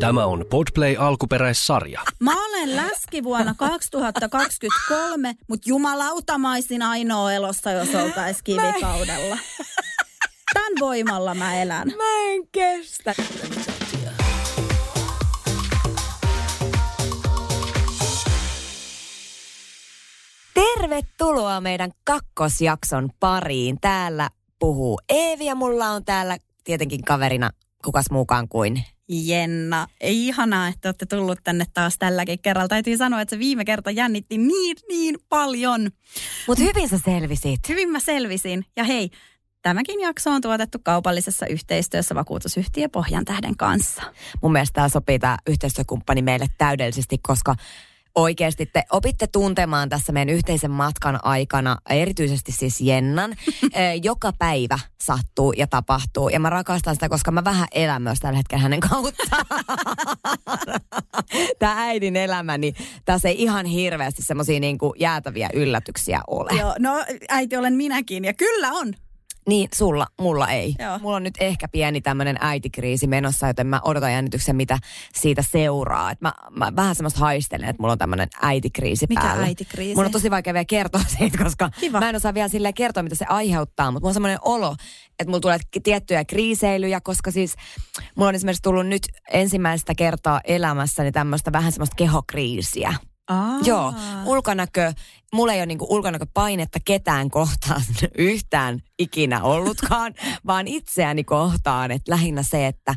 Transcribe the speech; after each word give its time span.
Tämä 0.00 0.26
on 0.26 0.44
Podplay 0.50 0.96
alkuperäissarja. 0.98 2.00
Mä 2.20 2.46
olen 2.46 2.76
läski 2.76 3.24
vuonna 3.24 3.54
2023, 3.54 5.34
mutta 5.48 5.68
jumalauta 5.68 6.38
mä 6.38 6.52
olisin 6.52 6.82
ainoa 6.82 7.32
elossa, 7.32 7.70
jos 7.70 7.94
oltais 7.94 8.42
kivikaudella. 8.42 9.38
Tän 10.54 10.72
voimalla 10.80 11.34
mä 11.34 11.62
elän. 11.62 11.88
Mä 11.88 12.32
en 12.32 12.48
kestä. 12.52 13.14
Tervetuloa 20.54 21.60
meidän 21.60 21.90
kakkosjakson 22.04 23.10
pariin. 23.20 23.78
Täällä 23.80 24.28
puhuu 24.58 25.00
Eevi 25.08 25.46
ja 25.46 25.54
mulla 25.54 25.88
on 25.88 26.04
täällä 26.04 26.36
tietenkin 26.64 27.04
kaverina 27.04 27.50
kukas 27.84 28.10
muukaan 28.10 28.48
kuin 28.48 28.84
Jenna, 29.08 29.86
ihanaa, 30.02 30.68
että 30.68 30.88
olette 30.88 31.06
tullut 31.06 31.38
tänne 31.44 31.64
taas 31.74 31.98
tälläkin 31.98 32.38
kerralla. 32.38 32.68
Täytyy 32.68 32.96
sanoa, 32.96 33.20
että 33.20 33.36
se 33.36 33.38
viime 33.38 33.64
kerta 33.64 33.90
jännitti 33.90 34.38
niin, 34.38 34.76
niin 34.88 35.18
paljon. 35.28 35.90
Mutta 36.48 36.64
hyvin 36.64 36.88
sä 36.88 36.98
selvisit. 37.04 37.68
Hyvin 37.68 37.88
mä 37.88 38.00
selvisin. 38.00 38.64
Ja 38.76 38.84
hei, 38.84 39.10
tämäkin 39.62 40.00
jakso 40.00 40.30
on 40.30 40.42
tuotettu 40.42 40.78
kaupallisessa 40.82 41.46
yhteistyössä 41.46 42.14
vakuutusyhtiö 42.14 42.88
Pohjan 42.88 43.24
tähden 43.24 43.56
kanssa. 43.56 44.02
Mun 44.42 44.52
mielestä 44.52 44.74
tämä 44.74 44.88
sopii 44.88 45.18
tämä 45.18 45.38
yhteistyökumppani 45.48 46.22
meille 46.22 46.46
täydellisesti, 46.58 47.18
koska 47.18 47.54
oikeasti 48.16 48.66
te 48.66 48.84
opitte 48.90 49.26
tuntemaan 49.26 49.88
tässä 49.88 50.12
meidän 50.12 50.34
yhteisen 50.34 50.70
matkan 50.70 51.18
aikana, 51.22 51.76
erityisesti 51.90 52.52
siis 52.52 52.80
Jennan, 52.80 53.34
joka 54.08 54.32
päivä 54.38 54.78
sattuu 55.00 55.52
ja 55.52 55.66
tapahtuu. 55.66 56.28
Ja 56.28 56.40
mä 56.40 56.50
rakastan 56.50 56.94
sitä, 56.94 57.08
koska 57.08 57.30
mä 57.30 57.44
vähän 57.44 57.68
elän 57.72 58.02
myös 58.02 58.18
tällä 58.20 58.36
hetkellä 58.36 58.62
hänen 58.62 58.80
kautta. 58.80 59.36
Tämä 61.58 61.74
äidin 61.86 62.16
elämä, 62.16 62.58
niin 62.58 62.74
tässä 63.04 63.28
ei 63.28 63.42
ihan 63.42 63.66
hirveästi 63.66 64.22
semmoisia 64.22 64.60
niin 64.60 64.78
jäätäviä 64.98 65.50
yllätyksiä 65.54 66.20
ole. 66.26 66.60
Joo, 66.60 66.74
no 66.78 67.04
äiti 67.28 67.56
olen 67.56 67.74
minäkin 67.74 68.24
ja 68.24 68.34
kyllä 68.34 68.72
on. 68.72 68.94
Niin, 69.48 69.68
sulla, 69.74 70.06
mulla 70.20 70.48
ei. 70.48 70.74
Joo. 70.78 70.98
Mulla 70.98 71.16
on 71.16 71.22
nyt 71.22 71.34
ehkä 71.40 71.68
pieni 71.68 72.00
tämmöinen 72.00 72.36
äitikriisi 72.40 73.06
menossa, 73.06 73.46
joten 73.46 73.66
mä 73.66 73.80
odotan 73.84 74.12
jännityksen, 74.12 74.56
mitä 74.56 74.78
siitä 75.14 75.42
seuraa. 75.50 76.10
Et 76.10 76.20
mä, 76.20 76.32
mä 76.50 76.72
vähän 76.76 76.94
semmoista 76.94 77.20
haistelen, 77.20 77.68
että 77.68 77.82
mulla 77.82 77.92
on 77.92 77.98
tämmöinen 77.98 78.28
äitikriisi 78.42 79.06
Mikä 79.08 79.20
päällä. 79.20 79.44
äitikriisi? 79.46 79.94
Mun 79.94 80.04
on 80.04 80.10
tosi 80.12 80.30
vaikea 80.30 80.54
vielä 80.54 80.64
kertoa 80.64 81.00
siitä, 81.18 81.44
koska 81.44 81.70
Kiva. 81.80 82.00
mä 82.00 82.08
en 82.08 82.16
osaa 82.16 82.34
vielä 82.34 82.48
silleen 82.48 82.74
kertoa, 82.74 83.02
mitä 83.02 83.14
se 83.16 83.24
aiheuttaa. 83.28 83.90
Mutta 83.90 84.00
mulla 84.04 84.10
on 84.10 84.14
semmoinen 84.14 84.38
olo, 84.42 84.76
että 85.18 85.30
mulla 85.30 85.40
tulee 85.40 85.58
tiettyjä 85.82 86.24
kriiseilyjä, 86.24 87.00
koska 87.00 87.30
siis 87.30 87.54
mulla 88.16 88.28
on 88.28 88.34
esimerkiksi 88.34 88.62
tullut 88.62 88.86
nyt 88.86 89.02
ensimmäistä 89.32 89.94
kertaa 89.94 90.40
elämässäni 90.44 91.12
tämmöistä 91.12 91.52
vähän 91.52 91.72
semmoista 91.72 91.96
kehokriisiä. 91.96 92.94
Aa. 93.28 93.58
Joo, 93.64 93.94
ulkonäkö, 94.24 94.92
mulla 95.34 95.52
ei 95.52 95.58
ole 95.58 95.66
niinku 95.66 95.86
ulkonäköpainetta 95.90 96.78
ketään 96.84 97.30
kohtaan 97.30 97.82
yhtään 98.18 98.82
ikinä 98.98 99.42
ollutkaan, 99.42 100.14
vaan 100.46 100.68
itseäni 100.68 101.24
kohtaan, 101.24 101.90
että 101.90 102.12
lähinnä 102.12 102.42
se, 102.42 102.66
että 102.66 102.94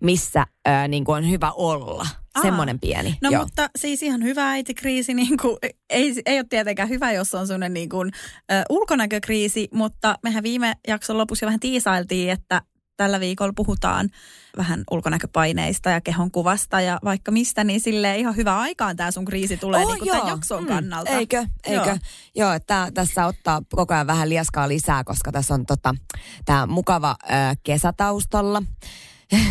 missä 0.00 0.46
ää, 0.64 0.88
niinku 0.88 1.12
on 1.12 1.30
hyvä 1.30 1.50
olla. 1.50 2.06
Aa. 2.34 2.42
Semmoinen 2.42 2.80
pieni. 2.80 3.18
No 3.22 3.30
joo. 3.30 3.42
mutta 3.42 3.70
siis 3.78 4.02
ihan 4.02 4.22
hyvä 4.22 4.50
äitikriisi, 4.50 5.14
niin 5.22 5.36
kuin, 5.36 5.56
ei, 5.90 6.14
ei 6.26 6.38
ole 6.38 6.46
tietenkään 6.48 6.88
hyvä, 6.88 7.12
jos 7.12 7.34
on 7.34 7.46
sellainen 7.46 7.74
niin 7.74 7.88
kuin, 7.88 8.10
ö, 8.52 8.54
ulkonäkökriisi, 8.70 9.68
mutta 9.74 10.18
mehän 10.22 10.42
viime 10.42 10.76
jakson 10.88 11.18
lopussa 11.18 11.44
jo 11.44 11.46
vähän 11.46 11.60
tiisailtiin, 11.60 12.30
että 12.30 12.62
tällä 13.02 13.20
viikolla 13.20 13.52
puhutaan 13.56 14.10
vähän 14.56 14.84
ulkonäköpaineista 14.90 15.90
ja 15.90 16.00
kehon 16.00 16.30
kuvasta 16.30 16.80
ja 16.80 16.98
vaikka 17.04 17.32
mistä, 17.32 17.64
niin 17.64 17.80
sille 17.80 18.16
ihan 18.18 18.36
hyvä 18.36 18.58
aikaan 18.58 18.96
tämä 18.96 19.10
sun 19.10 19.24
kriisi 19.24 19.56
tulee 19.56 19.84
niin 19.84 19.98
kuin 19.98 20.10
tämän 20.10 20.28
jakson 20.28 20.62
Mm, 20.62 20.68
kannalta. 20.68 21.10
Eikö, 21.10 21.46
eikö? 21.64 21.88
Joo. 21.88 21.96
Joo, 22.34 22.52
että 22.52 22.90
tässä 22.94 23.26
ottaa 23.26 23.62
koko 23.74 23.94
ajan 23.94 24.06
vähän 24.06 24.28
liaskaa 24.28 24.68
lisää, 24.68 25.04
koska 25.04 25.32
tässä 25.32 25.54
on 25.54 25.66
tota, 25.66 25.94
tämä 26.44 26.66
mukava 26.66 27.16
äh, 27.32 27.56
kesätaustalla. 27.62 28.62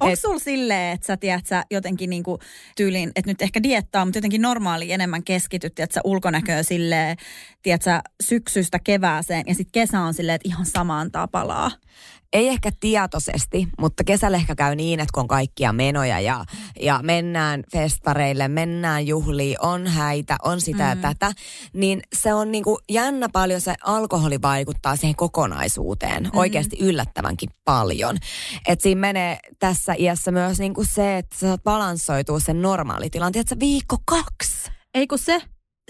Onko 0.00 0.12
Et- 0.12 0.20
sulla 0.20 0.38
silleen, 0.38 0.94
että 0.94 1.06
sä 1.06 1.16
tiedät 1.16 1.46
sä 1.46 1.64
jotenkin 1.70 2.10
niinku 2.10 2.38
tyyliin, 2.76 3.12
että 3.16 3.30
nyt 3.30 3.42
ehkä 3.42 3.62
diettaa, 3.62 4.04
mutta 4.04 4.18
jotenkin 4.18 4.42
normaali 4.42 4.92
enemmän 4.92 5.22
keskityt, 5.22 5.74
tiedät 5.74 5.92
sä 5.92 6.00
ulkonäköä 6.04 6.62
silleen, 6.62 7.16
tiedät 7.62 7.82
sä 7.82 8.02
syksystä 8.22 8.78
kevääseen 8.78 9.44
ja 9.46 9.54
sitten 9.54 9.72
kesä 9.72 10.00
on 10.00 10.14
silleen, 10.14 10.36
että 10.36 10.48
ihan 10.48 10.66
samaan 10.66 11.10
tapalaa. 11.12 11.70
Ei 12.36 12.48
ehkä 12.48 12.70
tietoisesti, 12.80 13.68
mutta 13.78 14.04
kesällä 14.04 14.36
ehkä 14.36 14.54
käy 14.54 14.74
niin, 14.74 15.00
että 15.00 15.12
kun 15.14 15.20
on 15.20 15.28
kaikkia 15.28 15.72
menoja 15.72 16.20
ja, 16.20 16.44
ja 16.80 17.00
mennään 17.02 17.64
festareille, 17.72 18.48
mennään 18.48 19.06
juhliin, 19.06 19.56
on 19.60 19.86
häitä, 19.86 20.36
on 20.42 20.60
sitä 20.60 20.82
mm. 20.82 20.88
ja 20.88 20.96
tätä, 20.96 21.32
niin 21.72 22.02
se 22.16 22.34
on 22.34 22.52
niinku 22.52 22.78
jännä 22.90 23.28
paljon, 23.28 23.60
se 23.60 23.74
alkoholi 23.84 24.42
vaikuttaa 24.42 24.96
siihen 24.96 25.16
kokonaisuuteen 25.16 26.22
mm. 26.22 26.30
oikeasti 26.32 26.76
yllättävänkin 26.80 27.50
paljon. 27.64 28.16
Et 28.66 28.80
siinä 28.80 29.00
menee 29.00 29.38
tässä 29.58 29.94
iässä 29.98 30.32
myös 30.32 30.58
niinku 30.58 30.84
se, 30.84 31.18
että 31.18 31.36
sä 31.38 31.46
saat 31.46 31.64
balanssoitua 31.64 32.40
sen 32.40 32.62
normaalitilan, 32.62 33.32
tiedätkö, 33.32 33.56
viikko 33.60 33.96
kaksi. 34.04 34.70
Ei 34.94 35.06
kun 35.06 35.18
se, 35.18 35.42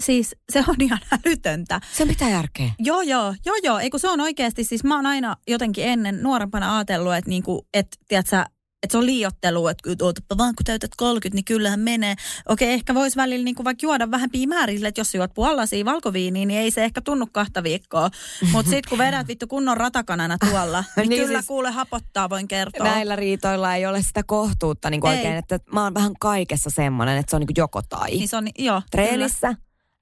siis 0.03 0.35
se 0.51 0.63
on 0.67 0.75
ihan 0.81 0.99
älytöntä. 1.25 1.81
Se 1.93 2.03
on 2.03 2.09
mitä 2.09 2.29
järkeä. 2.29 2.71
Joo, 2.79 3.01
joo, 3.01 3.35
joo, 3.45 3.55
joo. 3.63 3.79
Eikö 3.79 3.99
se 3.99 4.09
on 4.09 4.21
oikeasti, 4.21 4.63
siis 4.63 4.83
mä 4.83 4.95
oon 4.95 5.05
aina 5.05 5.35
jotenkin 5.47 5.85
ennen 5.85 6.23
nuorempana 6.23 6.77
ajatellut, 6.77 7.15
että 7.15 7.29
niinku, 7.29 7.67
et, 7.73 7.87
tiedät 8.07 8.27
sä, 8.27 8.45
että 8.83 8.91
se 8.91 8.97
on 8.97 9.05
liiottelu, 9.05 9.67
että 9.67 9.89
ootapa 10.01 10.37
vaan 10.37 10.55
kun 10.55 10.65
täytät 10.65 10.91
30, 10.97 11.35
niin 11.35 11.45
kyllähän 11.45 11.79
menee. 11.79 12.15
Okei, 12.49 12.73
ehkä 12.73 12.93
vois 12.95 13.15
välillä 13.15 13.43
niinku 13.43 13.63
vaikka 13.63 13.85
juoda 13.85 14.11
vähän 14.11 14.29
määrillä, 14.47 14.87
että 14.87 15.01
jos 15.01 15.15
juot 15.15 15.33
puollasia 15.33 15.85
valkoviiniä, 15.85 16.45
niin 16.45 16.59
ei 16.59 16.71
se 16.71 16.83
ehkä 16.83 17.01
tunnu 17.01 17.27
kahta 17.31 17.63
viikkoa. 17.63 18.09
Mutta 18.51 18.69
sit 18.71 18.85
kun 18.85 18.97
vedät 18.97 19.27
vittu 19.27 19.47
kunnon 19.47 19.77
ratakanana 19.77 20.37
tuolla, 20.49 20.83
niin, 20.97 21.09
Niin 21.09 21.21
kyllä 21.21 21.39
siis- 21.39 21.47
kuule 21.47 21.71
hapottaa, 21.71 22.29
voin 22.29 22.47
kertoa. 22.47 22.85
Näillä 22.85 23.15
riitoilla 23.15 23.75
ei 23.75 23.85
ole 23.85 24.01
sitä 24.01 24.23
kohtuutta 24.23 24.89
niin 24.89 25.07
Ei. 25.07 25.11
oikein, 25.15 25.35
että 25.35 25.59
mä 25.73 25.83
oon 25.83 25.93
vähän 25.93 26.13
kaikessa 26.19 26.69
semmoinen, 26.69 27.17
että 27.17 27.29
se 27.29 27.35
on 27.35 27.39
niin 27.39 27.55
joko 27.57 27.81
tai. 27.81 28.09
Niin 28.09 28.27
se 28.27 28.37
on, 28.37 28.47
joo, 28.59 28.81
treenissä, 28.91 29.55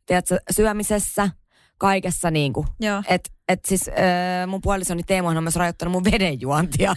tiedätkö, 0.06 0.40
syömisessä, 0.52 1.30
kaikessa 1.78 2.32
niin 2.32 2.54
kuin. 2.54 2.68
Joo. 2.80 3.04
Et, 3.08 3.32
et 3.50 3.66
siis 3.66 3.88
äh, 3.88 4.48
mun 4.48 4.62
puolisoni 4.62 5.04
Teemohan 5.04 5.38
on 5.38 5.44
myös 5.44 5.56
rajoittanut 5.56 5.92
mun 5.92 6.04
vedenjuontia. 6.04 6.96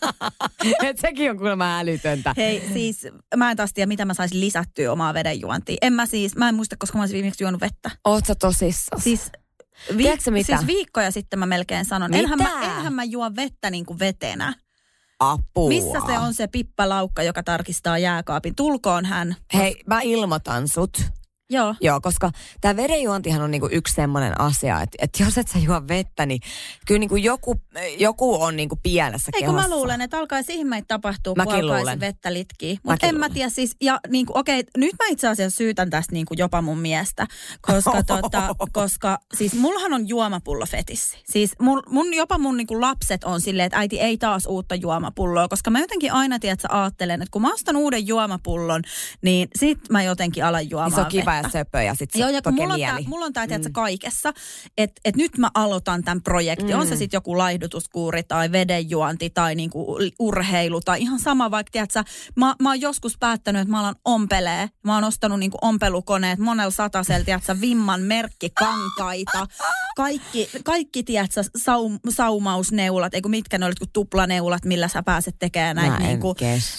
et 0.86 0.98
sekin 0.98 1.30
on 1.30 1.36
kuulemma 1.36 1.78
älytöntä. 1.78 2.34
Hei, 2.36 2.68
siis 2.72 3.06
mä 3.36 3.50
en 3.50 3.56
taas 3.56 3.72
tiedä, 3.72 3.86
mitä 3.86 4.04
mä 4.04 4.14
saisin 4.14 4.40
lisättyä 4.40 4.92
omaa 4.92 5.14
vedenjuontiin. 5.14 5.78
En 5.82 5.92
mä 5.92 6.06
siis, 6.06 6.36
mä 6.36 6.48
en 6.48 6.54
muista, 6.54 6.76
koska 6.78 6.98
mä 6.98 7.02
olisin 7.02 7.14
viimeksi 7.14 7.44
juonut 7.44 7.60
vettä. 7.60 7.90
Oot 8.04 8.26
sä 8.26 8.34
tosissaan? 8.34 9.02
Siis, 9.02 9.32
Tiedätkö 9.96 10.30
mitä? 10.30 10.56
siis 10.56 10.66
viikkoja 10.66 11.10
sitten 11.10 11.38
mä 11.38 11.46
melkein 11.46 11.84
sanon. 11.84 12.10
Mitä? 12.10 12.22
Enhän 12.22 12.38
mä, 12.38 12.76
enhän 12.76 12.94
mä 12.94 13.04
juo 13.04 13.30
vettä 13.36 13.70
niin 13.70 13.86
kuin 13.86 13.98
vetenä. 13.98 14.54
Apua. 15.20 15.68
Missä 15.68 15.98
se 16.06 16.18
on 16.18 16.34
se 16.34 16.46
pippalaukka, 16.46 17.22
joka 17.22 17.42
tarkistaa 17.42 17.98
jääkaapin? 17.98 18.54
Tulkoon 18.54 19.04
hän. 19.04 19.36
Hei, 19.54 19.82
mä 19.86 20.00
ilmoitan 20.00 20.68
sut. 20.68 21.10
Joo. 21.50 21.74
Joo, 21.80 22.00
koska 22.00 22.30
tämä 22.60 22.76
vedenjuontihan 22.76 23.42
on 23.42 23.50
niinku 23.50 23.68
yksi 23.72 23.94
semmoinen 23.94 24.40
asia, 24.40 24.80
että, 24.82 24.98
että 25.02 25.22
jos 25.22 25.38
et 25.38 25.48
sä 25.48 25.58
juo 25.58 25.82
vettä, 25.88 26.26
niin 26.26 26.40
kyllä 26.86 26.98
niinku 26.98 27.16
joku, 27.16 27.60
joku 27.98 28.42
on 28.42 28.56
niinku 28.56 28.76
pielessä 28.82 29.30
Ei 29.34 29.40
kun 29.42 29.48
kehossa. 29.54 29.68
mä 29.68 29.74
luulen, 29.74 30.00
että 30.00 30.18
alkaisi 30.18 30.54
ihmeitä 30.54 30.86
tapahtuu, 30.88 31.34
Mäkin 31.34 31.50
kun 31.50 31.60
alkaisi 31.60 31.80
luulen. 31.82 32.00
vettä 32.00 32.32
litkiä. 32.32 32.76
Mutta 32.82 33.06
en 33.06 33.14
mä 33.14 33.18
luulen. 33.18 33.32
tiedä 33.32 33.48
siis, 33.48 33.76
ja 33.80 34.00
niin 34.08 34.26
kuin, 34.26 34.38
okei, 34.38 34.64
nyt 34.76 34.94
mä 34.98 35.04
itse 35.10 35.28
asiassa 35.28 35.56
syytän 35.56 35.90
tästä 35.90 36.12
niin 36.12 36.26
kuin 36.26 36.38
jopa 36.38 36.62
mun 36.62 36.78
miestä, 36.78 37.26
koska, 37.60 38.02
tota, 38.20 38.54
koska 38.72 39.18
siis 39.34 39.54
mullahan 39.54 39.92
on 39.92 40.08
juomapullo 40.08 40.66
fetissi. 40.66 41.18
Siis 41.24 41.52
mun, 41.60 41.82
mun 41.88 42.14
jopa 42.14 42.38
mun 42.38 42.56
niin 42.56 42.66
kuin 42.66 42.80
lapset 42.80 43.24
on 43.24 43.40
silleen, 43.40 43.66
että 43.66 43.78
äiti 43.78 44.00
ei 44.00 44.18
taas 44.18 44.46
uutta 44.46 44.74
juomapulloa, 44.74 45.48
koska 45.48 45.70
mä 45.70 45.80
jotenkin 45.80 46.12
aina, 46.12 46.38
tiedät, 46.38 46.60
sä 46.60 46.68
ajattelen, 46.70 47.22
että 47.22 47.32
kun 47.32 47.42
mä 47.42 47.52
ostan 47.54 47.76
uuden 47.76 48.06
juomapullon, 48.06 48.82
niin 49.22 49.48
sit 49.58 49.78
mä 49.90 50.02
jotenkin 50.02 50.44
alan 50.44 50.70
juomaan 50.70 50.90
Niin 50.90 50.96
se 50.96 51.00
on 51.00 51.06
kiva 51.06 51.39
ja 51.42 51.50
söpö 51.50 51.82
ja 51.82 51.94
sit 51.94 52.10
se 52.10 52.18
Joo, 52.18 52.28
ja 52.28 52.42
kun 52.42 52.54
mulla 52.54 52.74
on, 52.74 52.80
tää, 52.80 52.98
mulla 53.06 53.24
on 53.24 53.32
tää, 53.32 53.46
tiedätkö, 53.46 53.70
kaikessa, 53.72 54.32
että 54.78 55.00
et 55.04 55.16
nyt 55.16 55.38
mä 55.38 55.50
aloitan 55.54 56.04
tämän 56.04 56.22
projektin. 56.22 56.74
Mm. 56.74 56.80
On 56.80 56.86
se 56.86 56.96
sitten 56.96 57.16
joku 57.16 57.38
laihdutuskuuri 57.38 58.22
tai 58.22 58.52
vedenjuonti 58.52 59.30
tai 59.30 59.54
niinku 59.54 59.98
urheilu 60.18 60.80
tai 60.80 61.00
ihan 61.00 61.18
sama, 61.18 61.50
vaikka 61.50 61.70
tiedätkö, 61.70 62.02
mä, 62.36 62.54
mä 62.62 62.68
oon 62.68 62.80
joskus 62.80 63.16
päättänyt, 63.20 63.62
että 63.62 63.70
mä 63.70 63.80
alan 63.80 63.94
ompelee. 64.04 64.68
Mä 64.84 64.94
oon 64.94 65.04
ostanut 65.04 65.38
niinku 65.38 65.58
ompelukoneet 65.62 66.38
monella 66.38 66.70
satasella, 66.70 67.24
tiedätkö, 67.24 67.56
vimman 67.60 68.00
merkkikankaita. 68.00 69.46
Kaikki, 69.96 70.50
kaikki 70.64 71.02
tiedätkö, 71.02 71.42
saum, 71.56 71.98
saumausneulat, 72.08 73.14
eikö 73.14 73.28
mitkä 73.28 73.58
ne 73.58 73.66
olit 73.66 73.78
kuin 73.78 73.90
tuplaneulat, 73.92 74.64
millä 74.64 74.88
sä 74.88 75.02
pääset 75.02 75.36
tekemään 75.38 75.76
näitä. 75.76 75.98
Niinku, 75.98 76.34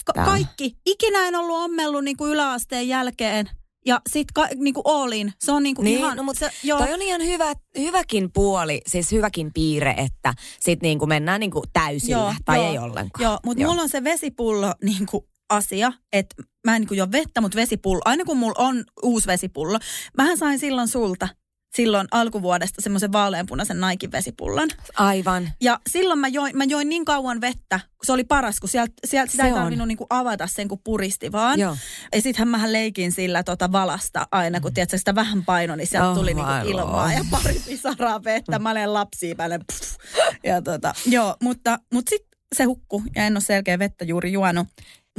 ka- 0.06 0.26
kaikki. 0.26 0.78
Ikinä 0.86 1.28
en 1.28 1.36
ollut 1.36 1.58
ommellut 1.58 2.04
niinku 2.04 2.28
yläasteen 2.28 2.88
jälkeen 2.88 3.50
ja 3.86 4.02
sit 4.10 4.28
ka, 4.34 4.48
niinku 4.56 4.82
all 4.86 5.12
in. 5.12 5.34
Se 5.40 5.52
on 5.52 5.64
niinku 5.64 5.82
Niin, 5.82 5.98
ihan... 5.98 6.18
no, 6.18 6.24
mutta 6.24 6.40
se, 6.40 6.52
joo. 6.64 6.80
Toi 6.80 6.94
on 6.94 7.02
ihan 7.02 7.22
hyvä, 7.26 7.54
hyväkin 7.78 8.30
puoli, 8.34 8.82
siis 8.88 9.12
hyväkin 9.12 9.52
piirre, 9.54 9.96
että 9.98 10.34
sit 10.60 10.82
niinku 10.82 11.06
mennään 11.06 11.40
niinku 11.40 11.64
täysillä 11.74 12.16
Joo, 12.16 12.34
tai 12.46 12.58
joo. 12.58 12.72
ei 12.72 12.78
ollenkaan. 12.78 13.24
Joo, 13.24 13.40
mutta 13.46 13.68
mulla 13.68 13.82
on 13.82 13.90
se 13.90 14.04
vesipullo 14.04 14.74
niin 14.84 15.06
kuin 15.06 15.26
asia, 15.50 15.94
että 16.14 16.36
mä 16.66 16.76
en 16.76 16.82
niin 16.82 16.88
kuin 16.88 16.98
jo 16.98 17.12
vettä, 17.12 17.42
mutta 17.42 17.56
vesipullo, 17.56 18.02
aina 18.06 18.26
kun 18.26 18.38
mulla 18.38 18.56
on 18.58 18.84
uusi 19.04 19.28
vesipullo, 19.28 19.80
mähän 20.18 20.38
sain 20.38 20.60
silloin 20.60 20.88
sulta 20.88 21.28
silloin 21.76 22.08
alkuvuodesta 22.12 22.82
semmoisen 22.82 23.12
vaaleanpunaisen 23.12 23.80
Naikin 23.80 24.12
vesipullon. 24.12 24.70
Aivan. 24.96 25.52
Ja 25.62 25.80
silloin 25.90 26.20
mä 26.20 26.28
join, 26.28 26.58
mä 26.58 26.64
join 26.64 26.90
niin 26.90 27.06
kauan 27.06 27.42
vettä, 27.42 27.80
kun 27.80 28.06
se 28.06 28.12
oli 28.12 28.24
paras, 28.24 28.60
kun 28.60 28.70
sieltä, 28.70 28.94
sieltä 29.08 29.32
sitä 29.32 29.44
Se 29.44 29.48
ei 29.48 29.56
tarvinnut 29.56 29.88
niinku 29.88 30.08
avata 30.10 30.48
sen, 30.48 30.68
kun 30.68 30.80
puristi 30.84 31.32
vaan. 31.32 31.60
Joo. 31.60 31.78
Ja 32.16 32.22
sittenhän 32.22 32.48
mähän 32.48 32.74
leikin 32.74 33.12
sillä 33.12 33.44
tota 33.44 33.72
valasta 33.72 34.28
aina, 34.32 34.60
kun 34.60 34.74
tiedätkö, 34.74 34.98
sitä 34.98 35.16
vähän 35.16 35.46
paino, 35.46 35.76
niin 35.76 35.88
sieltä 35.88 36.10
Oh, 36.10 36.18
tuli 36.18 36.34
niinku 36.34 36.52
ilmaa 36.66 37.14
ja 37.14 37.26
pari 37.32 37.62
pisaraa 37.68 38.24
vettä. 38.24 38.60
Mä 38.60 38.72
olen 38.72 38.94
lapsia 38.94 39.36
päälle. 39.36 39.60
Pff. 39.60 39.96
Ja 40.44 40.62
tota, 40.62 40.94
joo, 41.06 41.36
mutta, 41.42 41.80
mutta 41.94 42.10
sitten 42.10 42.32
se 42.56 42.64
hukku 42.64 43.04
ja 43.16 43.26
en 43.26 43.34
ole 43.34 43.42
selkeä 43.42 43.80
vettä 43.80 44.06
juuri 44.06 44.32
juonut. 44.32 44.68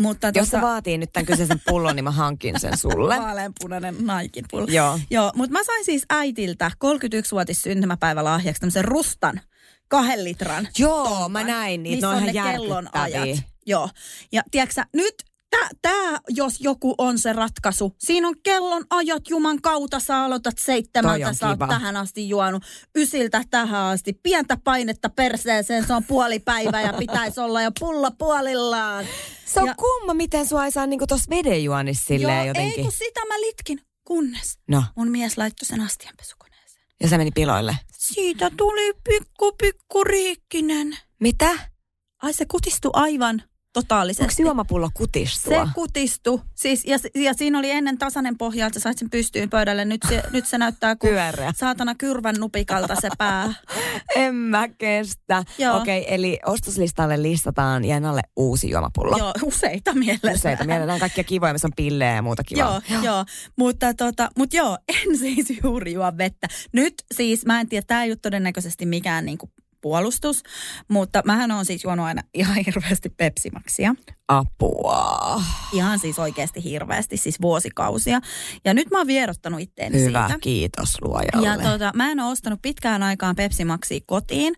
Mutta 0.00 0.30
Jos 0.34 0.50
se 0.50 0.56
tota- 0.56 0.62
vaatii 0.62 0.98
nyt 0.98 1.12
tämän 1.12 1.26
kyseisen 1.26 1.60
pullon, 1.66 1.96
niin 1.96 2.04
mä 2.04 2.10
hankin 2.10 2.60
sen 2.60 2.78
sulle. 2.78 3.16
Vaaleanpunainen 3.16 3.96
Naikin 4.00 4.44
pullo. 4.50 4.66
Joo. 4.70 4.98
Joo, 5.10 5.32
mutta 5.36 5.52
mä 5.52 5.64
sain 5.64 5.84
siis 5.84 6.04
äitiltä 6.10 6.70
31-vuotis 6.84 7.62
syntymäpäivälahjaksi 7.62 8.60
tämmöisen 8.60 8.84
rustan 8.84 9.40
kahden 9.88 10.24
litran. 10.24 10.68
Joo, 10.78 11.28
mä 11.28 11.44
näin 11.44 11.82
niitä. 11.82 12.06
Missä 12.06 12.08
on 12.08 12.26
ne 12.26 12.32
kellonajat. 12.32 13.38
Joo. 13.66 13.88
Ja 14.32 14.42
tiedätkö 14.50 14.82
nyt 14.92 15.14
tämä, 15.82 16.18
jos 16.28 16.60
joku 16.60 16.94
on 16.98 17.18
se 17.18 17.32
ratkaisu. 17.32 17.94
Siinä 17.98 18.28
on 18.28 18.34
kellon 18.42 18.84
ajat 18.90 19.22
Juman 19.28 19.62
kautta. 19.62 20.00
Sä 20.00 20.24
aloitat 20.24 20.58
seitsemältä, 20.58 21.32
sä 21.32 21.48
oot 21.48 21.56
kiva. 21.56 21.68
tähän 21.68 21.96
asti 21.96 22.28
juonut. 22.28 22.62
Ysiltä 22.96 23.42
tähän 23.50 23.82
asti. 23.82 24.12
Pientä 24.22 24.56
painetta 24.64 25.08
perseeseen, 25.08 25.86
se 25.86 25.92
on 25.92 26.04
puoli 26.04 26.38
päivää 26.38 26.82
ja 26.82 26.92
pitäisi 26.92 27.40
olla 27.40 27.62
jo 27.62 27.70
pullo 27.80 28.10
puolillaan. 28.18 29.04
Se 29.44 29.60
on 29.60 29.66
Ja- 29.66 29.74
kumma, 29.74 30.14
miten 30.14 30.46
sua 30.46 30.64
ei 30.64 30.70
saa 30.72 30.86
niinku 30.86 31.06
tossa 31.06 31.30
vedenjuonissa 31.30 32.04
silleen 32.06 32.38
Joo, 32.38 32.46
jotenkin. 32.46 32.78
ei 32.78 32.82
kun 32.82 32.92
sitä 32.92 33.20
mä 33.28 33.40
litkin. 33.40 33.80
Kunnes 34.04 34.58
No, 34.68 34.84
mun 34.96 35.10
mies 35.10 35.38
laittoi 35.38 35.66
sen 35.66 35.80
astianpesukoneeseen. 35.80 36.84
ja 37.02 37.08
se 37.08 37.18
meni 37.18 37.30
piloille. 37.34 37.76
Siitä 37.98 38.50
tuli 38.56 38.92
pikku, 39.04 39.52
pikku 39.62 40.04
riikkinen. 40.04 40.96
Mitä? 41.20 41.58
Ai 42.22 42.32
se 42.32 42.44
kutistui 42.50 42.90
aivan 42.94 43.42
totaalisesti. 43.72 44.42
Onko 44.42 44.42
juomapullo 44.42 44.86
Se 44.86 44.92
kutistua? 44.94 45.68
kutistui. 45.74 46.40
Siis, 46.54 46.84
ja, 46.86 46.98
ja 47.14 47.34
siinä 47.34 47.58
oli 47.58 47.70
ennen 47.70 47.98
tasainen 47.98 48.38
pohja, 48.38 48.66
että 48.66 48.78
sä 48.78 48.82
sait 48.82 48.98
sen 48.98 49.10
pystyyn 49.10 49.50
pöydälle. 49.50 49.84
Nyt 49.84 50.00
se, 50.08 50.22
nyt 50.32 50.46
se 50.46 50.58
näyttää 50.58 50.96
kuin 50.96 51.14
saatana 51.54 51.94
kyrvän 51.94 52.36
nupikalta 52.38 52.94
se 53.00 53.08
pää. 53.18 53.54
En 54.16 54.34
mä 54.34 54.68
kestä. 54.68 55.44
Okei, 55.76 56.14
eli 56.14 56.38
ostoslistalle 56.46 57.22
listataan 57.22 57.84
Janalle 57.84 58.20
uusi 58.36 58.70
juomapullo. 58.70 59.18
Joo, 59.18 59.32
useita 59.42 59.94
mielessä. 59.94 60.32
Useita. 60.32 60.64
Mielellään 60.64 61.00
kaikkia 61.00 61.24
kivoja, 61.24 61.52
missä 61.52 61.68
on 61.68 61.72
pillejä 61.76 62.14
ja 62.14 62.22
muuta 62.22 62.44
kivaa. 62.44 62.82
Joo, 62.90 63.02
joo. 63.02 63.24
Mutta 63.58 63.94
tota, 63.94 64.28
mut 64.38 64.54
joo, 64.54 64.78
en 65.06 65.18
siis 65.18 65.52
juuri 65.62 65.92
juo 65.92 66.12
vettä. 66.18 66.46
Nyt 66.72 66.94
siis, 67.14 67.46
mä 67.46 67.60
en 67.60 67.68
tiedä, 67.68 67.84
tämä 67.86 68.04
ei 68.04 68.10
ole 68.10 68.18
todennäköisesti 68.22 68.86
mikään 68.86 69.24
niinku 69.24 69.50
puolustus, 69.82 70.42
mutta 70.88 71.22
mähän 71.26 71.50
on 71.50 71.64
siis 71.64 71.84
juonut 71.84 72.06
aina 72.06 72.22
ihan 72.34 72.56
hirveästi 72.66 73.08
pepsimaksia. 73.08 73.94
Apua. 74.28 75.42
Ihan 75.72 75.98
siis 75.98 76.18
oikeasti 76.18 76.64
hirveästi, 76.64 77.16
siis 77.16 77.40
vuosikausia. 77.42 78.20
Ja 78.64 78.74
nyt 78.74 78.90
mä 78.90 78.98
oon 78.98 79.06
vierottanut 79.06 79.60
itteeni 79.60 80.00
Hyvä, 80.00 80.26
siitä. 80.26 80.38
kiitos 80.40 81.02
luojalle. 81.02 81.48
Ja 81.48 81.58
tota, 81.58 81.92
mä 81.94 82.10
en 82.10 82.20
ole 82.20 82.32
ostanut 82.32 82.62
pitkään 82.62 83.02
aikaan 83.02 83.36
Pepsi 83.36 83.64
Maxia 83.64 84.00
kotiin, 84.06 84.54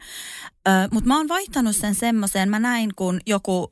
mutta 0.92 1.08
mä 1.08 1.16
oon 1.16 1.28
vaihtanut 1.28 1.76
sen 1.76 1.94
semmoiseen. 1.94 2.48
Mä 2.48 2.58
näin, 2.58 2.90
kun 2.96 3.20
joku, 3.26 3.70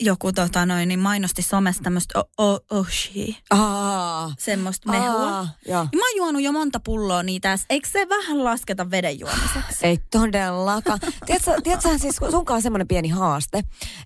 joku 0.00 0.32
tota 0.32 0.66
noin, 0.66 0.88
niin 0.88 1.00
mainosti 1.00 1.42
somesta 1.42 1.82
tämmöistä 1.82 2.24
Oshi, 2.70 3.38
Aa, 3.50 4.34
semmoista 4.38 4.90
mehua. 4.90 5.36
aa, 5.36 5.48
joo. 5.68 5.78
Ja 5.92 5.98
mä 5.98 6.08
oon 6.08 6.16
juonut 6.16 6.42
jo 6.42 6.52
monta 6.52 6.80
pulloa 6.84 7.22
niitä. 7.22 7.58
Eikö 7.70 7.88
se 7.88 8.08
vähän 8.08 8.44
lasketa 8.44 8.90
veden 8.90 9.20
juomiseksi? 9.20 9.86
Ei 9.86 9.98
todellakaan. 10.10 10.98
tiedätkö, 11.26 11.52
tiedätkö 11.62 11.98
siis 11.98 12.16
sunkaan 12.30 12.56
on 12.56 12.62
semmoinen 12.62 12.88
pieni 12.88 13.08
haaste, 13.08 13.62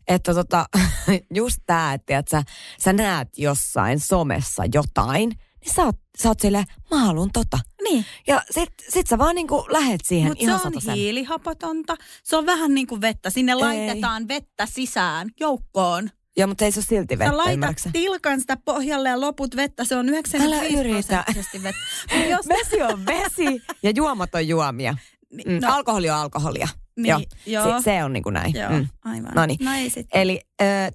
että 0.09 0.35
tota, 0.35 0.67
just 1.35 1.59
tää, 1.67 1.93
että 1.93 2.07
tiedätkö, 2.07 2.43
sä 2.81 2.93
näet 2.93 3.29
jossain 3.39 4.01
somessa 4.01 4.63
jotain, 4.75 5.33
niin 5.67 5.75
sä 5.75 5.85
oot, 5.85 5.97
sä 6.19 6.29
oot 6.29 6.41
silleen, 6.41 6.65
mä 6.91 6.99
haluun 6.99 7.31
tota. 7.33 7.59
Niin, 7.83 8.05
Ja 8.27 8.43
sit, 8.51 8.69
sit 8.89 9.07
sä 9.07 9.19
vaan 9.19 9.35
niinku 9.35 9.67
lähet 9.71 10.01
siihen 10.05 10.29
mutta 10.29 10.41
se 10.41 10.45
ihan 10.45 10.55
on 10.55 10.61
satasen. 10.63 10.95
hiilihapotonta. 10.95 11.97
Se 12.25 12.37
on 12.37 12.47
vähän 12.47 12.75
niin 12.75 12.87
kuin 12.87 13.01
vettä. 13.01 13.31
Sinne 13.31 13.53
Ei. 13.53 13.57
laitetaan 13.59 14.29
vettä 14.29 14.67
sisään 14.67 15.29
joukkoon. 15.41 16.11
Joo, 16.37 16.47
mutta 16.47 16.65
ei 16.65 16.73
se 16.73 16.79
ole 16.79 16.85
silti 16.89 17.15
Sä 17.15 17.19
vettä, 17.19 17.37
laitat 17.37 17.55
ymmärräksä? 17.55 17.91
tilkan 17.93 18.41
sitä 18.41 18.57
pohjalle 18.65 19.09
ja 19.09 19.21
loput 19.21 19.57
vettä. 19.57 19.85
Se 19.85 19.97
on 19.97 20.09
95 20.09 20.77
yritä. 20.77 20.95
prosenttisesti 20.95 21.63
vettä. 21.63 21.81
Mut 22.17 22.29
jos, 22.37 22.49
Vesi 22.49 22.83
on 22.83 23.07
vesi 23.07 23.63
ja 23.83 23.91
juomat 23.91 24.35
on 24.35 24.49
juomia. 24.49 24.97
Mm, 25.33 25.61
no, 25.63 25.75
Alkoholi 25.75 26.11
on 26.11 26.17
alkoholia. 26.17 26.69
Niin, 26.97 27.07
joo. 27.07 27.21
joo. 27.47 27.79
Se, 27.79 27.85
se 27.85 28.05
on 28.05 28.13
niinku 28.13 28.31
näin. 28.31 28.55
Joo, 28.55 28.71
Mm. 28.71 28.87
aivan. 29.05 29.33
Noniin. 29.35 29.59
No 29.63 29.73
ei. 29.75 29.91
Eli 30.15 30.41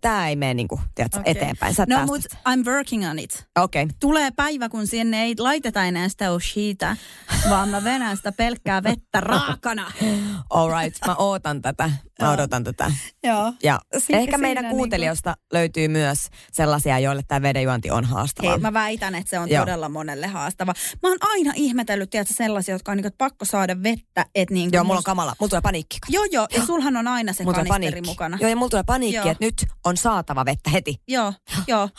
tämä 0.01 0.27
ei 0.29 0.35
mene 0.35 0.53
niinku, 0.53 0.79
tiedätkö, 0.95 1.19
Okei. 1.19 1.31
eteenpäin. 1.31 1.73
Sä 1.75 1.83
et 1.83 1.89
No 1.89 2.05
mut. 2.05 2.21
I'm 2.49 2.65
working 2.65 3.09
on 3.09 3.19
it. 3.19 3.45
Okei. 3.59 3.83
Okay. 3.83 3.95
Tulee 3.99 4.31
päivä, 4.31 4.69
kun 4.69 4.87
sinne 4.87 5.23
ei 5.23 5.35
laiteta 5.39 5.83
enää 5.83 6.09
sitä 6.09 6.31
oshita, 6.31 6.95
vaan 7.49 7.69
mä 7.69 7.83
venän 7.83 8.17
sitä 8.17 8.31
pelkkää 8.31 8.83
vettä 8.83 9.21
raakana. 9.21 9.91
All 10.49 10.81
right, 10.81 10.97
mä 11.07 11.15
ootan 11.15 11.61
tätä. 11.61 11.91
Mä 12.21 12.31
odotan 12.31 12.63
tätä. 12.63 12.91
Joo. 13.23 13.53
Ja 13.63 13.79
Si- 13.97 14.13
ehkä 14.13 14.37
meidän 14.37 14.65
kuuntelijoista 14.69 15.35
löytyy 15.53 15.87
myös 15.87 16.27
sellaisia, 16.51 16.99
joille 16.99 17.21
tämä 17.27 17.41
vedenjuonti 17.41 17.91
on 17.91 18.05
haastavaa. 18.05 18.51
Hei, 18.51 18.59
mä 18.59 18.73
väitän, 18.73 19.15
että 19.15 19.29
se 19.29 19.39
on 19.39 19.49
Joo. 19.49 19.61
todella 19.61 19.89
monelle 19.89 20.27
haastava. 20.27 20.73
Mä 21.03 21.09
oon 21.09 21.17
aina 21.21 21.53
ihmetellyt, 21.55 22.09
tiedätkö, 22.09 22.33
sellaisia, 22.33 22.75
jotka 22.75 22.91
on 22.91 22.97
niin 22.97 23.11
pakko 23.17 23.45
saada 23.45 23.83
vettä. 23.83 24.25
Että 24.35 24.53
niin 24.53 24.69
Joo, 24.73 24.83
mulla 24.83 24.97
on 24.97 25.03
kamala. 25.03 25.35
Mulla 25.39 25.49
tulee 25.49 25.61
paniikki. 25.61 25.97
Joo, 26.09 26.25
joo, 26.31 26.47
ja 26.55 26.65
sulhan 26.65 26.97
on 26.97 27.07
aina 27.07 27.33
se 27.33 27.43
Mulla 27.43 27.57
kanisteri 27.57 28.01
mukana. 28.01 28.37
Joo, 28.41 28.49
ja 28.49 28.55
mulla 28.55 28.69
tulee 28.69 28.83
paniikki, 28.83 29.29
että 29.29 29.45
nyt 29.51 29.71
on 29.85 29.97
saatava 29.97 30.45
vettä 30.45 30.69
heti. 30.69 30.95
Joo, 31.07 31.33
joo, 31.67 31.89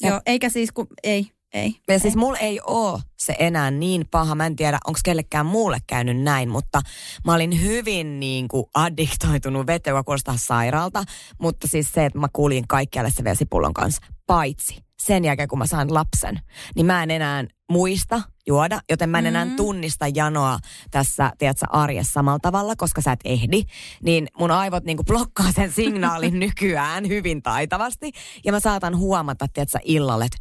joo, 0.00 0.20
eikä 0.26 0.48
siis 0.48 0.72
kun, 0.72 0.86
ei, 1.02 1.30
ei. 1.54 1.76
Ja 1.88 1.98
siis 1.98 2.16
mulla 2.16 2.38
ei 2.38 2.60
oo 2.66 3.00
se 3.18 3.36
enää 3.38 3.70
niin 3.70 4.04
paha. 4.10 4.34
Mä 4.34 4.46
en 4.46 4.56
tiedä, 4.56 4.78
onko 4.86 5.00
kellekään 5.04 5.46
muulle 5.46 5.78
käynyt 5.86 6.22
näin, 6.22 6.48
mutta 6.48 6.80
mä 7.24 7.34
olin 7.34 7.62
hyvin 7.62 8.20
niin 8.20 8.48
kuin 8.48 8.64
addiktoitunut 8.74 9.66
veteen, 9.66 9.92
joka 9.92 10.04
kuulostaa 10.04 10.36
sairaalta. 10.36 11.04
Mutta 11.40 11.68
siis 11.68 11.92
se, 11.92 12.04
että 12.04 12.18
mä 12.18 12.28
kuulin 12.32 12.68
kaikkialle 12.68 13.10
se 13.10 13.24
vesipullon 13.24 13.74
kanssa, 13.74 14.02
paitsi 14.26 14.84
sen 15.02 15.24
jälkeen, 15.24 15.48
kun 15.48 15.58
mä 15.58 15.66
sain 15.66 15.94
lapsen, 15.94 16.40
niin 16.76 16.86
mä 16.86 17.02
en 17.02 17.10
enää 17.10 17.44
muista 17.70 18.22
juoda, 18.46 18.80
joten 18.90 19.10
mä 19.10 19.18
en 19.18 19.26
enää 19.26 19.44
Mm. 19.44 19.56
tunnista 19.56 20.06
janoa 20.14 20.58
tässä, 20.90 21.32
tiedätkö, 21.38 21.66
arjessa 21.68 22.12
samalla 22.12 22.38
tavalla, 22.42 22.74
koska 22.76 23.00
sä 23.00 23.12
et 23.12 23.20
ehdi. 23.24 23.62
Niin 24.02 24.28
mun 24.38 24.50
aivot 24.50 24.84
niinku 24.84 25.04
blokkaa 25.04 25.52
sen 25.52 25.72
signaalin 25.72 26.38
nykyään 26.46 27.08
hyvin 27.08 27.42
taitavasti. 27.42 28.12
Ja 28.44 28.52
mä 28.52 28.60
saatan 28.60 28.96
huomata, 28.96 29.46
tiedätkö, 29.52 29.78
illalle, 29.84 30.24
että 30.24 30.38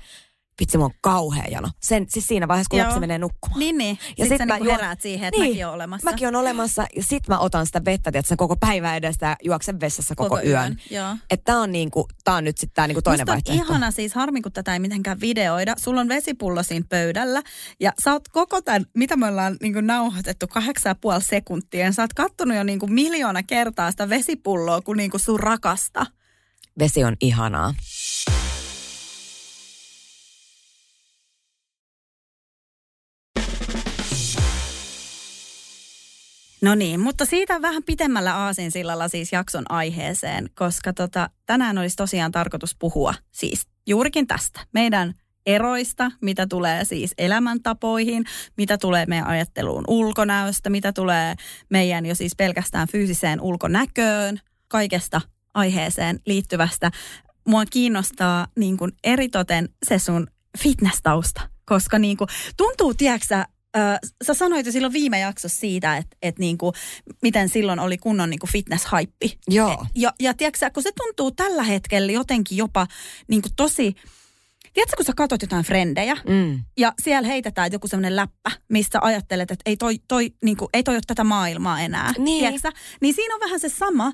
vitsi, 0.59 0.77
mulla 0.77 0.85
on 0.93 0.99
kauhea 1.01 1.43
jano. 1.51 1.69
Sen, 1.81 2.05
siis 2.09 2.27
siinä 2.27 2.47
vaiheessa, 2.47 2.69
kun 2.69 2.79
Joo. 2.79 2.85
lapsi 2.87 2.99
menee 2.99 3.17
nukkumaan. 3.17 3.59
Niin, 3.59 3.77
niin. 3.77 3.97
Ja 4.17 4.25
Sitten 4.25 4.27
sit 4.27 4.37
sä 4.37 4.45
niinku 4.45 4.65
juon- 4.65 4.71
heräät 4.71 5.01
siihen, 5.01 5.27
että 5.27 5.41
Niin, 5.41 5.51
mäkin 5.51 5.67
on 5.67 5.73
olemassa. 5.73 6.09
Mäkin 6.11 6.27
on 6.27 6.35
olemassa 6.35 6.85
ja 6.95 7.03
sit 7.03 7.27
mä 7.27 7.39
otan 7.39 7.65
sitä 7.65 7.85
vettä, 7.85 8.11
tiedätkö, 8.11 8.27
sen 8.27 8.37
koko 8.37 8.55
päivän 8.55 8.95
edestä 8.97 9.25
ja 9.25 9.35
juoksen 9.43 9.79
vessassa 9.79 10.15
koko, 10.15 10.39
yön. 10.41 10.77
Joo. 10.91 11.15
Että 11.29 11.43
tää 11.51 11.59
on 11.59 11.71
niinku, 11.71 12.07
tää 12.23 12.35
on 12.35 12.43
nyt 12.43 12.57
sitten 12.57 12.75
tää 12.75 12.87
niinku 12.87 13.01
toinen 13.01 13.19
Musta 13.19 13.31
vaihtoehto. 13.31 13.63
ihana 13.65 13.91
siis, 13.91 14.13
harmi 14.13 14.41
kun 14.41 14.51
tätä 14.51 14.73
ei 14.73 14.79
mitenkään 14.79 15.19
videoida. 15.19 15.73
Sulla 15.77 16.01
on 16.01 16.09
vesipullo 16.09 16.63
siinä 16.63 16.85
pöydällä 16.89 17.41
ja 17.79 17.91
sä 18.03 18.11
oot 18.13 18.27
koko 18.27 18.61
tämän, 18.61 18.85
mitä 18.93 19.15
me 19.17 19.27
ollaan 19.27 19.57
niin 19.61 19.87
nauhoitettu, 19.87 20.47
kahdeksan 20.47 20.89
ja 20.89 20.95
puoli 21.01 21.21
sekuntia. 21.21 21.85
Ja 21.85 21.91
sä 21.91 22.01
oot 22.01 22.13
kattonut 22.13 22.57
jo 22.57 22.63
niin 22.63 22.79
kuin 22.79 22.93
miljoona 22.93 23.43
kertaa 23.43 23.91
sitä 23.91 24.09
vesipulloa 24.09 24.81
kuin, 24.81 24.97
niin 24.97 25.11
kuin 25.11 25.21
sun 25.21 25.39
rakasta. 25.39 26.05
Vesi 26.79 27.03
on 27.03 27.15
ihanaa. 27.21 27.73
No 36.63 36.75
niin, 36.75 36.99
mutta 36.99 37.25
siitä 37.25 37.61
vähän 37.61 37.83
pitemmällä 37.83 38.35
aasinsillalla 38.35 39.07
siis 39.07 39.31
jakson 39.31 39.71
aiheeseen, 39.71 40.49
koska 40.55 40.93
tota, 40.93 41.29
tänään 41.45 41.77
olisi 41.77 41.95
tosiaan 41.95 42.31
tarkoitus 42.31 42.75
puhua 42.79 43.13
siis 43.31 43.67
juurikin 43.87 44.27
tästä. 44.27 44.59
Meidän 44.73 45.13
eroista, 45.45 46.11
mitä 46.21 46.47
tulee 46.47 46.85
siis 46.85 47.13
elämäntapoihin, 47.17 48.25
mitä 48.57 48.77
tulee 48.77 49.05
meidän 49.05 49.27
ajatteluun 49.27 49.83
ulkonäöstä, 49.87 50.69
mitä 50.69 50.93
tulee 50.93 51.35
meidän 51.69 52.05
jo 52.05 52.15
siis 52.15 52.35
pelkästään 52.35 52.87
fyysiseen 52.87 53.41
ulkonäköön, 53.41 54.39
kaikesta 54.67 55.21
aiheeseen 55.53 56.19
liittyvästä. 56.25 56.91
Mua 57.47 57.65
kiinnostaa 57.65 58.47
niin 58.57 58.77
kuin 58.77 58.91
eritoten 59.03 59.69
se 59.85 59.99
sun 59.99 60.27
fitness-tausta. 60.57 61.41
koska 61.65 61.99
niin 61.99 62.17
kuin, 62.17 62.27
tuntuu, 62.57 62.93
tiedätkö 62.93 63.43
Öö, 63.77 63.97
sä 64.25 64.33
sanoit 64.33 64.65
jo 64.65 64.71
silloin 64.71 64.93
viime 64.93 65.19
jaksossa 65.19 65.59
siitä, 65.59 65.97
että 65.97 66.17
et 66.21 66.39
niinku, 66.39 66.73
miten 67.21 67.49
silloin 67.49 67.79
oli 67.79 67.97
kunnon 67.97 68.29
niinku 68.29 68.47
fitness-haippi. 68.47 69.37
Joo. 69.47 69.85
Ja, 69.95 70.13
ja 70.19 70.33
tiedätkö, 70.33 70.69
kun 70.73 70.83
se 70.83 70.91
tuntuu 70.97 71.31
tällä 71.31 71.63
hetkellä 71.63 72.11
jotenkin 72.11 72.57
jopa 72.57 72.87
niinku 73.27 73.49
tosi... 73.55 73.95
Tiedätkö, 74.73 74.95
kun 74.97 75.05
sä 75.05 75.13
katot 75.15 75.41
jotain 75.41 75.65
frendejä 75.65 76.15
Mm. 76.27 76.63
ja 76.77 76.93
siellä 77.03 77.27
heitetään 77.27 77.71
joku 77.71 77.87
semmoinen 77.87 78.15
läppä, 78.15 78.51
mistä 78.69 78.99
ajattelet, 79.01 79.51
että 79.51 79.61
ei 79.65 79.77
toi, 79.77 79.99
toi, 80.07 80.31
niinku, 80.43 80.69
ei 80.73 80.83
toi 80.83 80.95
ole 80.95 81.01
tätä 81.07 81.23
maailmaa 81.23 81.81
enää. 81.81 82.13
Niin. 82.17 82.39
Tiedätkö? 82.39 82.71
Niin 83.01 83.15
siinä 83.15 83.35
on 83.35 83.41
vähän 83.41 83.59
se 83.59 83.69
sama, 83.69 84.11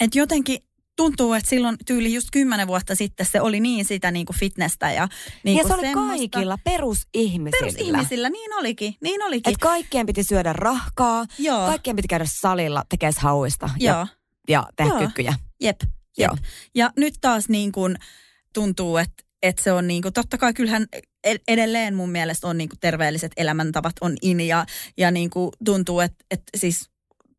että 0.00 0.18
jotenkin 0.18 0.58
tuntuu, 0.96 1.32
että 1.32 1.50
silloin 1.50 1.76
tyyli 1.86 2.14
just 2.14 2.28
kymmenen 2.32 2.66
vuotta 2.66 2.94
sitten 2.94 3.26
se 3.26 3.40
oli 3.40 3.60
niin 3.60 3.84
sitä 3.84 4.10
niinku 4.10 4.32
fitnessä 4.32 4.92
ja 4.92 5.08
niinku 5.44 5.62
ja 5.62 5.68
se 5.68 5.74
oli 5.74 5.82
semmoista. 5.82 6.16
kaikilla 6.18 6.58
perusihmisillä. 6.64 7.60
Perusihmisillä, 7.60 8.30
niin 8.30 8.54
olikin, 8.54 8.94
niin 9.02 9.22
olikin. 9.22 9.52
Et 9.52 9.58
kaikkien 9.58 10.06
piti 10.06 10.24
syödä 10.24 10.52
rahkaa, 10.52 11.26
Joo. 11.38 11.66
kaikkien 11.66 11.96
piti 11.96 12.08
käydä 12.08 12.24
salilla 12.28 12.84
tekemään 12.88 13.14
hauista 13.18 13.70
Joo, 13.78 13.94
ja, 13.94 14.06
ja 14.48 14.68
tehdä 14.76 14.90
Joo. 14.90 14.98
kykkyjä. 15.00 15.34
jep, 15.60 15.80
jep. 15.82 15.90
Joo. 16.18 16.36
Ja 16.74 16.90
nyt 16.96 17.14
taas 17.20 17.48
niin 17.48 17.72
kuin 17.72 17.96
tuntuu, 18.54 18.96
että 18.96 19.22
että 19.42 19.62
se 19.62 19.72
on 19.72 19.88
niin 19.88 20.02
kuin, 20.02 20.14
totta 20.14 20.38
kai 20.38 20.54
kyllähän 20.54 20.86
ed- 21.24 21.42
edelleen 21.48 21.94
mun 21.94 22.10
mielestä 22.10 22.48
on 22.48 22.58
niin 22.58 22.68
kuin 22.68 22.80
terveelliset 22.80 23.32
elämäntavat 23.36 23.92
on 24.00 24.16
in 24.22 24.40
ja, 24.40 24.66
ja 24.96 25.10
niin 25.10 25.30
kuin 25.30 25.50
tuntuu, 25.64 26.00
että, 26.00 26.24
että 26.30 26.58
siis 26.58 26.90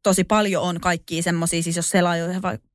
tosi 0.04 0.24
paljon 0.24 0.64
on 0.64 0.80
kaikkia 0.82 1.24
semmoisia, 1.24 1.64
siis 1.64 1.76
jos 1.76 1.90
selaa 1.90 2.16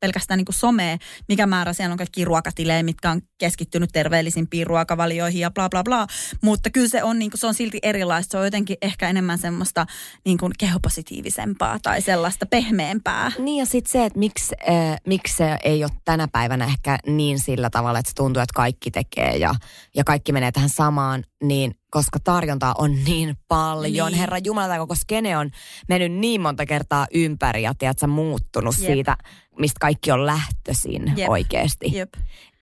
pelkästään 0.00 0.38
niin 0.38 0.44
kuin 0.44 0.54
somea, 0.54 0.98
mikä 1.28 1.46
määrä 1.46 1.72
siellä 1.72 1.92
on 1.92 1.98
kaikki 1.98 2.24
ruokatilejä, 2.24 2.82
mitkä 2.82 3.10
on 3.10 3.20
keskittynyt 3.38 3.90
terveellisimpiin 3.92 4.66
ruokavalioihin 4.66 5.40
ja 5.40 5.50
bla 5.50 5.68
bla 5.68 5.84
bla. 5.84 6.06
Mutta 6.42 6.70
kyllä 6.70 6.88
se 6.88 7.02
on, 7.02 7.18
niin 7.18 7.30
kuin, 7.30 7.40
se 7.40 7.46
on 7.46 7.54
silti 7.54 7.78
erilaista. 7.82 8.32
Se 8.32 8.38
on 8.38 8.44
jotenkin 8.44 8.76
ehkä 8.82 9.08
enemmän 9.08 9.38
semmoista 9.38 9.86
niin 10.24 10.38
kuin 10.38 10.52
kehopositiivisempaa 10.58 11.78
tai 11.82 12.02
sellaista 12.02 12.46
pehmeämpää. 12.46 13.32
Niin 13.38 13.58
ja 13.58 13.66
sitten 13.66 13.92
se, 13.92 14.04
että 14.04 14.18
miksi, 14.18 14.54
äh, 14.68 14.96
miksi 15.06 15.36
se 15.36 15.58
ei 15.64 15.84
ole 15.84 15.92
tänä 16.04 16.28
päivänä 16.28 16.64
ehkä 16.64 16.98
niin 17.06 17.38
sillä 17.38 17.70
tavalla, 17.70 17.98
että 17.98 18.10
se 18.10 18.14
tuntuu, 18.14 18.42
että 18.42 18.54
kaikki 18.54 18.90
tekee 18.90 19.36
ja, 19.36 19.54
ja 19.96 20.04
kaikki 20.04 20.32
menee 20.32 20.52
tähän 20.52 20.68
samaan, 20.68 21.24
niin 21.42 21.74
koska 21.90 22.18
tarjontaa 22.24 22.74
on 22.78 23.04
niin 23.04 23.36
paljon. 23.48 24.12
Niin. 24.12 24.18
Herra 24.20 24.38
Jumala, 24.44 24.78
koko 24.78 24.94
skene 24.94 25.38
on 25.38 25.50
mennyt 25.88 26.12
niin 26.12 26.40
monta 26.40 26.66
kertaa 26.66 27.06
ympäri 27.14 27.62
ja 27.62 27.74
tiedätkö, 27.74 28.06
muuttunut 28.06 28.78
Jep. 28.78 28.86
siitä, 28.86 29.16
mistä 29.58 29.78
kaikki 29.80 30.10
on 30.12 30.26
lähtöisin 30.26 31.12
Jep. 31.16 31.28
oikeasti. 31.28 31.90
Jep. 31.92 32.14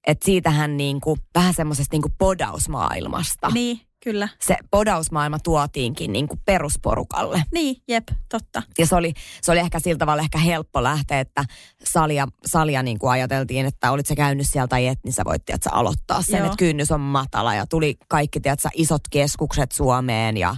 Että 0.07 0.25
siitähän 0.25 0.77
niinku, 0.77 1.19
vähän 1.35 1.55
semmoisesta 1.55 1.95
niinku 1.95 2.09
podausmaailmasta. 2.19 3.51
Niin, 3.51 3.81
kyllä. 4.05 4.29
Se 4.41 4.57
podausmaailma 4.71 5.39
tuotiinkin 5.39 6.13
niinku 6.13 6.37
perusporukalle. 6.45 7.43
Niin, 7.53 7.77
jep, 7.89 8.09
totta. 8.29 8.63
Ja 8.79 8.87
se 8.87 8.95
oli, 8.95 9.13
se 9.43 9.53
oli 9.53 9.61
ehkä 9.61 9.81
sillä 9.81 9.99
tavalla 9.99 10.23
ehkä 10.23 10.39
helppo 10.39 10.83
lähteä, 10.83 11.21
että 11.21 11.45
salia, 11.85 12.29
salia 12.47 12.83
niin 12.83 12.99
kuin 12.99 13.11
ajateltiin, 13.11 13.67
että 13.67 13.91
olit 13.91 14.07
sä 14.07 14.15
käynyt 14.15 14.47
sieltä 14.47 14.69
tai 14.69 14.87
et, 14.87 14.99
niin 15.05 15.13
sä 15.13 15.25
voit 15.25 15.45
tiedätkö, 15.45 15.71
aloittaa 15.73 16.23
sen, 16.23 16.39
Joo. 16.39 16.47
että 16.47 16.57
kynnys 16.57 16.93
on 16.93 17.01
matala. 17.01 17.55
Ja 17.55 17.67
tuli 17.67 17.97
kaikki 18.09 18.41
tiedätkö, 18.41 18.69
isot 18.75 19.03
keskukset 19.11 19.73
Suomeen 19.73 20.37
ja, 20.37 20.57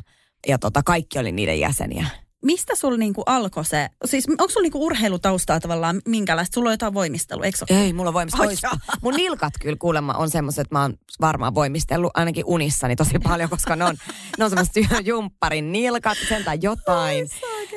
ja 0.48 0.58
tota, 0.58 0.82
kaikki 0.82 1.18
oli 1.18 1.32
niiden 1.32 1.60
jäseniä. 1.60 2.06
Mistä 2.44 2.74
sulla 2.74 2.96
niinku 2.96 3.22
alkoi 3.26 3.64
se, 3.64 3.88
siis 4.04 4.28
onko 4.28 4.48
sulla 4.48 4.62
niinku 4.62 4.86
urheilutaustaa 4.86 5.60
tavallaan 5.60 6.00
minkälaista? 6.08 6.54
Sulla 6.54 6.68
on 6.68 6.72
jotain 6.72 6.94
voimistelua, 6.94 7.44
eikö 7.44 7.58
ole? 7.70 7.80
Ei, 7.80 7.92
mulla 7.92 8.10
on 8.10 8.28
Ois, 8.38 8.62
jaa. 8.62 8.78
mun 9.02 9.14
nilkat 9.14 9.52
kyllä 9.60 9.76
kuulemma 9.78 10.12
on 10.12 10.30
semmoiset, 10.30 10.58
että 10.60 10.74
mä 10.74 10.82
oon 10.82 10.94
varmaan 11.20 11.54
voimistellut 11.54 12.10
ainakin 12.14 12.44
unissani 12.46 12.96
tosi 12.96 13.18
paljon, 13.28 13.50
koska 13.50 13.76
ne 13.76 13.84
on, 13.84 13.96
ne 14.38 14.44
on 14.44 14.50
semmoiset 14.50 15.06
jumpparin 15.06 15.72
nilkat, 15.72 16.18
sen 16.28 16.44
tai 16.44 16.58
jotain. 16.62 17.28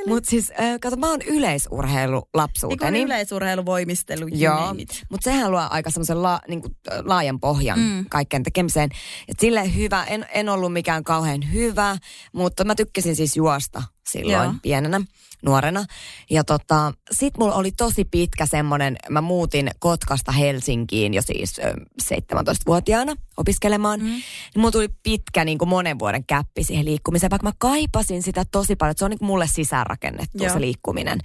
Mutta 0.07 0.29
siis, 0.29 0.51
äh, 0.51 0.79
kato, 0.81 0.95
mä 0.95 1.09
oon 1.09 1.21
yleisurheilu 1.21 2.19
Niin 2.19 2.29
lapsuuteni. 2.33 2.99
kuin 2.99 3.05
yleisurheiluvoimistelu, 3.05 4.27
Joo, 4.27 4.75
mutta 5.09 5.23
sehän 5.23 5.51
luo 5.51 5.67
aika 5.69 5.89
semmoisen 5.89 6.23
la, 6.23 6.39
niin 6.47 6.61
kuin, 6.61 6.75
laajan 7.03 7.39
pohjan 7.39 7.79
mm. 7.79 8.05
kaikkeen 8.09 8.43
tekemiseen. 8.43 8.89
Et 9.27 9.39
sille 9.39 9.75
hyvä, 9.75 10.03
en, 10.03 10.25
en 10.33 10.49
ollut 10.49 10.73
mikään 10.73 11.03
kauhean 11.03 11.53
hyvä, 11.53 11.97
mutta 12.33 12.63
mä 12.63 12.75
tykkäsin 12.75 13.15
siis 13.15 13.35
juosta 13.37 13.83
silloin 14.11 14.43
Joo. 14.43 14.53
Pienenä, 14.61 15.01
nuorena. 15.45 15.85
Ja 16.29 16.43
tota, 16.43 16.93
sit 17.11 17.37
mulla 17.37 17.55
oli 17.55 17.71
tosi 17.71 18.05
pitkä 18.05 18.45
semmoinen, 18.45 18.97
mä 19.09 19.21
muutin 19.21 19.71
Kotkasta 19.79 20.31
Helsinkiin 20.31 21.13
jo 21.13 21.21
siis 21.21 21.59
ö, 21.59 21.73
17-vuotiaana 22.03 23.15
opiskelemaan. 23.37 23.99
Mm. 23.99 24.05
Niin 24.05 24.21
mulla 24.55 24.71
tuli 24.71 24.89
pitkä 25.03 25.45
niin 25.45 25.57
kuin 25.57 25.69
monen 25.69 25.99
vuoden 25.99 26.25
käppi 26.25 26.63
siihen 26.63 26.85
liikkumiseen, 26.85 27.29
vaikka 27.29 27.47
mä 27.47 27.53
kaipasin 27.57 28.23
sitä 28.23 28.43
tosi 28.51 28.75
paljon. 28.75 28.95
Se 28.97 29.05
on 29.05 29.11
niin 29.11 29.19
kuin 29.19 29.27
mulle 29.27 29.47
sisäänrakennettu 29.47 30.43
Joo. 30.43 30.53
se 30.53 30.61
liikkuminen. 30.61 31.19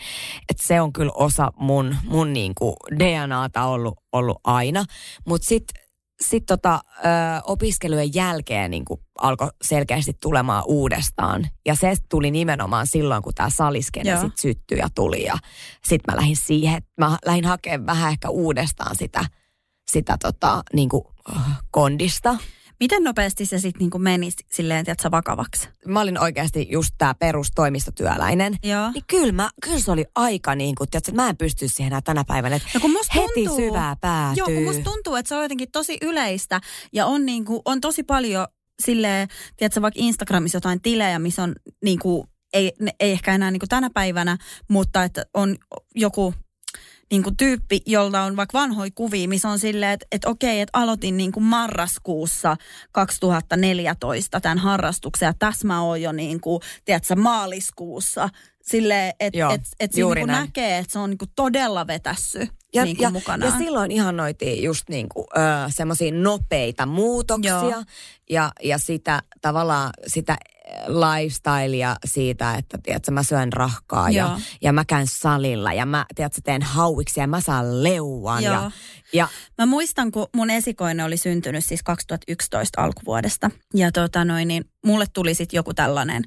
Et 0.48 0.58
se 0.58 0.80
on 0.80 0.92
kyllä 0.92 1.12
osa 1.14 1.52
mun, 1.56 1.96
mun 2.04 2.32
niin 2.32 2.52
kuin 2.54 2.74
DNAta 2.98 3.64
ollut, 3.64 3.98
ollut 4.12 4.38
aina. 4.44 4.84
Mutta 5.26 5.46
sitten 5.46 5.85
sit 6.20 6.46
tota, 6.46 6.80
ö, 6.98 7.08
opiskelujen 7.44 8.14
jälkeen 8.14 8.70
niin 8.70 8.84
alkoi 9.18 9.48
selkeästi 9.62 10.12
tulemaan 10.22 10.64
uudestaan. 10.66 11.46
Ja 11.66 11.74
se 11.74 11.94
tuli 12.08 12.30
nimenomaan 12.30 12.86
silloin, 12.86 13.22
kun 13.22 13.34
tämä 13.34 13.50
saliskene 13.50 14.10
Joo. 14.10 14.20
sit 14.20 14.38
syttyi 14.38 14.78
ja 14.78 14.88
tuli. 14.94 15.24
Ja 15.24 15.34
sitten 15.84 16.14
mä 16.14 16.20
lähdin 16.20 16.36
siihen, 16.36 16.76
että 16.76 16.90
mä 16.98 17.18
lähdin 17.24 17.44
hakemaan 17.44 17.86
vähän 17.86 18.12
ehkä 18.12 18.28
uudestaan 18.28 18.96
sitä, 18.96 19.24
sitä 19.90 20.16
tota, 20.22 20.62
niin 20.72 20.88
kuin, 20.88 21.04
kondista. 21.70 22.36
Miten 22.80 23.04
nopeasti 23.04 23.46
se 23.46 23.58
sitten 23.58 23.78
niinku 23.78 23.98
meni 23.98 24.30
silleen, 24.52 24.84
tiedätkö, 24.84 25.10
vakavaksi? 25.10 25.68
Mä 25.86 26.00
olin 26.00 26.20
oikeasti 26.20 26.66
just 26.70 26.94
tämä 26.98 27.14
perustoimistotyöläinen. 27.14 28.56
Joo. 28.62 28.90
Niin 28.90 29.04
kyllä, 29.06 29.32
mä, 29.32 29.50
kyllä 29.62 29.80
se 29.80 29.90
oli 29.90 30.04
aika 30.14 30.54
niin 30.54 30.74
kuin, 30.74 30.90
tiedätkö, 30.90 31.12
mä 31.12 31.28
en 31.28 31.36
pysty 31.36 31.68
siihen 31.68 31.86
enää 31.86 32.00
tänä 32.00 32.24
päivänä. 32.24 32.60
No 32.74 32.80
kun 32.80 32.90
musta 32.90 33.14
heti 33.14 33.32
tuntuu, 33.34 33.56
syvää 33.56 33.96
päätyy. 34.00 34.36
Joo, 34.36 34.46
kun 34.46 34.64
musta 34.64 34.90
tuntuu, 34.90 35.14
että 35.14 35.28
se 35.28 35.34
on 35.34 35.42
jotenkin 35.42 35.70
tosi 35.72 35.98
yleistä 36.02 36.60
ja 36.92 37.06
on, 37.06 37.26
niinku, 37.26 37.62
on 37.64 37.80
tosi 37.80 38.02
paljon 38.02 38.46
silleen, 38.82 39.28
tiedätkö, 39.56 39.82
vaikka 39.82 40.00
Instagramissa 40.02 40.56
jotain 40.56 40.82
tilejä, 40.82 41.18
missä 41.18 41.42
on 41.42 41.54
niinku, 41.84 42.26
ei, 42.52 42.72
ne, 42.80 42.90
ei 43.00 43.12
ehkä 43.12 43.34
enää 43.34 43.50
niinku 43.50 43.66
tänä 43.66 43.90
päivänä, 43.94 44.38
mutta 44.68 45.04
että 45.04 45.26
on 45.34 45.56
joku 45.94 46.34
niinku 47.10 47.30
tyyppi, 47.36 47.80
jolla 47.86 48.22
on 48.22 48.36
vaikka 48.36 48.58
vanhoja 48.58 48.90
kuvia, 48.94 49.28
missä 49.28 49.48
on 49.48 49.58
silleen, 49.58 49.92
että, 49.92 50.06
että 50.12 50.28
okei, 50.28 50.60
että 50.60 50.78
aloitin 50.78 51.16
niinku 51.16 51.40
marraskuussa 51.40 52.56
2014 52.92 54.40
tämän 54.40 54.58
harrastuksen 54.58 55.26
ja 55.26 55.34
tässä 55.38 55.66
mä 55.66 55.82
oon 55.82 56.02
jo 56.02 56.12
niinku, 56.12 56.60
tiedätkö, 56.84 57.16
maaliskuussa. 57.16 58.28
Silleen, 58.62 59.14
että 59.20 59.48
et, 59.54 59.60
et 59.80 59.92
siinä 59.92 60.00
juuri 60.00 60.20
niinku 60.20 60.32
näin. 60.32 60.46
näkee, 60.46 60.78
että 60.78 60.92
se 60.92 60.98
on 60.98 61.10
niinku 61.10 61.26
todella 61.36 61.86
vetässy 61.86 62.48
ja, 62.74 62.84
niinku 62.84 63.02
ja, 63.02 63.10
mukanaan. 63.10 63.52
ja 63.52 63.58
silloin 63.58 63.90
ihannoitiin 63.90 64.62
just 64.62 64.88
niin 64.88 65.08
kuin, 65.08 65.26
ö, 65.36 65.40
semmoisia 65.68 66.12
nopeita 66.12 66.86
muutoksia 66.86 67.52
Joo. 67.52 67.84
ja, 68.30 68.52
ja 68.62 68.78
sitä 68.78 69.22
tavallaan 69.40 69.90
sitä 70.06 70.36
lifestylea 70.88 71.96
siitä, 72.04 72.54
että 72.54 72.78
tiedätkö, 72.82 73.10
mä 73.10 73.22
syön 73.22 73.52
rahkaa 73.52 74.10
Joo. 74.10 74.28
ja, 74.28 74.40
ja 74.62 74.72
mä 74.72 74.84
käyn 74.84 75.06
salilla 75.06 75.72
ja 75.72 75.86
mä 75.86 76.06
tiedätkö, 76.14 76.40
teen 76.44 76.62
hauiksi 76.62 77.20
ja 77.20 77.26
mä 77.26 77.40
saan 77.40 77.82
leuan. 77.84 78.42
Joo. 78.42 78.54
Ja, 78.54 78.70
ja 79.12 79.28
Mä 79.58 79.66
muistan, 79.66 80.12
kun 80.12 80.26
mun 80.36 80.50
esikoinen 80.50 81.06
oli 81.06 81.16
syntynyt 81.16 81.64
siis 81.64 81.82
2011 81.82 82.82
alkuvuodesta. 82.82 83.50
Ja 83.74 83.92
tota 83.92 84.24
noin, 84.24 84.48
niin 84.48 84.64
mulle 84.86 85.04
tuli 85.12 85.34
sitten 85.34 85.58
joku 85.58 85.74
tällainen, 85.74 86.22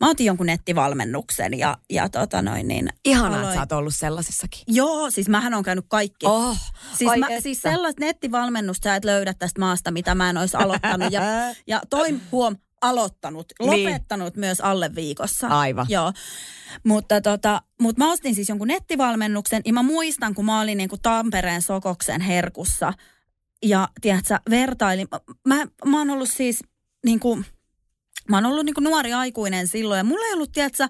mä 0.00 0.10
otin 0.10 0.26
jonkun 0.26 0.46
nettivalmennuksen 0.46 1.58
ja, 1.58 1.76
ja 1.90 2.08
tota 2.08 2.42
noin, 2.42 2.68
niin 2.68 2.88
ihanaa, 3.04 3.28
aloin- 3.28 3.42
että 3.44 3.54
sä 3.54 3.60
oot 3.60 3.72
ollut 3.72 3.94
sellaisissakin. 3.96 4.60
Joo, 4.66 5.10
siis 5.10 5.28
mähän 5.28 5.54
on 5.54 5.62
käynyt 5.62 5.84
kaikki. 5.88 6.26
Oh, 6.26 6.56
Siis, 6.98 7.10
mä, 7.18 7.26
että. 7.28 7.40
siis 7.40 7.62
sellaista 7.62 8.00
nettivalmennusta 8.04 8.84
sä 8.84 8.96
et 8.96 9.04
löydä 9.04 9.34
tästä 9.34 9.60
maasta, 9.60 9.90
mitä 9.90 10.14
mä 10.14 10.30
en 10.30 10.36
olisi 10.38 10.56
aloittanut. 10.56 11.12
Ja, 11.12 11.22
ja 11.66 11.80
toi 11.90 12.14
huom, 12.32 12.56
aloittanut, 12.88 13.52
Niin. 13.60 13.84
lopettanut 13.88 14.36
myös 14.36 14.60
alle 14.60 14.94
viikossa. 14.94 15.48
Aivan. 15.48 15.86
Joo. 15.88 16.12
Mutta 16.84 17.20
tota, 17.20 17.62
mut 17.80 17.96
mä 17.96 18.12
ostin 18.12 18.34
siis 18.34 18.48
jonkun 18.48 18.68
nettivalmennuksen 18.68 19.62
ja 19.64 19.72
mä 19.72 19.82
muistan, 19.82 20.34
kun 20.34 20.44
mä 20.44 20.60
olin 20.60 20.78
niinku 20.78 20.96
Tampereen 21.02 21.62
Sokoksen 21.62 22.20
herkussa 22.20 22.92
ja 23.64 23.88
tiedätkö, 24.00 24.38
vertailin. 24.50 25.08
Mä, 25.48 25.66
mä, 25.86 25.98
oon 25.98 26.10
ollut 26.10 26.30
siis 26.30 26.64
niinku, 27.04 27.42
mä 28.28 28.36
oon 28.36 28.46
ollut 28.46 28.64
niinku 28.64 28.80
nuori 28.80 29.12
aikuinen 29.12 29.68
silloin 29.68 29.98
ja 29.98 30.04
mulla 30.04 30.26
ei 30.26 30.32
ollut, 30.32 30.52
tiedätkö, 30.52 30.88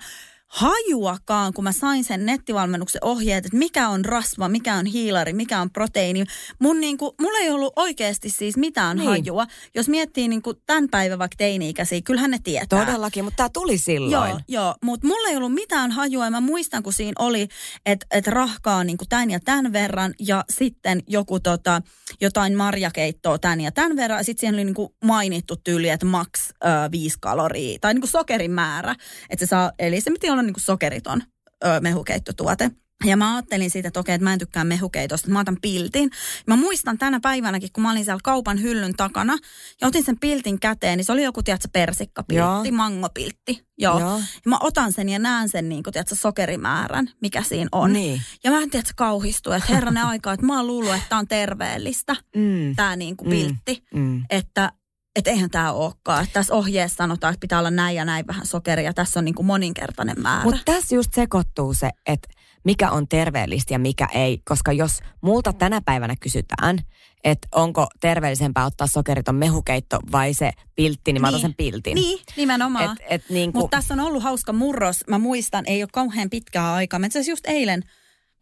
hajuakaan, 0.57 1.53
kun 1.53 1.65
mä 1.65 1.73
sain 1.73 2.05
sen 2.05 2.27
nettivalmennuksen 2.27 3.05
ohjeet, 3.05 3.47
että 3.47 3.59
mikä 3.59 3.89
on 3.89 4.05
rasva, 4.05 4.49
mikä 4.49 4.75
on 4.75 4.87
hiilari, 4.87 5.33
mikä 5.33 5.61
on 5.61 5.71
proteiini. 5.71 6.25
Mun 6.59 6.81
niinku, 6.81 7.15
mulla 7.21 7.39
ei 7.39 7.51
ollut 7.51 7.73
oikeasti 7.77 8.31
siis 8.31 8.57
mitään 8.57 8.97
niin. 8.97 9.09
hajua. 9.09 9.47
Jos 9.75 9.89
miettii 9.89 10.29
niinku 10.29 10.55
tämän 10.55 10.89
päivän 10.89 11.19
vaikka 11.19 11.37
teini-ikäisiä, 11.37 12.01
kyllähän 12.05 12.31
ne 12.31 12.39
tietää. 12.45 12.87
Todellakin, 12.87 13.25
mutta 13.25 13.37
tämä 13.37 13.49
tuli 13.49 13.79
silloin. 13.79 14.31
Joo, 14.31 14.41
joo 14.49 14.75
mutta 14.85 15.07
mulla 15.07 15.29
ei 15.29 15.37
ollut 15.37 15.55
mitään 15.55 15.91
hajua. 15.91 16.25
Ja 16.25 16.31
mä 16.31 16.41
muistan, 16.41 16.83
kun 16.83 16.93
siinä 16.93 17.13
oli, 17.19 17.49
että 17.87 18.07
et 18.11 18.27
rahkaa 18.27 18.85
niinku 18.85 19.05
tämän 19.09 19.31
ja 19.31 19.41
tämän 19.41 19.73
verran 19.73 20.15
ja 20.19 20.45
sitten 20.51 21.03
joku 21.07 21.41
tota, 21.41 21.83
jotain 22.21 22.57
marjakeittoa 22.57 23.39
tämän 23.39 23.61
ja 23.61 23.73
tämän 23.73 23.97
verran. 23.97 24.25
Sitten 24.25 24.41
siihen 24.41 24.55
oli 24.55 24.65
niinku 24.65 24.95
mainittu 25.05 25.57
tyyli, 25.57 25.89
että 25.89 26.07
maks 26.07 26.49
ö, 26.51 26.67
viisi 26.91 27.19
kaloria 27.21 27.79
tai 27.81 27.95
niinku 27.95 28.07
sokerin 28.07 28.51
määrä. 28.51 28.95
Että 29.31 29.47
se 29.47 29.49
saa, 29.49 29.73
eli 29.79 30.01
se 30.01 30.11
piti 30.11 30.31
olla 30.31 30.46
niin 30.47 30.55
kuin 30.55 30.65
sokeriton 30.65 31.23
ö, 31.65 31.81
mehukeittotuote. 31.81 32.71
Ja 33.05 33.17
mä 33.17 33.35
ajattelin 33.35 33.71
siitä, 33.71 33.89
että 33.89 34.01
okei, 34.01 34.15
että 34.15 34.25
mä 34.25 34.33
en 34.33 34.39
tykkää 34.39 34.65
mehukeitosta, 34.65 35.31
mä 35.31 35.41
otan 35.41 35.57
piltin. 35.63 36.11
Mä 36.47 36.57
muistan 36.57 36.99
tänä 36.99 37.21
päivänäkin, 37.21 37.69
kun 37.73 37.83
mä 37.83 37.91
olin 37.91 38.05
siellä 38.05 38.21
kaupan 38.23 38.63
hyllyn 38.63 38.95
takana 38.97 39.37
ja 39.81 39.89
otin 39.89 40.05
sen 40.05 40.19
piltin 40.19 40.61
käteen, 40.61 40.97
niin 40.97 41.05
se 41.05 41.13
oli 41.13 41.23
joku, 41.23 41.43
tiedätkö, 41.43 41.69
persikkapiltti, 41.73 42.69
Joo. 42.69 42.73
mangopiltti. 42.73 43.67
Joo. 43.79 44.01
Joo. 44.01 44.19
Ja 44.19 44.51
mä 44.51 44.57
otan 44.61 44.93
sen 44.93 45.09
ja 45.09 45.19
näen 45.19 45.49
sen, 45.49 45.69
niin 45.69 45.83
kuin, 45.83 45.93
tiedätkö, 45.93 46.15
sokerimäärän, 46.15 47.11
mikä 47.23 47.43
siinä 47.43 47.69
on. 47.73 47.93
Niin. 47.93 48.21
Ja 48.45 48.51
mä 48.51 48.63
en 48.63 48.71
tiedä, 48.71 48.89
kauhistu, 48.97 49.53
että 49.53 49.75
herranen 49.75 50.05
aika, 50.05 50.33
että 50.33 50.47
mä 50.47 50.57
oon 50.57 50.67
luullut, 50.67 50.95
että 50.95 51.09
tää 51.09 51.19
on 51.19 51.29
terveellistä, 51.29 52.17
mm. 52.37 52.77
tämä 52.77 52.97
niin 52.97 53.17
kuin 53.17 53.31
piltti. 53.31 53.85
Mm. 53.95 54.01
Mm. 54.01 54.25
Että 54.31 54.73
että 55.17 55.31
eihän 55.31 55.51
tämä 55.51 55.73
olekaan. 55.73 56.23
Että 56.23 56.33
tässä 56.33 56.55
ohjeessa 56.55 56.97
sanotaan, 56.97 57.33
että 57.33 57.41
pitää 57.41 57.59
olla 57.59 57.71
näin 57.71 57.97
ja 57.97 58.05
näin 58.05 58.27
vähän 58.27 58.47
sokeria. 58.47 58.93
Tässä 58.93 59.21
on 59.21 59.25
niin 59.25 59.35
kuin 59.35 59.47
moninkertainen 59.47 60.21
määrä. 60.21 60.45
Mutta 60.45 60.61
tässä 60.65 60.95
just 60.95 61.15
sekoittuu 61.15 61.75
se, 61.75 61.91
että 62.07 62.29
mikä 62.65 62.91
on 62.91 63.09
terveellistä 63.09 63.75
ja 63.75 63.79
mikä 63.79 64.09
ei. 64.15 64.39
Koska 64.45 64.73
jos 64.73 65.01
multa 65.21 65.53
tänä 65.53 65.81
päivänä 65.81 66.15
kysytään, 66.21 66.79
että 67.25 67.49
onko 67.55 67.87
terveellisempää 68.01 68.65
ottaa 68.65 68.87
sokeriton 68.87 69.35
mehukeitto 69.35 69.99
vai 70.13 70.35
se 70.35 70.51
piltti, 70.75 71.13
niin 71.13 71.21
mä 71.21 71.29
otan 71.29 71.39
niin. 71.39 71.43
sen 71.49 71.55
piltin. 71.55 71.95
Niin, 71.95 72.19
nimenomaan. 72.37 72.97
Et, 73.01 73.07
et 73.11 73.31
niin 73.31 73.53
kuin... 73.53 73.63
Mutta 73.63 73.77
tässä 73.77 73.95
on 73.95 74.01
ollut 74.01 74.23
hauska 74.23 74.53
murros. 74.53 75.05
Mä 75.09 75.19
muistan, 75.19 75.65
ei 75.67 75.83
ole 75.83 75.89
kauhean 75.93 76.31
pitkää 76.31 76.75
aikaa. 76.75 76.99
Mä 76.99 77.07
just 77.29 77.47
eilen– 77.47 77.83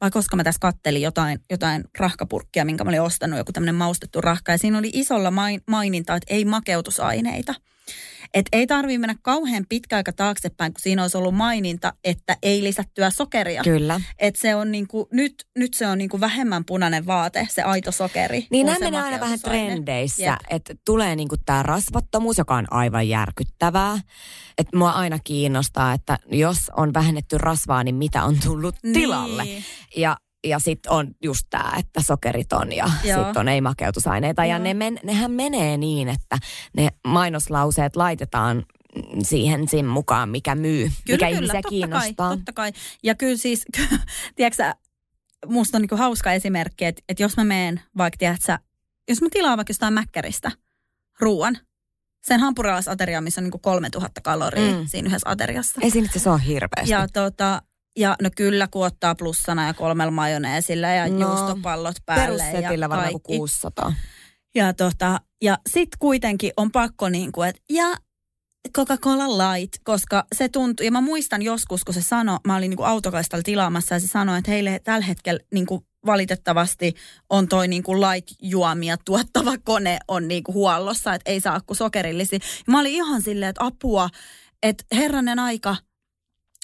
vai 0.01 0.11
koska 0.11 0.37
mä 0.37 0.45
tässä 0.45 0.61
kattelin 0.61 1.03
jotain, 1.03 1.41
jotain 1.51 1.85
rahkapurkkia, 1.99 2.65
minkä 2.65 2.85
mä 2.85 2.91
olin 2.91 3.01
ostanut, 3.01 3.39
joku 3.39 3.53
tämmöinen 3.53 3.75
maustettu 3.75 4.21
rahka. 4.21 4.53
Ja 4.53 4.59
siinä 4.59 4.79
oli 4.79 4.91
isolla 4.93 5.31
main, 5.31 5.61
maininta, 5.69 6.15
että 6.17 6.35
ei 6.35 6.45
makeutusaineita. 6.45 7.55
Et 8.35 8.47
ei 8.53 8.67
tarvitse 8.67 8.99
mennä 8.99 9.15
kauhean 9.23 9.67
pitkä 9.69 9.97
aika 9.97 10.13
taaksepäin, 10.13 10.73
kun 10.73 10.81
siinä 10.81 11.03
olisi 11.03 11.17
ollut 11.17 11.35
maininta, 11.35 11.93
että 12.05 12.37
ei 12.43 12.63
lisättyä 12.63 13.11
sokeria. 13.11 13.63
Kyllä. 13.63 14.01
Et 14.19 14.37
se 14.37 14.55
on 14.55 14.73
niinku, 14.73 15.09
nyt, 15.13 15.35
nyt 15.59 15.75
se 15.75 15.87
on 15.87 15.99
niinku 15.99 16.21
vähemmän 16.21 16.65
punainen 16.65 17.07
vaate, 17.07 17.49
se 17.51 17.63
aito 17.63 17.93
sokeri. 17.93 18.47
Niin 18.51 18.67
nämä 18.67 18.79
menee 18.79 19.01
aina 19.01 19.21
vähän 19.21 19.41
trendeissä, 19.41 20.39
että 20.51 20.75
tulee 20.85 21.17
niinku 21.17 21.37
tämä 21.47 21.63
rasvattomuus, 21.63 22.39
joka 22.39 22.55
on 22.55 22.73
aivan 22.73 23.09
järkyttävää. 23.09 24.01
Että 24.59 24.77
mua 24.77 24.91
aina 24.91 25.19
kiinnostaa, 25.25 25.93
että 25.93 26.19
jos 26.31 26.71
on 26.77 26.95
vähennetty 26.95 27.39
rasvaa, 27.39 27.85
niin 27.85 27.95
mitä 27.95 28.25
on 28.25 28.37
tullut 28.45 28.75
niin. 28.83 28.95
tilalle. 28.95 29.47
Ja 29.97 30.17
ja 30.45 30.59
sitten 30.59 30.93
on 30.93 31.15
just 31.23 31.47
tämä, 31.51 31.73
että 31.79 32.03
sokeriton 32.03 32.73
ja 32.73 32.87
sitten 33.03 33.39
on 33.39 33.49
ei-makeutusaineita. 33.49 34.45
Joo. 34.45 34.51
Ja 34.51 34.59
ne 34.59 34.75
men, 34.75 34.99
nehän 35.03 35.31
menee 35.31 35.77
niin, 35.77 36.09
että 36.09 36.39
ne 36.77 36.89
mainoslauseet 37.07 37.97
laitetaan 37.97 38.65
siihen 39.23 39.69
sen 39.69 39.87
mukaan, 39.87 40.29
mikä 40.29 40.55
myy, 40.55 40.83
kyllä, 40.83 40.93
mikä 41.07 41.17
kyllä, 41.17 41.29
ihmisiä 41.29 41.55
totta 41.55 41.69
kiinnostaa. 41.69 42.29
Kai, 42.29 42.37
totta 42.37 42.53
kai. 42.53 42.73
Ja 43.03 43.15
kyllä 43.15 43.37
siis, 43.37 43.65
tiedätkö 44.37 44.75
musta 45.47 45.79
on 45.79 45.83
niinku 45.83 45.97
hauska 45.97 46.33
esimerkki, 46.33 46.85
että, 46.85 47.03
että 47.09 47.23
jos 47.23 47.37
mä 47.37 47.45
menen 47.45 47.81
vaikka, 47.97 48.19
tiedätkö, 48.19 48.59
jos 49.09 49.23
mä 49.23 49.29
tilaan 49.31 49.57
vaikka 49.57 49.71
jostain 49.71 49.95
mäkkäristä 49.95 50.51
ruoan, 51.21 51.59
sen 52.23 52.41
hampurilaisateria, 52.41 53.21
missä 53.21 53.41
on 53.41 53.43
niinku 53.43 53.59
3000 53.59 54.21
kaloria 54.21 54.73
mm. 54.73 54.87
siinä 54.87 55.09
yhdessä 55.09 55.31
ateriassa. 55.31 55.81
Ei 55.81 55.91
siinä 55.91 56.09
se 56.17 56.31
on 56.31 56.41
hirveästi. 56.41 56.93
Ja 56.93 57.09
tota, 57.09 57.63
ja 57.97 58.17
no 58.23 58.31
kyllä, 58.37 58.69
kun 58.69 58.87
ottaa 58.87 59.15
plussana 59.15 59.67
ja 59.67 59.75
kolmella 59.75 60.11
majoneesilla 60.11 60.87
ja 60.87 61.09
no, 61.09 61.21
juustopallot 61.21 61.97
päälle. 62.07 62.43
Perussetillä 62.43 62.89
varmaan 62.89 63.13
kuin 63.13 63.39
600. 63.39 63.95
Ja, 64.55 64.73
tota, 64.73 65.21
ja 65.43 65.59
sitten 65.71 65.99
kuitenkin 65.99 66.53
on 66.57 66.73
pakko 66.73 67.09
niin 67.09 67.33
kuin, 67.33 67.49
että 67.49 67.63
ja 67.71 67.95
Coca-Cola 68.77 69.39
Light, 69.39 69.75
koska 69.85 70.27
se 70.35 70.49
tuntuu, 70.49 70.85
ja 70.85 70.91
mä 70.91 71.01
muistan 71.01 71.43
joskus, 71.43 71.85
kun 71.85 71.95
se 71.95 72.03
sanoi, 72.03 72.39
mä 72.47 72.57
olin 72.57 72.71
niin 72.71 72.77
kuin 72.77 72.87
autokaistalla 72.87 73.43
tilaamassa 73.43 73.95
ja 73.95 74.01
se 74.01 74.07
sanoi, 74.07 74.39
että 74.39 74.51
heille 74.51 74.81
tällä 74.85 75.07
hetkellä 75.07 75.41
niin 75.53 75.67
kuin 75.67 75.87
valitettavasti 76.07 76.95
on 77.31 77.49
toi 77.49 77.69
niin 77.69 77.83
kuin 77.83 78.01
light-juomia 78.01 78.97
tuottava 79.05 79.59
kone 79.65 79.99
on 80.09 80.29
niin 80.29 80.45
kuin 80.45 80.55
huollossa, 80.55 81.15
että 81.15 81.31
ei 81.31 81.41
saa 81.41 81.61
kuin 81.61 81.77
sokerillisia. 81.77 82.39
Ja 82.67 82.73
mä 82.73 82.81
olin 82.81 82.93
ihan 82.93 83.23
silleen, 83.23 83.51
että 83.51 83.65
apua, 83.65 84.09
että 84.63 84.85
herranen 84.93 85.39
aika– 85.39 85.77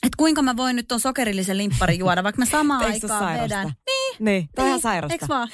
että 0.03 0.17
kuinka 0.17 0.43
mä 0.43 0.57
voin 0.57 0.77
nyt 0.77 0.89
ton 0.89 1.01
sokerillisen 1.01 1.59
limpparin 1.59 1.99
juoda, 1.99 2.23
vaikka 2.23 2.43
mä 2.43 2.47
samaan 2.47 2.85
aikaan 2.85 3.41
vedän. 3.43 3.67
Niin. 3.67 4.01
Niin, 4.21 4.49
toi 4.55 4.65
niin. 4.65 4.75
on 4.75 4.81
sairasta. 4.81 5.15
Eiks 5.15 5.29
vaan? 5.29 5.49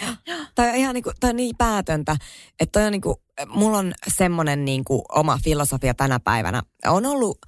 Toi 0.55 0.69
on 0.69 0.75
ihan 0.75 0.95
niinku, 0.95 1.13
toi 1.21 1.31
on 1.31 1.37
niin 1.37 1.57
päätöntä, 1.57 2.17
että 2.61 2.73
toi 2.73 2.87
on 2.87 2.93
niinku, 2.93 3.23
mulla 3.49 3.79
on 3.79 3.93
semmonen 4.17 4.65
niinku 4.65 5.05
oma 5.15 5.39
filosofia 5.45 5.95
tänä 5.95 6.21
päivänä. 6.21 6.63
On 6.87 7.07
ollut 7.07 7.39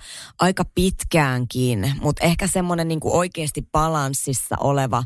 aika 0.40 0.64
pitkäänkin, 0.74 1.92
mutta 2.00 2.24
ehkä 2.24 2.46
semmonen 2.46 2.88
niinku 2.88 3.16
oikeasti 3.18 3.62
balanssissa 3.72 4.56
oleva, 4.60 5.04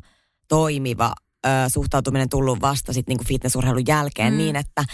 toimiva 0.49 1.13
ö, 1.47 1.49
suhtautuminen 1.69 2.29
tullut 2.29 2.61
vasta 2.61 2.93
sitten 2.93 3.13
niinku 3.13 3.25
fitnessurheilun 3.25 3.87
jälkeen 3.87 4.33
mm. 4.33 4.39
niin, 4.39 4.57
että 4.57 4.85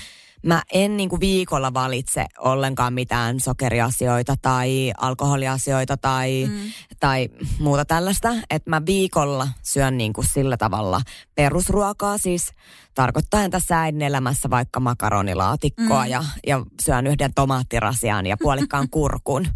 mä 0.43 0.63
en 0.73 0.97
niin 0.97 1.09
kuin 1.09 1.21
viikolla 1.21 1.75
valitse 1.75 2.27
ollenkaan 2.39 2.93
mitään 2.95 3.41
sokeriasioita 3.41 4.35
tai 4.43 4.93
alkoholiasioita 4.99 5.97
tai, 5.97 6.47
mm. 6.51 6.73
tai 7.01 7.29
muuta 7.59 7.85
tällaista. 7.85 8.35
Että 8.51 8.71
mä 8.71 8.83
viikolla 8.87 9.49
syön 9.63 9.99
niin 9.99 10.13
kuin 10.13 10.27
sillä 10.27 10.57
tavalla 10.57 11.01
perusruokaa, 11.35 12.19
siis 12.19 12.53
tarkoittaen 12.95 13.51
tässä 13.51 13.81
äidin 13.81 14.03
elämässä 14.03 14.51
vaikka 14.51 14.81
makaronilaatikkoa 14.81 16.05
mm. 16.05 16.11
ja, 16.11 16.25
ja 16.47 16.63
syön 16.83 17.07
yhden 17.07 17.35
tomaattirasian 17.35 18.27
ja 18.27 18.37
puolikkaan 18.37 18.91
kurkun. 18.99 19.47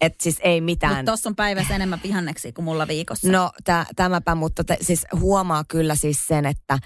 että 0.00 0.22
siis 0.22 0.36
ei 0.42 0.60
mitään. 0.60 0.96
Mutta 0.96 1.10
tuossa 1.10 1.28
on 1.28 1.36
päivässä 1.36 1.74
enemmän 1.74 2.00
vihanneksi 2.02 2.52
kuin 2.52 2.64
mulla 2.64 2.88
viikossa. 2.88 3.32
No 3.32 3.52
tä, 3.64 3.86
tämäpä, 3.96 4.34
mutta 4.34 4.64
te, 4.64 4.76
siis 4.80 5.06
huomaa 5.20 5.64
kyllä 5.68 5.94
siis 5.94 6.26
sen, 6.26 6.46
että 6.46 6.78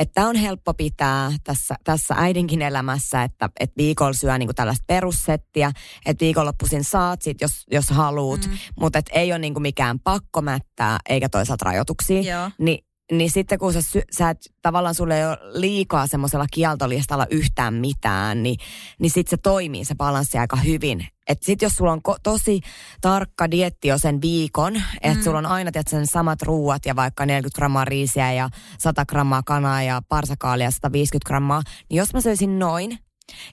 että 0.00 0.28
on 0.28 0.36
helppo 0.36 0.74
pitää 0.74 1.32
tässä, 1.44 1.74
tässä 1.84 2.14
äidinkin 2.18 2.62
elämässä, 2.62 3.22
että, 3.22 3.48
että 3.60 3.76
viikolla 3.76 4.12
syö 4.12 4.38
niin 4.38 4.54
tällaista 4.54 4.84
perussettiä, 4.86 5.72
että 6.06 6.24
viikonloppuisin 6.24 6.84
saat 6.84 7.22
sit, 7.22 7.40
jos, 7.40 7.66
jos 7.70 7.90
haluut, 7.90 8.46
mm. 8.46 8.58
mutta 8.80 8.98
et 8.98 9.10
ei 9.12 9.32
ole 9.32 9.38
niin 9.38 9.62
mikään 9.62 10.00
pakkomättää 10.00 10.98
eikä 11.08 11.28
toisaalta 11.28 11.64
rajoituksia. 11.64 12.20
Joo. 12.20 12.50
Niin 12.58 12.89
niin 13.10 13.30
sitten 13.30 13.58
kun 13.58 13.72
sä, 13.72 13.80
sä 14.12 14.30
et, 14.30 14.38
tavallaan 14.62 14.94
sulle 14.94 15.18
ei 15.18 15.26
ole 15.26 15.38
liikaa 15.52 16.06
semmoisella 16.06 16.46
kieltolistalla 16.52 17.26
yhtään 17.30 17.74
mitään, 17.74 18.42
niin, 18.42 18.56
niin 18.98 19.10
sitten 19.10 19.30
se 19.30 19.36
toimii 19.36 19.84
se 19.84 19.94
balanssi 19.94 20.38
aika 20.38 20.56
hyvin. 20.56 21.06
Että 21.28 21.46
sitten 21.46 21.66
jos 21.66 21.76
sulla 21.76 21.92
on 21.92 22.00
ko- 22.08 22.20
tosi 22.22 22.60
tarkka 23.00 23.50
dietti 23.50 23.88
jo 23.88 23.98
sen 23.98 24.20
viikon, 24.20 24.76
että 25.02 25.18
mm. 25.18 25.24
sulla 25.24 25.38
on 25.38 25.46
aina 25.46 25.72
tiedät, 25.72 25.88
sen 25.88 26.06
samat 26.06 26.42
ruuat 26.42 26.86
ja 26.86 26.96
vaikka 26.96 27.26
40 27.26 27.56
grammaa 27.56 27.84
riisiä 27.84 28.32
ja 28.32 28.48
100 28.78 29.06
grammaa 29.06 29.42
kanaa 29.46 29.82
ja 29.82 30.02
parsakaalia 30.08 30.66
ja 30.66 30.70
150 30.70 31.26
grammaa, 31.26 31.62
niin 31.90 31.98
jos 31.98 32.14
mä 32.14 32.20
söisin 32.20 32.58
noin, 32.58 32.98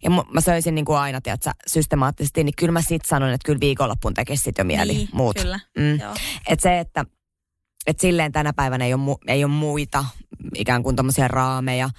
ja 0.03 0.09
mä 0.09 0.41
söisin 0.41 0.75
niin 0.75 0.85
kuin 0.85 0.97
aina, 0.97 1.21
tiedätkö, 1.21 1.51
systemaattisesti, 1.67 2.43
niin 2.43 2.55
kyllä 2.57 2.71
mä 2.71 2.81
sit 2.81 3.05
sanon, 3.05 3.29
että 3.29 3.45
kyllä 3.45 3.59
viikonloppuun 3.59 4.13
tekisi 4.13 4.43
sit 4.43 4.57
jo 4.57 4.63
mieli 4.63 4.93
niin, 4.93 5.09
muut. 5.13 5.37
Kyllä, 5.41 5.59
mm. 5.77 5.99
Että 6.47 6.63
se, 6.63 6.79
että 6.79 7.05
että 7.87 8.01
silleen 8.01 8.31
tänä 8.31 8.53
päivänä 8.53 8.85
ei 8.85 8.93
ole, 8.93 9.17
ei 9.27 9.43
ole 9.43 9.51
muita 9.51 10.05
ikään 10.55 10.83
kuin 10.83 10.95
tämmöisiä 10.95 11.27
raameja. 11.27 11.89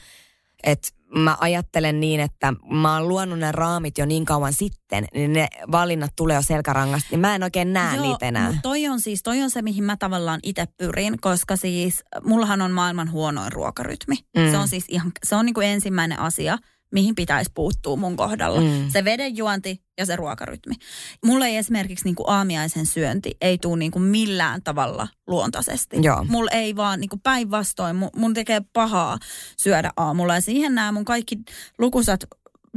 Että 0.64 0.88
mä 1.14 1.36
ajattelen 1.40 2.00
niin, 2.00 2.20
että 2.20 2.54
mä 2.70 2.94
oon 2.94 3.08
luonut 3.08 3.38
ne 3.38 3.52
raamit 3.52 3.98
jo 3.98 4.06
niin 4.06 4.24
kauan 4.24 4.52
sitten, 4.52 5.04
niin 5.14 5.32
ne 5.32 5.48
valinnat 5.72 6.10
tulee 6.16 6.36
jo 6.36 6.42
selkärangasta, 6.42 7.08
niin 7.10 7.20
mä 7.20 7.34
en 7.34 7.42
oikein 7.42 7.72
näe 7.72 7.96
Joo, 7.96 8.06
niitä 8.06 8.26
enää. 8.26 8.54
toi 8.62 8.88
on 8.88 9.00
siis, 9.00 9.22
toi 9.22 9.42
on 9.42 9.50
se, 9.50 9.62
mihin 9.62 9.84
mä 9.84 9.96
tavallaan 9.96 10.40
itse 10.42 10.66
pyrin, 10.76 11.20
koska 11.20 11.56
siis 11.56 12.02
mullahan 12.24 12.62
on 12.62 12.70
maailman 12.70 13.10
huonoin 13.10 13.52
ruokarytmi. 13.52 14.16
Mm. 14.36 14.50
Se 14.50 14.58
on 14.58 14.68
siis 14.68 14.84
ihan, 14.88 15.12
se 15.26 15.36
on 15.36 15.46
niin 15.46 15.54
kuin 15.54 15.66
ensimmäinen 15.66 16.18
asia– 16.18 16.58
mihin 16.92 17.14
pitäisi 17.14 17.50
puuttua 17.54 17.96
mun 17.96 18.16
kohdalla. 18.16 18.60
Mm. 18.60 18.88
Se 18.88 19.04
vedenjuonti 19.04 19.82
ja 19.98 20.06
se 20.06 20.16
ruokarytmi. 20.16 20.74
Mulla 21.24 21.46
ei 21.46 21.56
esimerkiksi 21.56 22.04
niin 22.04 22.14
kuin 22.14 22.28
aamiaisen 22.28 22.86
syönti 22.86 23.36
ei 23.40 23.58
tule 23.58 23.78
niin 23.78 23.90
kuin 23.90 24.02
millään 24.02 24.62
tavalla 24.62 25.08
luontaisesti. 25.26 25.96
Joo. 26.02 26.24
Mulla 26.28 26.50
ei 26.50 26.76
vaan 26.76 27.00
niin 27.00 27.08
kuin 27.08 27.20
päinvastoin, 27.20 27.96
mun, 27.96 28.10
mun 28.16 28.34
tekee 28.34 28.62
pahaa 28.72 29.18
syödä 29.56 29.92
aamulla. 29.96 30.34
Ja 30.34 30.40
siihen 30.40 30.74
nämä 30.74 30.92
mun 30.92 31.04
kaikki 31.04 31.36
lukusat 31.78 32.20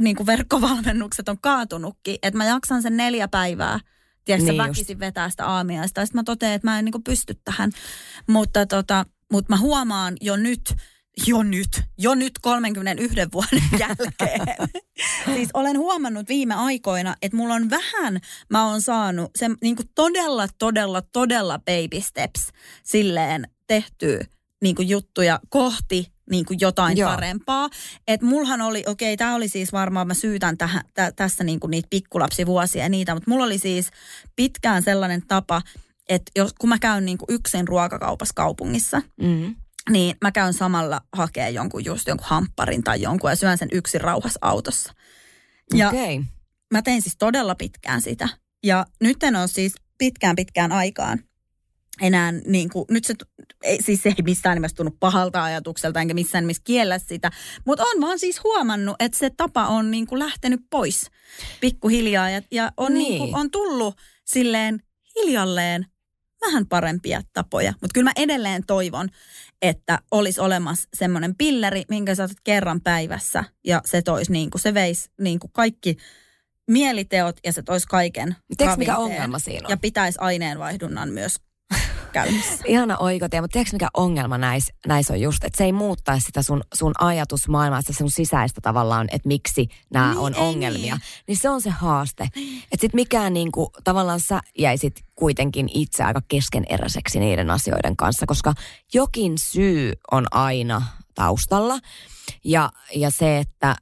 niin 0.00 0.16
kuin 0.16 0.26
verkkovalmennukset 0.26 1.28
on 1.28 1.40
kaatunutkin, 1.40 2.16
että 2.22 2.38
mä 2.38 2.46
jaksan 2.46 2.82
sen 2.82 2.96
neljä 2.96 3.28
päivää 3.28 3.80
tiedätkö, 4.24 4.52
Niin 4.52 4.62
väkisin 4.62 4.98
vetää 4.98 5.30
sitä 5.30 5.46
aamiaista. 5.46 6.06
Sitten 6.06 6.18
mä 6.18 6.24
totean, 6.24 6.52
että 6.52 6.68
mä 6.68 6.78
en 6.78 6.84
niin 6.84 7.04
pysty 7.04 7.34
tähän. 7.44 7.70
Mutta, 8.26 8.66
tota, 8.66 9.06
mutta 9.32 9.52
mä 9.52 9.58
huomaan 9.58 10.14
jo 10.20 10.36
nyt, 10.36 10.74
jo 11.26 11.42
nyt, 11.42 11.68
jo 11.98 12.14
nyt 12.14 12.32
31 12.42 13.16
vuoden 13.32 13.62
jälkeen. 13.80 14.68
siis 15.24 15.48
olen 15.54 15.78
huomannut 15.78 16.28
viime 16.28 16.54
aikoina, 16.54 17.16
että 17.22 17.36
mulla 17.36 17.54
on 17.54 17.70
vähän, 17.70 18.20
mä 18.50 18.66
oon 18.66 18.80
saanut 18.82 19.30
se 19.38 19.50
niin 19.62 19.76
todella, 19.94 20.48
todella, 20.58 21.02
todella 21.02 21.58
baby 21.58 22.00
steps 22.00 22.40
silleen 22.82 23.48
tehtyä 23.66 24.24
niin 24.62 24.88
juttuja 24.88 25.40
kohti 25.48 26.12
niin 26.30 26.44
kuin 26.44 26.58
jotain 26.60 26.96
Joo. 26.96 27.10
Parempaa. 27.10 27.68
Että 28.08 28.26
mullahan 28.26 28.60
oli, 28.60 28.84
okei, 28.86 29.16
tämä 29.16 29.34
oli 29.34 29.48
siis 29.48 29.72
varmaan, 29.72 30.06
mä 30.06 30.14
syytän 30.14 30.58
tähän, 30.58 30.82
tä, 30.94 31.12
tässä 31.16 31.44
niin 31.44 31.60
kuin 31.60 31.70
niitä 31.70 31.86
pikkulapsivuosia 31.90 32.82
ja 32.82 32.88
niitä, 32.88 33.14
mutta 33.14 33.30
mulla 33.30 33.44
oli 33.44 33.58
siis 33.58 33.90
pitkään 34.36 34.82
sellainen 34.82 35.22
tapa, 35.28 35.62
että 36.08 36.30
jos, 36.36 36.52
kun 36.58 36.68
mä 36.68 36.78
käyn 36.78 37.04
niin 37.04 37.18
kuin 37.18 37.26
yksin 37.28 37.68
ruokakaupassa 37.68 38.34
kaupungissa, 38.34 39.02
Mm. 39.20 39.56
Niin 39.90 40.16
mä 40.20 40.32
käyn 40.32 40.54
samalla 40.54 41.00
hakee 41.12 41.50
jonkun 41.50 41.84
just 41.84 42.08
jonkun 42.08 42.26
hampparin 42.30 42.84
tai 42.84 43.02
jonkun 43.02 43.30
ja 43.30 43.36
syön 43.36 43.58
sen 43.58 43.68
yksin 43.72 44.00
rauhassa 44.00 44.38
autossa. 44.42 44.94
Ja 45.74 45.88
Okei. 45.88 46.16
Okay. 46.16 46.26
mä 46.72 46.82
tein 46.82 47.02
siis 47.02 47.16
todella 47.18 47.54
pitkään 47.54 48.00
sitä. 48.00 48.28
Ja 48.64 48.86
nyt 49.00 49.22
en 49.22 49.36
ole 49.36 49.48
siis 49.48 49.74
pitkään 49.98 50.36
pitkään 50.36 50.72
aikaan 50.72 51.18
enää 52.00 52.32
niin 52.32 52.70
kuin, 52.70 52.84
nyt 52.90 53.04
se, 53.04 53.14
ei, 53.62 53.82
siis 53.82 54.06
ei 54.06 54.14
missään 54.22 54.56
nimessä 54.56 54.76
tunnu 54.76 54.96
pahalta 55.00 55.44
ajatukselta 55.44 56.00
enkä 56.00 56.14
missään 56.14 56.44
nimessä 56.44 56.62
kiellä 56.64 56.98
sitä, 56.98 57.30
mutta 57.66 57.84
on 57.84 58.00
vaan 58.00 58.18
siis 58.18 58.44
huomannut, 58.44 58.96
että 59.00 59.18
se 59.18 59.30
tapa 59.36 59.66
on 59.66 59.90
niin 59.90 60.06
kuin 60.06 60.18
lähtenyt 60.18 60.60
pois 60.70 61.10
pikkuhiljaa 61.60 62.30
ja, 62.30 62.42
ja 62.50 62.72
on. 62.76 62.94
Niin. 62.94 63.08
Niin 63.08 63.18
kuin, 63.18 63.36
on 63.36 63.50
tullut 63.50 63.96
silleen 64.24 64.80
hiljalleen 65.14 65.86
vähän 66.46 66.66
parempia 66.66 67.22
tapoja. 67.32 67.72
Mutta 67.80 67.94
kyllä 67.94 68.04
mä 68.04 68.22
edelleen 68.22 68.66
toivon, 68.66 69.08
että 69.62 69.98
olisi 70.10 70.40
olemassa 70.40 70.88
semmoinen 70.94 71.34
pilleri, 71.34 71.84
minkä 71.88 72.14
sä 72.14 72.24
otat 72.24 72.36
kerran 72.44 72.80
päivässä 72.80 73.44
ja 73.64 73.80
se 73.84 74.02
toisi 74.02 74.32
niin 74.32 74.50
kuin, 74.50 74.62
se 74.62 74.74
veisi 74.74 75.10
niin 75.20 75.38
kuin 75.38 75.50
kaikki 75.52 75.96
mieliteot 76.70 77.36
ja 77.44 77.52
se 77.52 77.62
toisi 77.62 77.86
kaiken 77.86 78.36
Tiedätkö, 78.58 78.78
mikä 78.78 78.96
ongelma 78.96 79.38
siinä 79.38 79.66
on? 79.66 79.70
Ja 79.70 79.76
pitäisi 79.76 80.18
aineenvaihdunnan 80.20 81.08
myös 81.08 81.36
käynnissä. 82.12 82.64
Ihana 82.66 82.96
oikotie, 82.98 83.40
mutta 83.40 83.52
tiedätkö 83.52 83.74
mikä 83.74 83.88
ongelma 83.94 84.38
näissä 84.38 84.74
näis 84.86 85.10
on 85.10 85.20
just, 85.20 85.44
että 85.44 85.58
se 85.58 85.64
ei 85.64 85.72
muuttaisi 85.72 86.26
sitä 86.26 86.42
sun, 86.42 86.62
sun 86.74 86.92
ajatusmaailmaa, 86.98 87.80
sitä 87.80 87.92
sun 87.92 88.10
sisäistä 88.10 88.60
tavallaan, 88.60 89.08
että 89.12 89.28
miksi 89.28 89.68
nämä 89.92 90.08
Niin, 90.08 90.18
on 90.18 90.34
ongelmia. 90.36 90.94
niin. 90.94 91.02
Niin 91.28 91.38
se 91.38 91.48
on 91.50 91.60
se 91.60 91.70
haaste. 91.70 92.24
Että 92.72 92.80
sit 92.80 92.94
mikään 92.94 93.32
niinku, 93.32 93.70
tavallaan 93.84 94.20
sä 94.20 94.40
jäisit 94.58 95.04
kuitenkin 95.14 95.68
itse 95.74 96.02
aika 96.04 96.20
keskeneräiseksi 96.28 97.20
niiden 97.20 97.50
asioiden 97.50 97.96
kanssa, 97.96 98.26
koska 98.26 98.54
jokin 98.94 99.32
syy 99.38 99.92
on 100.10 100.26
aina 100.30 100.82
taustalla. 101.14 101.78
Ja, 102.44 102.70
ja 102.94 103.10
se, 103.10 103.38
että 103.38 103.68
äm, 103.70 103.76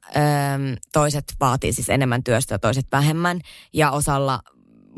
toiset 0.93 1.23
vaatii 1.39 1.73
siis 1.73 1.89
enemmän 1.89 2.23
työstä 2.23 2.59
toiset 2.59 2.87
vähemmän. 2.91 3.39
Ja 3.73 3.91
osalla, 3.91 4.39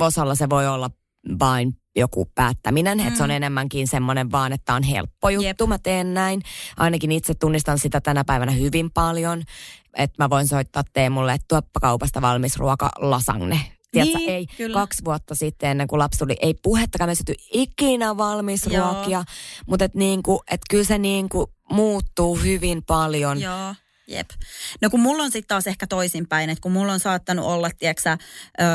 osalla 0.02 0.36
se 0.36 0.50
voi 0.50 0.67
olla 0.67 0.89
vain 1.39 1.78
joku 1.95 2.32
päättäminen, 2.36 2.97
mm. 2.97 3.08
että 3.08 3.17
se 3.17 3.23
on 3.23 3.32
enemmänkin 3.32 3.88
semmoinen 3.88 4.32
vaan, 4.32 4.53
että 4.53 4.73
on 4.73 4.84
helppo 4.84 5.29
juttu, 5.29 5.63
Jep. 5.63 5.69
mä 5.69 5.77
teen 5.79 6.13
näin. 6.13 6.41
Ainakin 6.77 7.12
itse 7.12 7.34
tunnistan 7.34 7.79
sitä 7.79 8.01
tänä 8.01 8.23
päivänä 8.23 8.51
hyvin 8.51 8.91
paljon, 8.91 9.43
että 9.97 10.23
mä 10.23 10.29
voin 10.29 10.47
soittaa 10.47 10.84
Teemulle, 10.93 11.34
että 11.34 11.45
tuoppa 11.47 11.79
kaupasta 11.79 12.21
valmis 12.21 12.58
ruoka 12.58 12.89
lasagne. 12.99 13.60
Tiedätkö, 13.91 14.17
Niin, 14.17 14.29
ei 14.29 14.45
kyllä. 14.58 14.79
kaksi 14.79 15.06
vuotta 15.06 15.36
sitten 15.36 15.69
ennen 15.69 15.88
kuin 15.88 15.99
lapsi 15.99 16.19
tuli, 16.19 16.36
ei 16.41 16.53
puhettakaan 16.53 17.10
me 17.10 17.15
syöty 17.15 17.34
ikinä 17.51 18.17
valmis 18.17 18.65
Joo. 18.67 18.93
ruokia, 18.93 19.23
mutta 19.65 19.86
et 19.86 19.95
niinku, 19.95 20.43
et 20.51 20.62
kyllä 20.69 20.84
se 20.84 20.97
niinku 20.97 21.53
muuttuu 21.71 22.36
hyvin 22.36 22.84
paljon. 22.84 23.41
Joo. 23.41 23.75
Jep. 24.08 24.30
No 24.82 24.89
kun 24.89 25.00
mulla 25.00 25.24
on 25.24 25.32
sitten 25.32 25.48
taas 25.48 25.68
ehkä 25.68 25.88
toisinpäin, 25.88 26.50
että 26.50 26.62
kun 26.62 26.72
mulla 26.72 26.94
on 26.94 27.00
saattanut 27.00 27.46
olla, 27.46 27.70
tiedätkö 27.80 28.18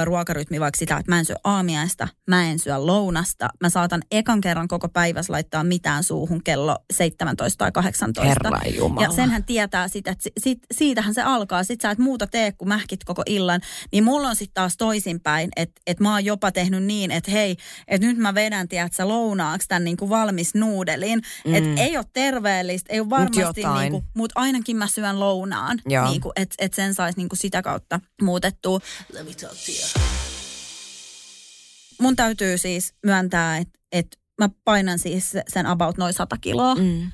ruokarytmi 0.05 0.61
vaikka 0.61 0.79
sitä, 0.79 0.97
että 0.97 1.12
mä 1.12 1.19
en 1.19 1.25
syö 1.25 1.37
aamiaista, 1.45 2.09
mä 2.27 2.51
en 2.51 2.59
syö 2.59 2.87
lounasta, 2.87 3.49
mä 3.61 3.71
saatan 3.71 4.03
ekan 4.11 4.41
kerran 4.41 4.69
koko 4.69 4.88
päivässä 4.88 5.33
laittaa 5.33 5.64
mitään 5.64 6.05
suuhun 6.05 6.43
kello 6.45 6.77
17 6.93 7.59
tai 7.59 7.73
18. 7.73 8.29
Herra 8.29 8.61
Jumala. 8.77 9.07
Ja 9.07 9.12
senhän 9.12 9.45
tietää 9.45 9.88
sitä, 9.88 10.11
että 10.11 10.23
si- 10.23 10.33
sit, 10.38 10.59
siitähän 10.75 11.14
se 11.14 11.23
alkaa. 11.23 11.64
Sitten 11.64 11.88
sä 11.88 11.93
et 11.93 11.99
muuta 11.99 12.27
tee, 12.27 12.53
kun 12.53 12.69
mähkit 12.69 13.05
koko 13.05 13.23
illan. 13.27 13.61
Niin 13.93 14.05
mulla 14.05 14.29
on 14.29 14.37
sitten 14.37 14.55
taas 14.55 14.77
toisinpäin, 14.77 15.51
että 15.57 15.81
et 15.87 16.01
mä 16.01 16.12
oon 16.12 16.25
jopa 16.25 16.53
tehnyt 16.53 16.85
niin, 16.85 17.11
että 17.11 17.31
hei, 17.31 17.57
että 17.88 18.07
nyt 18.07 18.19
mä 18.19 18.35
vedän, 18.35 18.69
tiedätkö, 18.69 19.09
lounaaksi 19.09 19.69
tämän 19.69 19.85
niinku 19.85 20.09
valmis 20.09 20.55
nuudelin. 20.55 21.23
Mm. 21.45 21.55
Että 21.55 21.83
ei 21.83 21.97
ole 21.97 22.07
terveellistä, 22.12 22.93
ei 22.93 23.01
ole 23.01 23.11
varmasti, 23.11 23.62
niinku, 23.81 24.05
mutta 24.14 24.41
ainakin 24.41 24.77
mä 24.77 24.87
syön 24.87 25.17
lounaan. 25.20 25.78
Joo. 25.87 26.09
Niinku, 26.11 26.33
että 26.37 26.54
et 26.59 26.74
sen 26.74 26.94
saisi 26.94 27.18
niinku 27.18 27.37
sitä 27.37 27.62
kautta 27.62 28.00
muutettua. 28.22 28.81
Mun 32.00 32.16
täytyy 32.16 32.59
siis 32.59 32.94
myöntää, 33.07 33.57
että 33.59 33.78
et 33.92 34.18
mä 34.38 34.48
painan 34.64 34.98
siis 34.98 35.33
sen 35.48 35.66
about 35.66 35.96
noin 35.98 36.12
100 36.14 36.37
kiloa 36.40 36.74
Mm. 36.74 37.12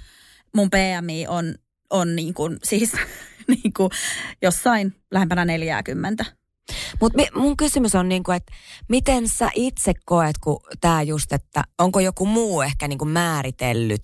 mun 0.54 0.70
PMI 0.70 1.26
on, 1.28 1.54
on 1.90 2.16
niin 2.16 2.34
kuin, 2.34 2.56
siis 2.64 2.92
niin 3.48 3.72
kuin 3.76 3.90
jossain 4.42 4.94
lähempänä 5.10 5.44
40. 5.44 6.24
Mutta 7.00 7.18
mun 7.34 7.56
kysymys 7.56 7.94
on 7.94 8.08
niinku, 8.08 8.30
että 8.32 8.52
miten 8.88 9.28
sä 9.28 9.50
itse 9.54 9.92
koet, 10.04 10.38
kun 10.38 10.60
tämä 10.80 11.02
just, 11.02 11.32
että 11.32 11.64
onko 11.78 12.00
joku 12.00 12.26
muu 12.26 12.62
ehkä 12.62 12.88
niinku 12.88 13.04
määritellyt 13.04 14.02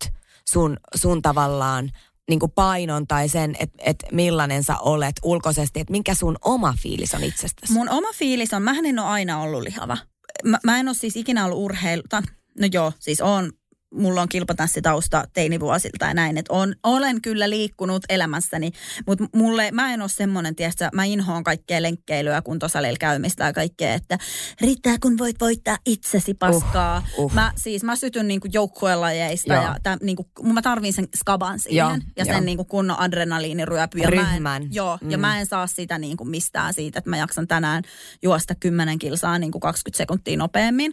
sun, 0.50 0.76
sun 0.94 1.22
tavallaan 1.22 1.90
niinku 2.30 2.48
painon 2.48 3.06
tai 3.06 3.28
sen, 3.28 3.56
että 3.58 3.82
et 3.86 4.04
millainen 4.12 4.64
sä 4.64 4.78
olet 4.78 5.16
ulkoisesti, 5.22 5.80
että 5.80 5.90
mikä 5.90 6.14
sun 6.14 6.36
oma 6.44 6.74
fiilis 6.82 7.14
on 7.14 7.24
itsestäsi? 7.24 7.72
Mun 7.72 7.88
oma 7.88 8.08
fiilis 8.14 8.54
on, 8.54 8.62
mähän 8.62 8.86
en 8.86 8.98
ole 8.98 9.08
aina 9.08 9.40
ollut 9.40 9.62
lihava. 9.62 9.96
Mä, 10.44 10.58
mä 10.64 10.80
en 10.80 10.88
ole 10.88 10.94
siis 10.94 11.16
ikinä 11.16 11.44
ollut 11.44 11.58
urheilu, 11.58 12.02
tai 12.08 12.22
no 12.58 12.68
joo, 12.72 12.92
siis 12.98 13.20
on, 13.20 13.52
mulla 13.94 14.22
on 14.22 14.28
kilpatanssitausta 14.28 15.24
teinivuosilta 15.32 16.04
ja 16.04 16.14
näin, 16.14 16.38
että 16.38 16.52
on, 16.52 16.74
olen 16.82 17.22
kyllä 17.22 17.50
liikkunut 17.50 18.02
elämässäni, 18.08 18.70
mutta 19.06 19.24
mulle, 19.34 19.70
mä 19.70 19.94
en 19.94 20.00
ole 20.00 20.08
semmoinen, 20.08 20.56
tiedätkö, 20.56 20.88
mä 20.94 21.04
inhoon 21.04 21.44
kaikkea 21.44 21.82
lenkkeilyä, 21.82 22.42
kuntosalilla 22.42 22.96
käymistä 23.00 23.44
ja 23.44 23.52
kaikkea, 23.52 23.94
että 23.94 24.18
riittää 24.60 24.96
kun 25.02 25.18
voit 25.18 25.36
voittaa 25.40 25.78
itsesi 25.86 26.34
paskaa. 26.34 27.02
Uh, 27.18 27.24
uh. 27.24 27.32
Mä 27.32 27.52
siis, 27.56 27.84
mä 27.84 27.96
sytyn 27.96 28.28
niinku 28.28 28.48
joukkuelajeista 28.52 29.54
Joo. 29.54 29.62
ja 29.64 29.76
täm, 29.82 29.98
niinku, 30.02 30.26
mä 30.42 30.62
tarvin 30.62 30.92
sen 30.92 31.08
skaban 31.16 31.58
siihen 31.58 31.76
Joo, 31.76 31.96
ja 32.16 32.24
sen 32.24 32.44
niinku 32.44 32.64
kunnon 32.64 32.98
adrenaliiniryöpy. 33.00 33.98
Ja 33.98 34.08
Mä 34.40 34.56
en, 34.56 34.68
joo, 34.74 34.98
ja 35.08 35.16
Mm. 35.18 35.20
mä 35.20 35.40
en 35.40 35.46
saa 35.46 35.66
sitä 35.66 35.98
niinku 35.98 36.24
mistään 36.24 36.74
siitä, 36.74 36.98
että 36.98 37.10
mä 37.10 37.16
jaksan 37.16 37.48
tänään 37.48 37.82
juosta 38.22 38.54
10 38.54 38.98
kilsaa 38.98 39.38
niinku 39.38 39.60
20 39.60 39.96
sekuntia 39.98 40.36
nopeammin. 40.36 40.92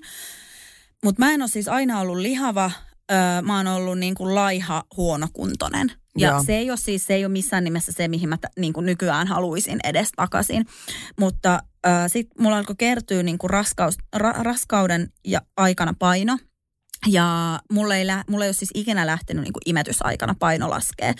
Mutta 1.03 1.25
mä 1.25 1.31
en 1.31 1.41
ole 1.41 1.49
siis 1.49 1.67
aina 1.67 1.99
ollut 1.99 2.17
lihava, 2.17 2.71
öö, 3.11 3.41
mä 3.41 3.57
oon 3.57 3.67
ollut 3.67 3.99
niinku 3.99 4.35
laiha, 4.35 4.83
huonokuntoinen. 4.97 5.91
Ja 6.17 6.29
Joo. 6.29 6.43
se 6.43 6.57
ei 6.57 6.69
ole 6.69 6.77
siis, 6.77 7.05
se 7.05 7.13
ei 7.13 7.25
ole 7.25 7.31
missään 7.31 7.63
nimessä 7.63 7.91
se, 7.91 8.07
mihin 8.07 8.29
mä 8.29 8.37
t- 8.37 8.59
niinku 8.59 8.81
nykyään 8.81 9.27
haluaisin 9.27 9.79
edes 9.83 10.09
takaisin. 10.15 10.65
Mutta 11.19 11.59
öö, 11.87 11.91
sitten 12.07 12.43
mulla 12.43 12.57
alkoi 12.57 12.75
kertyä 12.77 13.23
niinku 13.23 13.47
raskaus, 13.47 13.97
ra, 14.15 14.31
raskauden 14.31 15.11
ja 15.25 15.41
aikana 15.57 15.93
paino. 15.99 16.37
Ja 17.07 17.59
mulla 17.71 17.95
ei, 17.95 18.07
lä, 18.07 18.23
mulla 18.29 18.45
ei 18.45 18.49
ole 18.49 18.53
siis 18.53 18.71
ikinä 18.73 19.05
lähtenyt 19.05 19.43
niinku 19.43 19.59
imetysaikana 19.65 20.35
paino 20.39 20.69
laskee. 20.69 21.13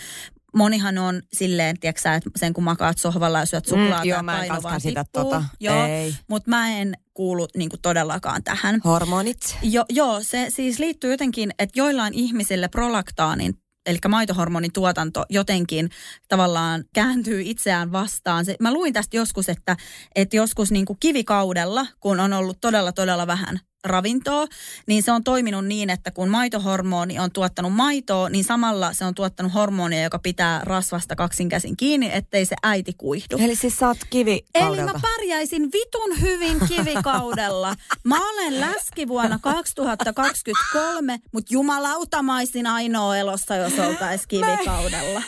Monihan 0.57 0.97
on 0.97 1.21
silleen, 1.33 1.79
tiedätkö 1.79 2.11
että 2.13 2.29
sen 2.35 2.53
kun 2.53 2.63
makaat 2.63 2.97
sohvalla 2.97 3.39
ja 3.39 3.45
syöt 3.45 3.65
suklaata 3.65 4.03
Mm, 4.03 4.09
joo, 4.09 4.23
mä 4.23 4.43
en 4.45 4.63
vaan 4.63 4.81
sitä 4.81 5.03
tippuu. 5.03 5.23
tota. 5.23 5.43
Joo, 5.59 5.85
Ei. 5.85 6.15
mutta 6.29 6.49
mä 6.49 6.69
en 6.77 6.93
kuulu 7.13 7.47
niinku 7.57 7.77
todellakaan 7.81 8.43
tähän. 8.43 8.81
Hormonit? 8.85 9.57
Jo, 9.61 9.85
joo, 9.89 10.19
se 10.23 10.45
siis 10.49 10.79
liittyy 10.79 11.11
jotenkin, 11.11 11.51
että 11.59 11.79
joillain 11.79 12.13
ihmisille 12.13 12.67
prolaktaanin 12.67 13.53
eli 13.85 13.97
maitohormonin 14.07 14.73
tuotanto 14.73 15.25
jotenkin 15.29 15.89
tavallaan 16.27 16.83
kääntyy 16.93 17.41
itseään 17.45 17.91
vastaan. 17.91 18.45
Se, 18.45 18.55
mä 18.59 18.73
luin 18.73 18.93
tästä 18.93 19.17
joskus, 19.17 19.49
että, 19.49 19.77
että 20.15 20.35
joskus 20.35 20.71
niin 20.71 20.85
kuin 20.85 20.97
kivikaudella, 20.99 21.87
kun 21.99 22.19
on 22.19 22.33
ollut 22.33 22.57
todella 22.61 22.91
todella 22.91 23.27
vähän 23.27 23.59
ravintoa, 23.87 24.45
niin 24.87 25.03
se 25.03 25.11
on 25.11 25.23
toiminut 25.23 25.65
niin, 25.65 25.89
että 25.89 26.11
kun 26.11 26.29
maitohormoni 26.29 27.19
on 27.19 27.31
tuottanut 27.31 27.73
maitoa, 27.73 28.29
niin 28.29 28.43
samalla 28.43 28.93
se 28.93 29.05
on 29.05 29.15
tuottanut 29.15 29.53
hormonia, 29.53 30.03
joka 30.03 30.19
pitää 30.19 30.61
rasvasta 30.63 31.15
kaksinkäsin 31.15 31.77
kiinni, 31.77 32.09
ettei 32.13 32.45
se 32.45 32.55
äiti 32.63 32.93
kuihdu. 32.97 33.37
Eli 33.39 33.55
siis 33.55 33.77
sä 33.77 33.87
oot 33.87 33.97
kivi 34.09 34.45
Eli 34.55 34.81
mä 34.81 34.93
pärjäisin 35.01 35.71
vitun 35.71 36.21
hyvin 36.21 36.59
kivikaudella. 36.67 37.75
Mä 38.03 38.29
olen 38.29 38.61
läski 38.61 39.07
vuonna 39.07 39.39
2023, 39.41 41.19
mutta 41.33 41.53
jumalauta 41.53 42.23
mä 42.23 42.37
ainoa 42.71 43.17
elossa, 43.17 43.55
jos 43.55 43.79
oltais 43.79 44.27
kivikaudella. 44.33 45.21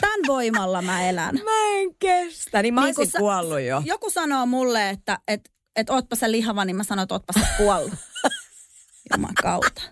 Tämän 0.00 0.20
voimalla 0.26 0.82
mä 0.82 1.08
elän. 1.08 1.34
Mä 1.34 1.70
en 1.72 1.94
kestä, 1.98 2.62
niin 2.62 2.74
mä 2.74 2.80
Niin 2.80 2.94
olisin 2.98 3.12
sä- 3.12 3.18
kuollut 3.18 3.60
jo. 3.60 3.82
Joku 3.84 4.10
sanoo 4.10 4.46
mulle, 4.46 4.90
että, 4.90 5.18
että 5.28 5.50
että 5.76 5.92
ootpa 5.92 6.16
sä 6.16 6.30
lihava, 6.30 6.64
niin 6.64 6.76
mä 6.76 6.84
sanon, 6.84 7.02
että 7.02 7.14
ootpa 7.14 7.32
sä 7.32 7.46
kuollut. 7.56 7.94
Juman 9.12 9.34
kautta. 9.42 9.82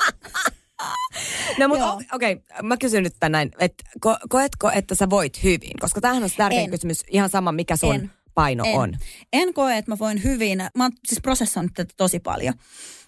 No 1.59 1.69
mutta 1.69 1.99
okei, 2.13 2.33
okay, 2.33 2.63
mä 2.63 2.77
kysyn 2.77 3.03
nyt 3.03 3.15
tän 3.21 3.33
näin, 3.33 3.51
että 3.59 3.85
ko- 4.07 4.27
koetko, 4.29 4.71
että 4.71 4.95
sä 4.95 5.11
voit 5.11 5.43
hyvin? 5.43 5.73
Koska 5.81 6.01
tämähän 6.01 6.23
on 6.23 6.29
se 6.29 6.37
tärkein 6.37 6.65
en. 6.65 6.71
kysymys, 6.71 7.05
ihan 7.09 7.31
sama 7.31 7.53
mikä 7.53 7.77
sun 7.77 7.95
en. 7.95 8.11
paino 8.35 8.65
en. 8.67 8.79
on. 8.79 8.95
En 9.33 9.55
koe, 9.55 9.77
että 9.77 9.91
mä 9.91 9.99
voin 9.99 10.23
hyvin. 10.25 10.59
Mä 10.75 10.85
oon 10.85 10.93
siis 11.07 11.21
prosessoinut 11.21 11.75
tätä 11.75 11.95
tosi 11.97 12.21
paljon. 12.21 12.55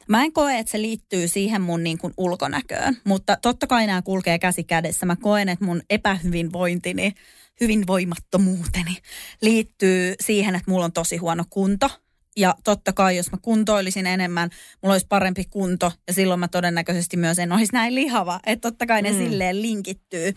Mä 0.08 0.22
en 0.22 0.32
koe, 0.32 0.58
että 0.58 0.72
se 0.72 0.82
liittyy 0.82 1.28
siihen 1.28 1.62
mun 1.62 1.84
niin 1.84 1.98
kuin 1.98 2.14
ulkonäköön, 2.16 2.96
mutta 3.04 3.36
totta 3.42 3.66
kai 3.66 3.86
nämä 3.86 4.02
kulkee 4.02 4.38
käsi 4.38 4.64
kädessä. 4.64 5.06
Mä 5.06 5.16
koen, 5.16 5.48
että 5.48 5.64
mun 5.64 5.82
epähyvinvointini, 5.90 7.12
hyvinvoimattomuuteni 7.60 8.96
liittyy 9.42 10.14
siihen, 10.20 10.54
että 10.54 10.70
mulla 10.70 10.84
on 10.84 10.92
tosi 10.92 11.16
huono 11.16 11.44
kunto. 11.50 11.90
Ja 12.36 12.54
totta 12.64 12.92
kai, 12.92 13.16
jos 13.16 13.32
mä 13.32 13.38
kuntoilisin 13.42 14.06
enemmän, 14.06 14.50
mulla 14.82 14.94
olisi 14.94 15.06
parempi 15.08 15.44
kunto 15.44 15.92
ja 16.06 16.12
silloin 16.12 16.40
mä 16.40 16.48
todennäköisesti 16.48 17.16
myös 17.16 17.38
en 17.38 17.52
olisi 17.52 17.72
näin 17.72 17.94
lihava. 17.94 18.40
Että 18.46 18.70
totta 18.70 18.86
kai 18.86 19.02
ne 19.02 19.10
mm. 19.10 19.18
silleen 19.18 19.62
linkittyy. 19.62 20.34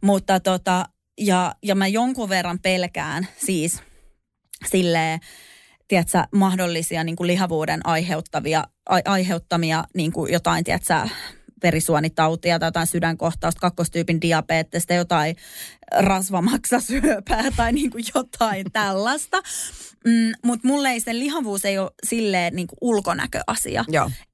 Mutta 0.00 0.40
tota, 0.40 0.88
ja, 1.18 1.54
ja 1.62 1.74
mä 1.74 1.86
jonkun 1.86 2.28
verran 2.28 2.58
pelkään 2.58 3.28
siis 3.46 3.82
silleen, 4.66 5.20
tiedätkö, 5.88 6.24
mahdollisia 6.34 7.04
niin 7.04 7.16
kuin 7.16 7.26
lihavuuden 7.26 7.86
aiheuttavia, 7.86 8.64
a, 8.88 8.98
aiheuttamia 9.04 9.84
niin 9.94 10.12
kuin 10.12 10.32
jotain, 10.32 10.64
tiedätkö, 10.64 11.08
verisuonitautia 11.62 12.58
tai 12.58 12.66
jotain 12.66 12.86
sydänkohtausta, 12.86 13.60
kakkostyypin 13.60 14.20
diabetesta, 14.20 14.94
jotain 14.94 15.36
rasvamaksasyöpää 15.98 17.50
tai 17.56 17.72
niin 17.72 17.90
kuin 17.90 18.04
jotain 18.14 18.66
tällaista. 18.72 19.42
Mm, 20.06 20.32
Mutta 20.44 20.68
mulle 20.68 20.90
ei 20.90 21.00
se 21.00 21.18
lihavuus 21.18 21.64
ei 21.64 21.78
ole 21.78 21.90
silleen 22.04 22.56
niin 22.56 22.66
kuin 22.66 22.78
ulkonäköasia. 22.80 23.84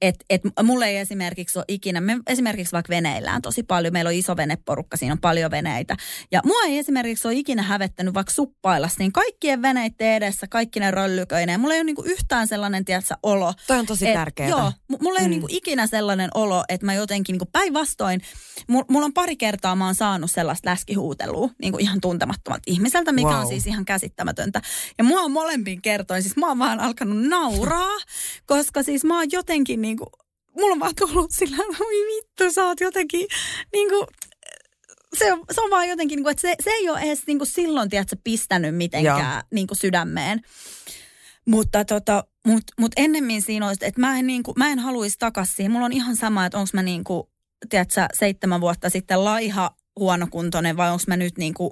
Että 0.00 0.24
et 0.30 0.42
mulle 0.62 0.86
ei 0.86 0.96
esimerkiksi 0.96 1.58
ole 1.58 1.64
ikinä, 1.68 2.00
me 2.00 2.18
esimerkiksi 2.26 2.72
vaikka 2.72 2.90
veneillään 2.90 3.42
tosi 3.42 3.62
paljon, 3.62 3.92
meillä 3.92 4.08
on 4.08 4.14
iso 4.14 4.36
veneporukka, 4.36 4.96
siinä 4.96 5.12
on 5.12 5.20
paljon 5.20 5.50
veneitä. 5.50 5.96
Ja 6.32 6.40
mua 6.44 6.62
ei 6.66 6.78
esimerkiksi 6.78 7.28
ole 7.28 7.34
ikinä 7.34 7.62
hävettänyt 7.62 8.14
vaikka 8.14 8.32
suppailla 8.32 8.88
niin 8.98 9.12
kaikkien 9.12 9.62
veneiden 9.62 10.12
edessä, 10.12 10.46
kaikki 10.46 10.80
ne 10.80 10.90
röllyköineen. 10.90 11.60
Mulla 11.60 11.74
ei 11.74 11.80
ole 11.80 11.84
niin 11.84 11.96
kuin 11.96 12.10
yhtään 12.10 12.48
sellainen, 12.48 12.84
tiedätkö, 12.84 13.14
olo. 13.22 13.54
Toi 13.66 13.78
on 13.78 13.86
tosi 13.86 14.04
tärkeää. 14.04 14.48
Joo, 14.48 14.72
mulla 15.02 15.18
ei 15.18 15.24
mm. 15.24 15.26
ole 15.26 15.28
niin 15.28 15.40
kuin 15.40 15.54
ikinä 15.54 15.86
sellainen 15.86 16.30
olo, 16.34 16.64
että 16.68 16.86
mä 16.86 16.94
jotenkin 16.94 17.32
niin 17.38 17.48
päinvastoin, 17.52 18.20
mulla 18.68 19.06
on 19.06 19.12
pari 19.12 19.36
kertaa 19.36 19.76
mä 19.76 19.84
oon 19.84 19.94
saanut 19.94 20.30
sellaista 20.30 20.70
läskihuutelua 20.70 21.50
niin 21.62 21.72
kuin 21.72 21.82
ihan 21.82 22.00
tuntemattomat 22.00 22.62
ihmiseltä, 22.66 23.12
mikä 23.12 23.28
wow. 23.28 23.40
on 23.40 23.46
siis 23.46 23.66
ihan 23.66 23.84
käsittämätöntä. 23.84 24.62
Ja 24.98 25.04
mua 25.04 25.20
on 25.20 25.30
molempiin 25.60 25.82
kertoin, 25.82 26.22
siis 26.22 26.36
mä 26.36 26.48
oon 26.48 26.58
vaan 26.58 26.80
alkanut 26.80 27.28
nauraa, 27.28 27.98
koska 28.46 28.82
siis 28.82 29.04
mä 29.04 29.18
oon 29.18 29.26
jotenkin 29.32 29.82
niin 29.82 29.96
kuin, 29.96 30.08
mulla 30.56 30.72
on 30.72 30.80
vaan 30.80 30.94
tullut 30.94 31.30
sillä, 31.30 31.56
oi 31.80 32.16
vittu, 32.16 32.52
sä 32.52 32.64
oot 32.64 32.80
jotenkin 32.80 33.26
niin 33.72 33.88
kuin, 33.88 34.06
se 35.18 35.32
on, 35.32 35.44
se 35.50 35.60
on 35.60 35.70
vaan 35.70 35.88
jotenkin, 35.88 36.16
niin 36.16 36.24
kuin, 36.24 36.30
että 36.30 36.40
se, 36.40 36.54
se 36.64 36.70
ei 36.70 36.88
ole 36.88 37.00
edes 37.00 37.26
niin 37.26 37.38
kuin 37.38 37.48
silloin, 37.48 37.90
tiedätkö, 37.90 38.16
pistänyt 38.24 38.76
mitenkään 38.76 39.42
niin 39.50 39.66
kuin 39.66 39.78
sydämeen. 39.78 40.40
Mutta 41.46 41.84
tota, 41.84 42.24
mut, 42.46 42.64
mut 42.80 42.92
ennemmin 42.96 43.42
siinä 43.42 43.66
olisi, 43.66 43.86
että 43.86 44.00
mä 44.00 44.18
en, 44.18 44.26
niin 44.26 44.42
kuin, 44.42 44.54
mä 44.58 44.68
en 44.68 44.78
haluaisi 44.78 45.18
takaisin 45.18 45.54
siihen. 45.54 45.72
Mulla 45.72 45.86
on 45.86 45.92
ihan 45.92 46.16
sama, 46.16 46.46
että 46.46 46.58
onko 46.58 46.70
mä 46.72 46.82
niin 46.82 47.04
kuin, 47.04 47.22
tiedätkö, 47.68 48.06
seitsemän 48.12 48.60
vuotta 48.60 48.90
sitten 48.90 49.24
laiha 49.24 49.76
huonokuntoinen 49.98 50.76
vai 50.76 50.90
onko 50.90 51.04
mä 51.06 51.16
nyt 51.16 51.38
niin 51.38 51.54
kuin 51.54 51.70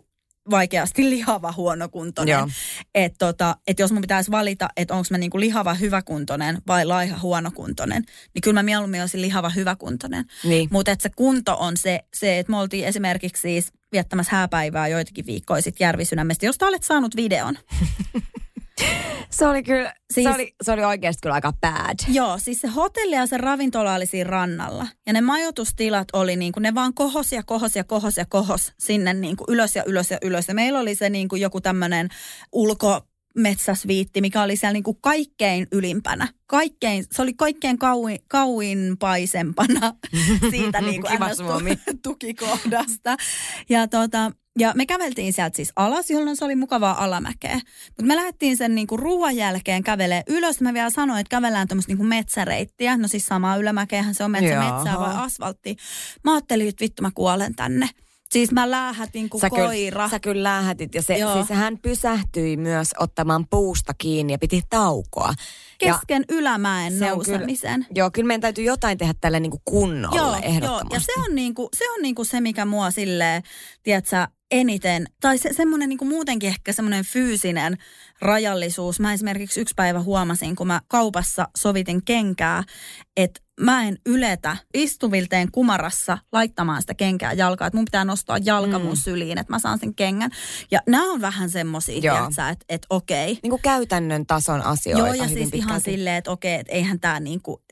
vaikeasti 0.50 1.10
lihava 1.10 1.52
huonokuntoinen. 1.56 2.34
Että 2.94 3.18
tota, 3.18 3.56
et 3.66 3.78
jos 3.78 3.92
mun 3.92 4.00
pitäisi 4.00 4.30
valita, 4.30 4.68
että 4.76 4.94
onko 4.94 5.06
mä 5.10 5.18
niinku 5.18 5.40
lihava 5.40 5.74
hyväkuntoinen 5.74 6.58
vai 6.66 6.84
laiha 6.84 7.18
huonokuntoinen, 7.18 8.04
niin 8.34 8.42
kyllä 8.42 8.58
mä 8.58 8.62
mieluummin 8.62 9.00
olisin 9.00 9.22
lihava 9.22 9.50
hyväkuntoinen. 9.50 10.24
Niin. 10.44 10.68
Mutta 10.72 10.90
että 10.90 11.02
se 11.02 11.10
kunto 11.16 11.56
on 11.60 11.76
se, 11.76 12.00
se 12.14 12.38
että 12.38 12.50
me 12.50 12.58
oltiin 12.58 12.86
esimerkiksi 12.86 13.40
siis 13.40 13.72
viettämässä 13.92 14.36
hääpäivää 14.36 14.88
joitakin 14.88 15.26
viikkoja 15.26 15.62
sitten 15.62 15.84
Järvisynämmestä, 15.84 16.46
josta 16.46 16.66
olet 16.66 16.82
saanut 16.82 17.16
videon. 17.16 17.58
Se 19.30 19.46
oli 19.46 19.62
kyllä, 19.62 19.94
siis, 20.14 20.24
se, 20.24 20.34
oli, 20.34 20.54
se 20.62 20.72
oli 20.72 20.84
oikeasti 20.84 21.20
kyllä 21.22 21.34
aika 21.34 21.52
bad. 21.52 21.98
Joo, 22.08 22.38
siis 22.38 22.60
se 22.60 22.68
hotelli 22.68 23.14
ja 23.14 23.26
se 23.26 23.38
ravintola 23.38 23.94
oli 23.94 24.06
siinä 24.06 24.30
rannalla. 24.30 24.86
Ja 25.06 25.12
ne 25.12 25.20
majoitustilat 25.20 26.08
oli 26.12 26.36
niin 26.36 26.52
kuin, 26.52 26.62
ne 26.62 26.74
vaan 26.74 26.94
kohos 26.94 27.32
ja 27.32 27.42
kohos 27.42 27.76
ja 27.76 27.84
kohos 27.84 28.16
ja 28.16 28.24
kohos 28.28 28.72
sinne 28.78 29.14
niin 29.14 29.36
kuin 29.36 29.46
ylös 29.48 29.76
ja 29.76 29.82
ylös 29.86 30.10
ja 30.10 30.18
ylös. 30.22 30.48
Ja 30.48 30.54
meillä 30.54 30.78
oli 30.78 30.94
se 30.94 31.10
niin 31.10 31.28
kuin 31.28 31.42
joku 31.42 31.60
tämmöinen 31.60 32.08
ulko 32.52 33.00
metsäsviitti, 33.38 34.20
mikä 34.20 34.42
oli 34.42 34.56
siellä 34.56 34.72
niin 34.72 34.82
kuin 34.82 34.98
kaikkein 35.00 35.66
ylimpänä. 35.72 36.28
Kaikkein, 36.46 37.04
se 37.12 37.22
oli 37.22 37.34
kaikkein 37.34 37.78
kauin, 37.78 38.18
kauinpaisempana 38.28 39.94
siitä 40.50 40.80
niin 40.80 41.02
kuin 41.02 41.18
tukikohdasta. 42.04 43.16
Ja 43.68 43.88
tota, 43.88 44.32
ja 44.58 44.72
me 44.76 44.86
käveltiin 44.86 45.32
sieltä 45.32 45.56
siis 45.56 45.72
alas, 45.76 46.10
jolloin 46.10 46.36
se 46.36 46.44
oli 46.44 46.56
mukavaa 46.56 47.04
alamäkeä. 47.04 47.60
Mutta 47.86 48.02
me 48.02 48.16
lähdettiin 48.16 48.56
sen 48.56 48.74
niinku 48.74 48.96
ruoan 48.96 49.36
jälkeen 49.36 49.82
kävelee 49.82 50.22
ylös. 50.26 50.60
Mä 50.60 50.74
vielä 50.74 50.90
sanoin, 50.90 51.20
että 51.20 51.30
kävellään 51.30 51.68
tämmöistä 51.68 51.90
niinku 51.90 52.04
metsäreittiä. 52.04 52.96
No 52.96 53.08
siis 53.08 53.26
samaa 53.26 53.56
ylämäkeähän 53.56 54.14
se 54.14 54.24
on 54.24 54.30
metsä, 54.30 54.58
metsää 54.58 54.98
vai 54.98 55.14
asfaltti. 55.16 55.76
Mä 56.24 56.32
ajattelin, 56.32 56.68
että 56.68 56.82
vittu 56.82 57.02
mä 57.02 57.10
kuolen 57.14 57.54
tänne. 57.54 57.88
Siis 58.30 58.52
mä 58.52 58.70
läähätin 58.70 59.28
kuin 59.28 59.40
sä 59.40 59.50
koira. 59.50 59.90
Kyllä, 59.90 60.08
sä 60.08 60.20
kyllä 60.20 60.42
läähätit 60.42 60.94
ja 60.94 61.02
se, 61.02 61.16
siis 61.32 61.48
hän 61.48 61.78
pysähtyi 61.78 62.56
myös 62.56 62.88
ottamaan 62.98 63.46
puusta 63.50 63.94
kiinni 63.98 64.32
ja 64.32 64.38
piti 64.38 64.62
taukoa. 64.70 65.34
Kesken 65.78 66.24
ja 66.28 66.36
ylämäen 66.36 67.00
nousemisen. 67.00 67.80
Kyllä, 67.80 67.98
joo, 67.98 68.10
kyllä 68.10 68.26
meidän 68.26 68.40
täytyy 68.40 68.64
jotain 68.64 68.98
tehdä 68.98 69.14
tälle 69.20 69.40
niin 69.40 69.50
kuin 69.50 69.62
kunnolle 69.64 70.16
joo, 70.16 70.36
ehdottomasti. 70.42 70.94
Joo, 70.94 70.94
ja 70.94 71.00
se 71.00 71.12
on, 71.30 71.34
niin 71.34 71.54
kuin, 71.54 71.68
se 71.76 71.90
on 71.90 72.02
niin 72.02 72.14
kuin 72.14 72.26
se, 72.26 72.40
mikä 72.40 72.64
mua 72.64 72.90
silleen, 72.90 73.42
tiedätkö, 73.82 74.28
eniten, 74.50 75.06
tai 75.20 75.38
se, 75.38 75.52
semmoinen 75.52 75.88
niin 75.88 76.08
muutenkin 76.08 76.48
ehkä 76.48 76.72
semmoinen 76.72 77.04
fyysinen 77.04 77.76
rajallisuus. 78.20 79.00
Mä 79.00 79.12
esimerkiksi 79.12 79.60
yksi 79.60 79.74
päivä 79.76 80.00
huomasin, 80.00 80.56
kun 80.56 80.66
mä 80.66 80.80
kaupassa 80.88 81.48
sovitin 81.56 82.04
kenkää, 82.04 82.64
että 83.16 83.40
mä 83.60 83.84
en 83.84 83.98
yletä 84.06 84.56
istuvilteen 84.74 85.52
kumarassa 85.52 86.18
laittamaan 86.32 86.80
sitä 86.80 86.94
kenkää 86.94 87.32
jalkaa. 87.32 87.66
Että 87.66 87.76
mun 87.76 87.84
pitää 87.84 88.04
nostaa 88.04 88.38
jalka 88.38 88.78
mm. 88.78 88.84
mun 88.84 88.96
syliin, 88.96 89.38
että 89.38 89.52
mä 89.52 89.58
saan 89.58 89.78
sen 89.78 89.94
kengän. 89.94 90.30
Ja 90.70 90.80
nämä 90.86 91.12
on 91.12 91.20
vähän 91.20 91.50
semmosia, 91.50 92.28
että 92.52 92.64
et 92.68 92.86
okei. 92.90 93.38
Niin 93.42 93.50
kuin 93.50 93.62
käytännön 93.62 94.26
tason 94.26 94.62
asioita. 94.62 95.06
Joo, 95.06 95.14
ja 95.14 95.28
siis 95.28 95.50
ihan 95.52 95.80
silleen, 95.80 96.16
että 96.16 96.30
okei, 96.30 96.54
että 96.54 96.72
eihän 96.72 97.00
tämä 97.00 97.20
niin 97.20 97.42
kuin, 97.42 97.62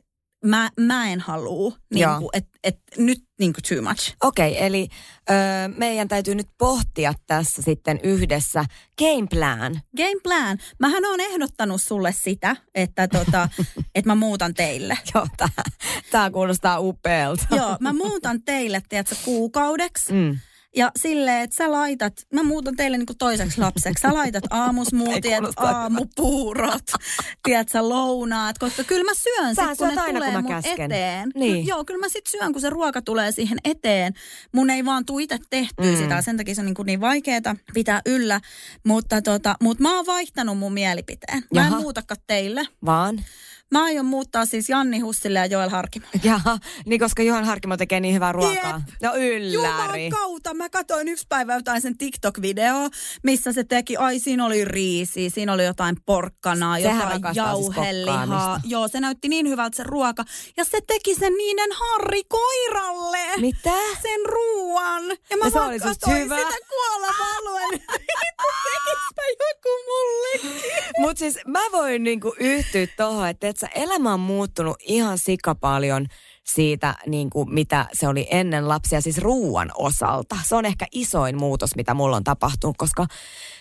mä, 0.47 0.71
mä 0.81 1.11
en 1.11 1.21
halua, 1.21 1.77
niin 1.95 2.09
että 2.33 2.59
et, 2.65 2.79
nyt 2.97 3.25
niin 3.39 3.53
kuin 3.53 3.63
too 3.69 3.89
much. 3.89 4.15
Okei, 4.25 4.53
okay, 4.53 4.67
eli 4.67 4.89
ö, 5.31 5.35
meidän 5.77 6.09
täytyy 6.09 6.35
nyt 6.35 6.47
pohtia 6.59 7.13
tässä 7.27 7.63
sitten 7.63 8.01
yhdessä 8.03 8.65
game 8.99 9.27
plan. 9.31 9.81
Game 9.97 10.21
plan. 10.23 10.59
Mähän 10.79 11.05
on 11.05 11.21
ehdottanut 11.21 11.83
sulle 11.83 12.13
sitä, 12.13 12.57
että 12.75 13.09
tota, 13.09 13.49
et 13.95 14.05
mä 14.05 14.15
muutan 14.15 14.55
teille. 14.55 14.99
Joo, 15.15 15.27
tää 16.11 16.31
kuulostaa 16.31 16.81
upealta. 16.81 17.47
Joo, 17.51 17.77
mä 17.81 17.93
muutan 17.93 18.43
teille, 18.43 18.83
tiedätkö, 18.89 19.17
kuukaudeksi. 19.25 20.13
Mm 20.13 20.39
ja 20.77 20.91
silleen, 20.99 21.43
että 21.43 21.57
sä 21.57 21.73
laitat, 21.73 22.13
mä 22.33 22.43
muutan 22.43 22.77
teille 22.77 22.99
niin 22.99 23.07
toiseksi 23.19 23.61
lapseksi, 23.61 24.03
sä 24.03 24.15
laitat 24.15 24.45
aamusmuutiet, 24.51 25.45
aamupuurot, 25.57 26.83
tiedät 27.43 27.69
sä 27.69 27.89
lounaat, 27.89 28.59
koska 28.59 28.85
kyllä 28.85 29.05
mä 29.05 29.13
syön 29.15 29.55
sit, 29.55 29.79
kun 29.79 29.89
ne 29.89 30.01
aina, 30.01 30.19
tulee 30.19 30.33
kun 30.33 30.43
mun 30.43 30.53
käsken. 30.53 30.93
eteen. 30.93 31.31
Niin. 31.35 31.67
Joo, 31.67 31.85
kyllä 31.85 32.01
mä 32.01 32.09
sit 32.09 32.27
syön, 32.27 32.53
kun 32.53 32.61
se 32.61 32.71
ruoka 32.71 33.03
tulee 33.03 33.33
siihen 33.33 33.59
eteen. 33.65 34.13
Mun 34.53 34.71
ei 34.71 34.85
vaan 34.85 35.07
tuu 35.07 35.19
itse 35.19 35.39
tehtyä 35.51 35.93
mm. 35.93 35.97
sitä, 35.97 36.23
sen 36.23 36.37
takia 36.37 36.55
se 36.55 36.61
on 36.61 36.67
niin, 36.67 36.75
niin 36.85 37.01
vaikeeta 37.01 37.57
pitää 37.75 38.01
yllä. 38.07 38.41
Mutta 38.85 39.23
tota, 39.23 39.55
mut 39.63 39.81
mä 39.81 39.97
oon 39.97 40.07
vaihtanut 40.07 40.59
mun 40.59 40.73
mielipiteen. 40.73 41.43
Mä 41.55 41.61
Jaha. 41.61 41.77
en 41.77 41.83
muutakaan 41.83 42.21
teille. 42.27 42.67
Vaan? 42.85 43.25
Mä 43.71 43.85
aion 43.85 44.07
muuttaa 44.07 44.47
siis 44.47 44.69
Janni 44.69 44.99
Hussille 44.99 45.39
ja 45.39 45.47
Joel 45.47 45.69
Harkimo. 45.69 46.07
Jaha, 46.25 46.59
niin 46.87 47.01
koska 47.01 47.23
Joel 47.23 47.45
Harkimo 47.45 47.77
tekee 47.77 48.01
niin 48.01 48.15
hyvää 48.15 48.33
ruokaa. 48.33 48.83
Jep. 48.89 49.03
No 49.03 49.17
ylläri. 49.17 50.11
Kautta. 50.11 50.55
Mä 50.55 50.69
katsoin 50.69 51.09
yksi 51.09 51.27
päivä 51.29 51.55
jotain 51.55 51.83
sen 51.83 51.95
TikTok-video, 51.99 52.91
missä 53.23 53.53
se 53.53 53.65
teki, 53.65 53.97
ai 53.97 54.19
siinä 54.19 54.45
oli 54.47 54.65
riisi, 54.65 55.31
siinä 55.31 55.53
oli 55.53 55.65
jotain 55.65 55.97
porkkanaa, 56.07 56.81
Sehän 56.81 57.03
jotain 57.03 57.23
siis 57.23 57.37
jauhelihaa. 57.37 58.59
Siis 58.59 58.73
Joo, 58.73 58.89
se 58.89 59.01
näytti 59.01 59.29
niin 59.29 59.49
hyvältä 59.49 59.77
se 59.77 59.83
ruoka. 59.83 60.25
Ja 60.57 60.65
se 60.65 60.79
teki 60.87 61.15
sen 61.15 61.33
niiden 61.33 61.71
Harri 61.73 62.23
koiralle. 62.25 63.19
Mitä? 63.41 63.77
Sen 64.03 64.27
ruoan. 64.27 65.03
Ja 65.31 65.37
mä 65.37 65.45
ja 65.45 65.51
se 65.51 65.61
oli 65.61 65.79
siis 65.81 65.99
hyvä. 66.09 66.37
sitä 66.39 66.57
kuolemaluen. 66.69 67.81
Tekispä 68.67 69.23
joku 69.41 69.69
mulle. 69.87 70.57
Mut 70.99 71.19
siis 71.19 71.39
mä 71.47 71.61
voin 71.73 72.05
niinku 72.05 72.35
yhtyä 72.39 72.87
tohon, 72.97 73.29
että 73.29 73.47
sä, 73.61 73.67
elämä 73.75 74.15
on 74.15 74.21
muuttunut 74.21 74.77
ihan 74.81 75.19
sika 75.19 75.55
paljon 75.55 76.07
siitä, 76.45 76.95
niin 77.07 77.31
kuin 77.31 77.55
mitä 77.55 77.87
se 77.93 78.09
oli 78.09 78.29
ennen 78.31 78.69
lapsia, 78.69 79.01
siis 79.01 79.19
ruuan 79.19 79.71
osalta. 79.75 80.37
Se 80.45 80.55
on 80.55 80.65
ehkä 80.65 80.87
isoin 80.93 81.39
muutos, 81.39 81.77
mitä 81.77 81.95
mulla 81.95 82.17
on 82.17 82.25
tapahtunut, 82.25 82.77
koska 82.77 83.07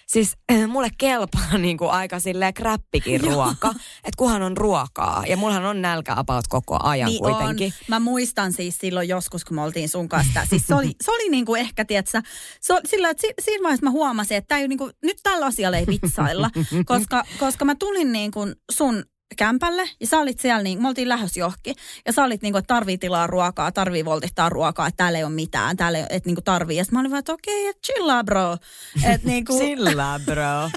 siis 0.08 0.38
äh, 0.52 0.68
mulle 0.68 0.90
kelpaa 0.98 1.58
niin 1.58 1.78
kuin 1.78 1.92
aika 1.92 2.20
silleen 2.20 2.54
kräppikin 2.54 3.22
ruoka. 3.22 3.68
Että 3.98 4.18
kunhan 4.18 4.42
on 4.42 4.58
ruokaa. 4.58 5.24
Ja 5.28 5.38
mullahan 5.38 5.66
on 5.66 5.82
nälkä 5.82 6.14
about 6.18 6.48
koko 6.48 6.80
ajan 6.84 7.10
niin 7.10 7.24
kuitenkin. 7.24 7.68
On. 7.68 7.86
Mä 7.88 8.00
muistan 8.00 8.54
siis 8.54 8.78
silloin 8.78 9.10
joskus, 9.10 9.46
kun 9.46 9.56
me 9.56 9.62
oltiin 9.62 9.90
sun 9.90 10.10
kanssa. 10.10 10.46
Siis 10.50 10.68
se 10.68 10.76
oli, 10.76 10.92
se 11.04 11.12
oli 11.12 11.30
niin 11.30 11.46
kuin 11.46 11.62
ehkä, 11.62 11.86
tietsä, 11.86 12.22
se 12.62 12.74
oli 12.74 12.82
sillä, 12.86 13.10
että 13.10 13.28
siinä 13.42 13.64
vaiheessa 13.64 13.86
mä 13.86 13.92
huomasin, 13.92 14.38
että 14.38 14.58
ei, 14.58 14.68
niin 14.68 14.78
kuin, 14.78 14.92
nyt 15.04 15.18
tällä 15.24 15.46
asialla 15.46 15.78
ei 15.78 15.86
vitsailla. 15.88 16.50
koska, 16.86 17.24
koska 17.40 17.66
mä 17.66 17.76
tulin 17.76 18.12
niin 18.12 18.32
kuin 18.32 18.56
sun 18.72 19.04
kämpälle 19.38 19.90
ja 20.00 20.08
sä 20.08 20.20
olit 20.20 20.40
siellä, 20.40 20.64
niin 20.64 20.82
me 20.82 20.88
oltiin 20.88 21.10
lähes 21.10 21.38
johki. 21.38 21.74
Ja 22.06 22.14
sä 22.14 22.24
olit 22.24 22.42
niin 22.42 22.54
kuin, 22.54 22.60
että 22.60 22.74
tarvii 22.74 22.98
tilaa 22.98 23.28
ruokaa, 23.28 23.72
tarvii 23.72 24.06
voltittaa 24.06 24.50
ruokaa, 24.50 24.88
että 24.88 24.98
täällä 24.98 25.18
ei 25.18 25.24
ole 25.24 25.34
mitään, 25.34 25.78
täällä 25.78 25.98
ei 25.98 26.02
ole, 26.02 26.10
että 26.12 26.30
niin 26.30 26.36
kuin 26.36 26.44
tarvii. 26.44 26.78
Ja 26.78 26.84
mä 26.92 27.00
olin 27.00 27.12
vaan, 27.12 27.20
että 27.20 27.34
okei, 27.34 27.70
okay, 27.70 27.80
chillaa 27.86 28.24
bro. 28.24 28.58
Et, 29.04 29.24
niin 29.24 29.46
kuin... 29.46 29.60
chillaa 29.66 30.20
bro. 30.20 30.70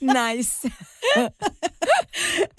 nice. 0.14 0.68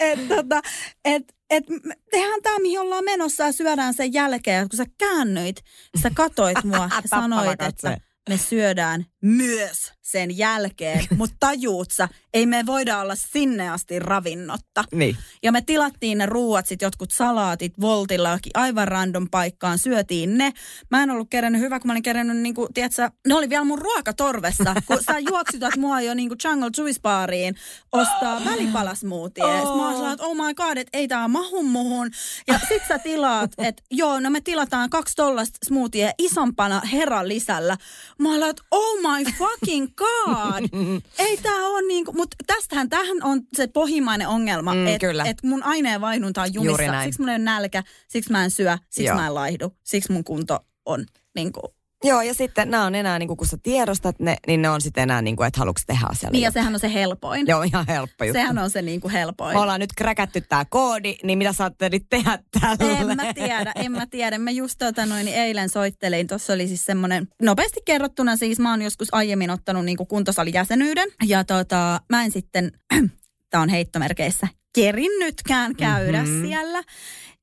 et, 0.00 0.28
tota, 0.28 0.60
et, 1.04 1.22
et, 1.50 1.64
tehdään 2.10 2.42
tämä, 2.42 2.58
mihin 2.58 2.80
ollaan 2.80 3.04
menossa 3.04 3.44
ja 3.44 3.52
syödään 3.52 3.94
sen 3.94 4.12
jälkeen. 4.12 4.68
Kun 4.68 4.76
sä 4.76 4.84
käännyit, 4.98 5.64
sä 6.02 6.10
katoit 6.14 6.64
mua 6.64 6.90
ja 7.02 7.08
sanoit, 7.08 7.62
että 7.62 7.96
me 8.28 8.36
syödään 8.36 9.06
myös 9.22 9.92
sen 10.02 10.38
jälkeen, 10.38 11.04
mutta 11.18 11.36
tajuutsa, 11.40 12.08
ei 12.34 12.46
me 12.46 12.66
voida 12.66 13.00
olla 13.00 13.14
sinne 13.14 13.70
asti 13.70 13.98
ravinnotta. 13.98 14.84
Niin. 14.92 15.16
Ja 15.42 15.52
me 15.52 15.62
tilattiin 15.62 16.18
ne 16.18 16.26
ruuat, 16.26 16.66
sit 16.66 16.82
jotkut 16.82 17.10
salaatit 17.10 17.80
Voltilla, 17.80 18.38
aivan 18.54 18.88
random 18.88 19.28
paikkaan, 19.30 19.78
syötiin 19.78 20.38
ne. 20.38 20.52
Mä 20.90 21.02
en 21.02 21.10
ollut 21.10 21.30
kerännyt 21.30 21.60
hyvä, 21.60 21.80
kun 21.80 21.88
mä 21.88 21.92
olin 21.92 22.02
kerännyt, 22.02 22.36
niin 22.36 22.54
kuin, 22.54 22.74
tiedätkö, 22.74 23.10
ne 23.28 23.34
oli 23.34 23.48
vielä 23.48 23.64
mun 23.64 23.78
ruokatorvessa, 23.78 24.74
kun 24.86 24.98
sä 25.06 25.18
juoksutat 25.30 25.76
mua 25.76 26.00
jo 26.00 26.14
niin 26.14 26.28
kuin 26.28 26.38
Jungle 26.44 26.70
Juice 26.78 27.00
Bariin 27.00 27.54
ostaa 27.92 28.36
oh. 28.36 28.44
välipalasmoothie. 28.44 29.44
Oh. 29.44 29.76
Mä 29.76 29.88
oon 29.88 30.12
että 30.12 30.26
oh 30.26 30.36
my 30.36 30.54
god, 30.54 30.76
että 30.76 30.98
ei 30.98 31.08
tää 31.08 31.28
mahu 31.28 31.62
muhun. 31.62 32.10
Ja 32.48 32.60
sit 32.68 32.82
sä 32.88 32.98
tilaat, 32.98 33.50
että 33.58 33.82
joo, 33.90 34.20
no 34.20 34.30
me 34.30 34.40
tilataan 34.40 34.90
kaksi 34.90 35.16
tollasta 35.16 35.58
smoothie 35.66 36.12
isompana 36.18 36.80
herran 36.92 37.28
lisällä. 37.28 37.76
Mä 38.18 38.28
oon 38.28 38.42
että 38.42 38.62
oh 38.70 39.00
my 39.00 39.11
fucking 39.38 39.88
god. 39.96 40.64
Ei 41.18 41.36
tää 41.36 41.66
on 41.66 41.88
niinku, 41.88 42.12
mutta 42.12 42.36
tästähän 42.46 42.88
tähän 42.88 43.22
on 43.22 43.40
se 43.56 43.66
pohjimmainen 43.66 44.28
ongelma, 44.28 44.74
mm, 44.74 44.86
että 44.86 45.24
et 45.24 45.42
mun 45.42 45.62
aineenvaihdunta 45.62 46.42
on 46.42 46.54
jumissa. 46.54 47.02
Siksi 47.04 47.20
mulla 47.20 47.32
ei 47.32 47.36
ole 47.36 47.44
nälkä, 47.44 47.82
siksi 48.08 48.32
mä 48.32 48.44
en 48.44 48.50
syö, 48.50 48.78
siksi 48.90 49.08
Joo. 49.08 49.16
mä 49.16 49.26
en 49.26 49.34
laihdu, 49.34 49.76
siksi 49.84 50.12
mun 50.12 50.24
kunto 50.24 50.58
on 50.86 51.06
niinku 51.34 51.74
Joo, 52.04 52.22
ja 52.22 52.34
sitten 52.34 52.70
nämä 52.70 52.84
on 52.86 52.94
enää, 52.94 53.18
niin 53.18 53.26
kuin, 53.26 53.36
kun 53.36 53.46
sä 53.46 53.56
tiedostat 53.62 54.20
ne, 54.20 54.36
niin 54.46 54.62
ne 54.62 54.70
on 54.70 54.80
sitten 54.80 55.02
enää, 55.02 55.22
niin 55.22 55.36
kuin, 55.36 55.46
että 55.46 55.60
haluatko 55.60 55.82
tehdä 55.86 56.06
asialle. 56.10 56.32
Niin, 56.32 56.42
ja 56.42 56.50
sehän 56.50 56.74
on 56.74 56.80
se 56.80 56.92
helpoin. 56.94 57.46
Joo, 57.46 57.62
ihan 57.62 57.86
helppo 57.86 58.24
juttu. 58.24 58.38
Sehän 58.38 58.58
on 58.58 58.70
se 58.70 58.82
niin 58.82 59.00
kuin 59.00 59.12
helpoin. 59.12 59.56
Me 59.56 59.60
ollaan 59.60 59.80
nyt 59.80 59.90
kräkätty 59.96 60.40
tämä 60.40 60.64
koodi, 60.64 61.14
niin 61.22 61.38
mitä 61.38 61.52
sä 61.52 61.70
nyt 61.92 62.06
tehdä 62.10 62.38
tälle? 62.60 62.92
En 62.92 63.16
mä 63.16 63.34
tiedä, 63.34 63.72
en 63.74 63.92
mä 63.92 64.06
tiedä. 64.06 64.38
Mä 64.38 64.50
just 64.50 64.78
tota 64.78 65.06
noin, 65.06 65.24
niin 65.24 65.36
eilen 65.36 65.68
soittelin. 65.68 66.26
Tuossa 66.26 66.52
oli 66.52 66.68
siis 66.68 66.84
semmoinen, 66.84 67.28
nopeasti 67.42 67.80
kerrottuna 67.84 68.36
siis 68.36 68.58
mä 68.58 68.70
oon 68.70 68.82
joskus 68.82 69.08
aiemmin 69.12 69.50
ottanut 69.50 69.84
niin 69.84 69.96
kuin 69.96 70.06
kuntosalijäsenyyden. 70.06 71.08
Ja 71.26 71.44
tota, 71.44 72.00
mä 72.10 72.24
en 72.24 72.30
sitten, 72.30 72.72
tää 73.50 73.60
on 73.60 73.68
heittomerkeissä, 73.68 74.48
kerin 74.74 75.18
nytkään 75.18 75.76
käydä 75.76 76.22
mm-hmm. 76.22 76.46
siellä. 76.46 76.82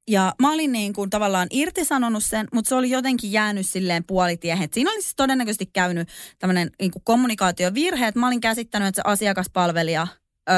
Ja 0.10 0.36
mä 0.42 0.52
olin 0.52 0.72
niin 0.72 0.94
kuin 0.94 1.10
tavallaan 1.10 1.48
irtisanonut 1.52 2.24
sen, 2.24 2.48
mutta 2.54 2.70
se 2.70 2.76
oli 2.76 2.90
jotenkin 2.90 3.32
jäänyt 3.32 3.70
silleen 3.70 4.04
puolitiehen. 4.04 4.70
Siinä 4.72 4.92
oli 4.92 5.02
siis 5.02 5.16
todennäköisesti 5.16 5.66
käynyt 5.66 6.10
tämmöinen 6.40 6.72
niin 6.80 6.92
kuin 6.92 7.04
kommunikaatiovirhe, 7.06 8.08
että 8.08 8.20
mä 8.20 8.28
olin 8.28 8.42
käsittänyt, 8.42 8.88
että 8.88 9.02
se 9.06 9.12
asiakaspalvelija 9.12 10.08
öö, 10.50 10.56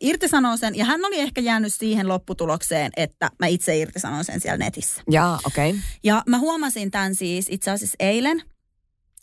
irtisanoo 0.00 0.56
sen. 0.56 0.76
Ja 0.76 0.84
hän 0.84 1.04
oli 1.04 1.20
ehkä 1.20 1.40
jäänyt 1.40 1.74
siihen 1.74 2.08
lopputulokseen, 2.08 2.92
että 2.96 3.30
mä 3.38 3.46
itse 3.46 3.76
irtisanon 3.78 4.24
sen 4.24 4.40
siellä 4.40 4.58
netissä. 4.58 5.02
Ja, 5.10 5.38
okei. 5.44 5.70
Okay. 5.70 5.82
Ja 6.04 6.22
mä 6.26 6.38
huomasin 6.38 6.90
tämän 6.90 7.14
siis 7.14 7.46
itse 7.50 7.70
asiassa 7.70 7.96
eilen. 7.98 8.42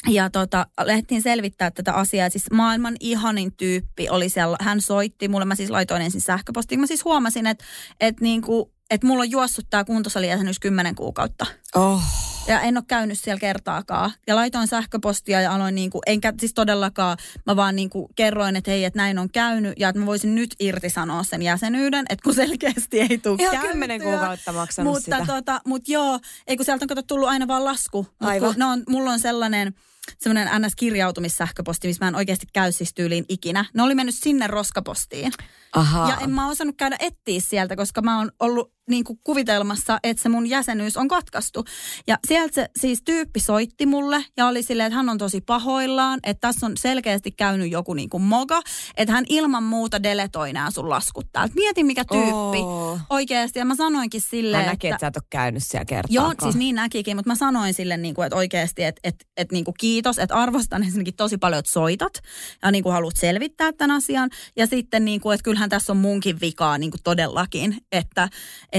Ja 0.10 0.30
tota, 0.30 0.68
lähdettiin 0.80 1.22
selvittää 1.22 1.72
tätä 1.72 1.94
asiaa. 1.94 2.30
Siis 2.30 2.52
maailman 2.52 2.96
ihanin 3.00 3.54
tyyppi 3.58 4.10
oli 4.10 4.30
siellä. 4.30 4.58
Hän 4.62 4.82
soitti 4.82 5.28
mulle. 5.28 5.46
Mä 5.46 5.56
siis 5.56 5.70
laitoin 5.70 6.02
ensin 6.02 6.22
sähköpostiin. 6.22 6.80
Mä 6.80 6.88
siis 6.88 7.06
huomasin, 7.06 7.48
että, 7.48 7.66
että 8.00 8.22
niinku, 8.22 8.77
että 8.90 9.08
mulla 9.08 9.22
on 9.22 9.32
juossut 9.32 9.66
tämä 9.70 9.84
kuntosalijäsenyys 9.84 10.60
kymmenen 10.60 10.96
kuukautta. 10.96 11.46
Oh. 11.76 12.02
Ja 12.48 12.62
en 12.62 12.78
ole 12.78 12.84
käynyt 12.88 13.20
siellä 13.20 13.40
kertaakaan. 13.40 14.12
Ja 14.28 14.36
laitoin 14.36 14.68
sähköpostia 14.68 15.42
ja 15.42 15.56
aloin 15.56 15.76
niinku, 15.76 16.02
enkä 16.06 16.34
siis 16.40 16.54
todellakaan, 16.54 17.18
mä 17.46 17.56
vaan 17.56 17.76
niinku 17.76 18.10
kerroin, 18.16 18.56
että 18.56 18.72
hei, 18.72 18.86
että 18.86 19.00
näin 19.00 19.20
on 19.20 19.30
käynyt 19.30 19.74
ja 19.80 19.90
että 19.90 20.00
mä 20.00 20.06
voisin 20.06 20.36
nyt 20.36 20.56
irtisanoa 20.60 21.24
sen 21.24 21.42
jäsenyyden, 21.42 22.06
että 22.10 22.24
kun 22.24 22.34
selkeästi 22.34 23.00
ei 23.00 23.18
tule 23.18 23.38
Ihan 23.40 23.68
kymmenen 23.68 24.02
kuukautta 24.02 24.54
maksanut 24.54 24.94
mutta, 24.94 25.18
sitä. 25.18 25.34
Tota, 25.34 25.62
mutta 25.66 25.92
joo, 25.92 26.20
ei 26.48 26.58
kun 26.58 26.66
sieltä 26.66 26.84
on 26.84 26.88
kato 26.88 27.02
tullut 27.02 27.30
aina 27.30 27.48
vaan 27.48 27.66
lasku. 27.66 28.08
Aivan. 28.20 28.54
Kun, 28.54 28.60
no, 28.60 28.68
mulla 28.90 29.12
on 29.12 29.20
sellainen, 29.20 29.74
semmoinen 30.20 30.62
NS-kirjautumissähköposti, 30.62 31.88
missä 31.88 32.06
mä 32.06 32.08
en 32.10 32.16
oikeasti 32.16 32.48
käy 32.54 32.72
siis 32.72 32.94
tyyliin 32.94 33.26
ikinä. 33.30 33.66
Ne 33.74 33.84
oli 33.84 33.96
mennyt 33.96 34.16
sinne 34.16 34.48
roskapostiin. 34.48 35.32
Aha. 35.74 36.10
Ja 36.10 36.18
en 36.18 36.30
mä 36.30 36.50
osannut 36.50 36.78
käydä 36.78 36.98
etsiä 37.00 37.40
sieltä, 37.40 37.76
koska 37.76 38.02
mä 38.02 38.18
oon 38.18 38.32
ollut 38.40 38.77
niin 38.90 39.04
kuin 39.04 39.20
kuvitelmassa, 39.24 40.00
että 40.04 40.24
se 40.24 40.30
mun 40.30 40.48
jäsenyys 40.48 40.98
on 40.98 41.08
katkaistu. 41.08 41.66
Ja 42.08 42.18
sieltä 42.28 42.54
se 42.54 42.70
siis 42.80 43.02
tyyppi 43.06 43.40
soitti 43.40 43.86
mulle 43.86 44.26
ja 44.38 44.48
oli 44.48 44.64
silleen, 44.64 44.88
että 44.88 44.98
hän 44.98 45.10
on 45.10 45.18
tosi 45.18 45.42
pahoillaan, 45.42 46.20
että 46.24 46.48
tässä 46.48 46.66
on 46.66 46.78
selkeästi 46.78 47.32
käynyt 47.32 47.72
joku 47.72 47.94
niin 47.94 48.10
kuin 48.10 48.24
moga, 48.24 48.62
että 48.98 49.14
hän 49.14 49.26
ilman 49.30 49.64
muuta 49.64 50.04
deletoi 50.04 50.54
nämä 50.54 50.72
sun 50.72 50.90
laskut 50.90 51.28
täältä. 51.32 51.54
Mieti 51.56 51.84
mikä 51.84 52.06
tyyppi 52.12 52.58
oh. 52.58 53.00
oikeasti. 53.10 53.60
Ja 53.60 53.66
mä 53.66 53.76
sanoinkin 53.76 54.22
silleen, 54.22 54.64
Hän 54.64 54.72
näki, 54.72 54.88
että, 54.88 54.96
että 54.96 55.04
sä 55.04 55.08
et 55.08 55.18
ole 55.18 55.24
käynyt 55.30 55.64
siellä 55.64 55.86
kertaa. 55.86 56.16
Joo, 56.16 56.34
siis 56.42 56.56
niin 56.56 56.76
näkikin, 56.76 57.18
mutta 57.18 57.30
mä 57.30 57.36
sanoin 57.36 57.74
sille, 57.74 57.98
niin 57.98 58.16
kuin, 58.16 58.26
että 58.26 58.36
oikeasti, 58.36 58.84
että, 58.84 59.00
että, 59.04 59.26
että 59.38 59.54
niin 59.54 59.66
kuin 59.66 59.76
kiitos, 59.80 60.20
että 60.20 60.36
arvostan 60.36 60.84
ensinnäkin 60.84 61.16
tosi 61.16 61.38
paljon, 61.38 61.60
että 61.60 61.72
soitat 61.72 62.14
ja 62.62 62.72
niin 62.72 62.84
kuin 62.84 62.94
haluat 62.94 63.16
selvittää 63.16 63.74
tämän 63.74 63.98
asian. 63.98 64.30
Ja 64.56 64.68
sitten, 64.68 65.06
niin 65.06 65.22
kuin, 65.22 65.36
että 65.36 65.44
kyllähän 65.44 65.70
tässä 65.70 65.94
on 65.94 65.98
munkin 65.98 66.42
vikaa 66.42 66.78
niin 66.78 66.92
kuin 66.92 67.04
todellakin, 67.04 67.78
että 67.92 68.30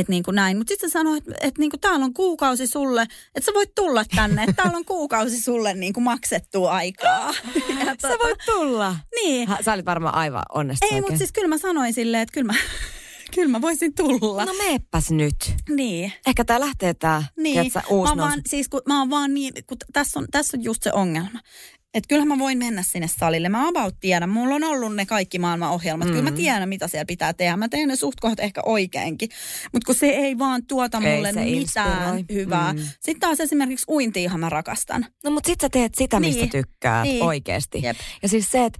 että 0.00 0.10
niin 0.12 0.22
kuin 0.22 0.34
näin. 0.34 0.56
Mutta 0.58 0.70
sitten 0.70 0.90
sanoi, 0.90 1.18
että, 1.18 1.32
että 1.40 1.60
niin 1.60 1.70
kuin 1.70 1.80
täällä 1.80 2.04
on 2.04 2.14
kuukausi 2.14 2.66
sulle, 2.66 3.02
että 3.02 3.46
sä 3.46 3.54
voit 3.54 3.74
tulla 3.74 4.04
tänne, 4.16 4.42
että 4.42 4.62
täällä 4.62 4.76
on 4.76 4.84
kuukausi 4.84 5.40
sulle 5.40 5.74
niin 5.74 5.92
kuin 5.92 6.04
maksettua 6.04 6.72
aikaa. 6.72 7.34
Ja 7.78 7.96
tuota, 7.96 8.08
sä 8.08 8.18
voit 8.22 8.38
tulla. 8.46 8.96
Niin. 9.14 9.48
Ha, 9.48 9.58
sä 9.64 9.72
olit 9.72 9.86
varmaan 9.86 10.14
aivan 10.14 10.42
onnistunut. 10.54 10.92
Ei, 10.92 11.00
mutta 11.00 11.18
siis 11.18 11.32
kyllä 11.32 11.48
mä 11.48 11.58
sanoin 11.58 11.94
silleen, 11.94 12.22
että 12.22 12.32
kyllä 12.32 12.52
mä, 12.52 12.58
kyllä 13.34 13.48
mä 13.48 13.60
voisin 13.60 13.94
tulla. 13.94 14.44
No 14.44 14.54
meeppäs 14.54 15.10
nyt. 15.10 15.34
Niin. 15.68 16.12
Ehkä 16.26 16.44
tää 16.44 16.60
lähtee 16.60 16.94
tää, 16.94 17.24
niin. 17.36 17.54
tiedätkö, 17.54 17.92
uusi 17.94 18.14
mä 18.14 18.22
vaan, 18.22 18.40
siis 18.46 18.68
kun, 18.68 18.80
mä 18.86 18.98
oon 18.98 19.10
vaan 19.10 19.34
niin, 19.34 19.52
kun 19.66 19.76
tässä 19.92 20.20
on, 20.20 20.26
tässä 20.30 20.56
on 20.56 20.64
just 20.64 20.82
se 20.82 20.92
ongelma. 20.92 21.40
Että 21.98 22.08
kyllähän 22.08 22.28
mä 22.28 22.38
voin 22.38 22.58
mennä 22.58 22.82
sinne 22.82 23.08
salille. 23.18 23.48
Mä 23.48 23.68
about 23.68 23.94
tiedän. 24.00 24.30
Mulla 24.30 24.54
on 24.54 24.64
ollut 24.64 24.96
ne 24.96 25.06
kaikki 25.06 25.38
maailman 25.38 25.70
ohjelmat. 25.70 26.08
Mm. 26.08 26.10
Kyllä 26.10 26.22
mä 26.22 26.30
mm. 26.30 26.36
tiedän, 26.36 26.68
mitä 26.68 26.88
siellä 26.88 27.04
pitää 27.04 27.32
tehdä. 27.32 27.56
Mä 27.56 27.68
teen 27.68 27.88
ne 27.88 27.96
suht 27.96 28.20
kohdat 28.20 28.40
ehkä 28.40 28.60
oikeinkin. 28.66 29.28
Mutta 29.72 29.86
kun 29.86 29.94
se 29.94 30.06
ei 30.06 30.38
vaan 30.38 30.66
tuota 30.66 31.00
mulle 31.00 31.28
mitään 31.28 31.48
inspiroi. 31.48 32.24
hyvää. 32.32 32.72
Mm. 32.72 32.78
Sitten 32.78 33.20
taas 33.20 33.40
esimerkiksi 33.40 33.84
uintiihan 33.88 34.40
mä 34.40 34.48
rakastan. 34.48 35.06
No 35.24 35.30
mutta 35.30 35.46
sit 35.46 35.60
sä 35.60 35.68
teet 35.68 35.94
sitä, 35.94 36.20
mistä 36.20 36.40
niin. 36.40 36.50
tykkäät 36.50 37.04
niin. 37.04 37.22
oikeasti. 37.22 37.80
Jep. 37.82 37.96
Ja 38.22 38.28
siis 38.28 38.50
se, 38.50 38.64
että 38.64 38.78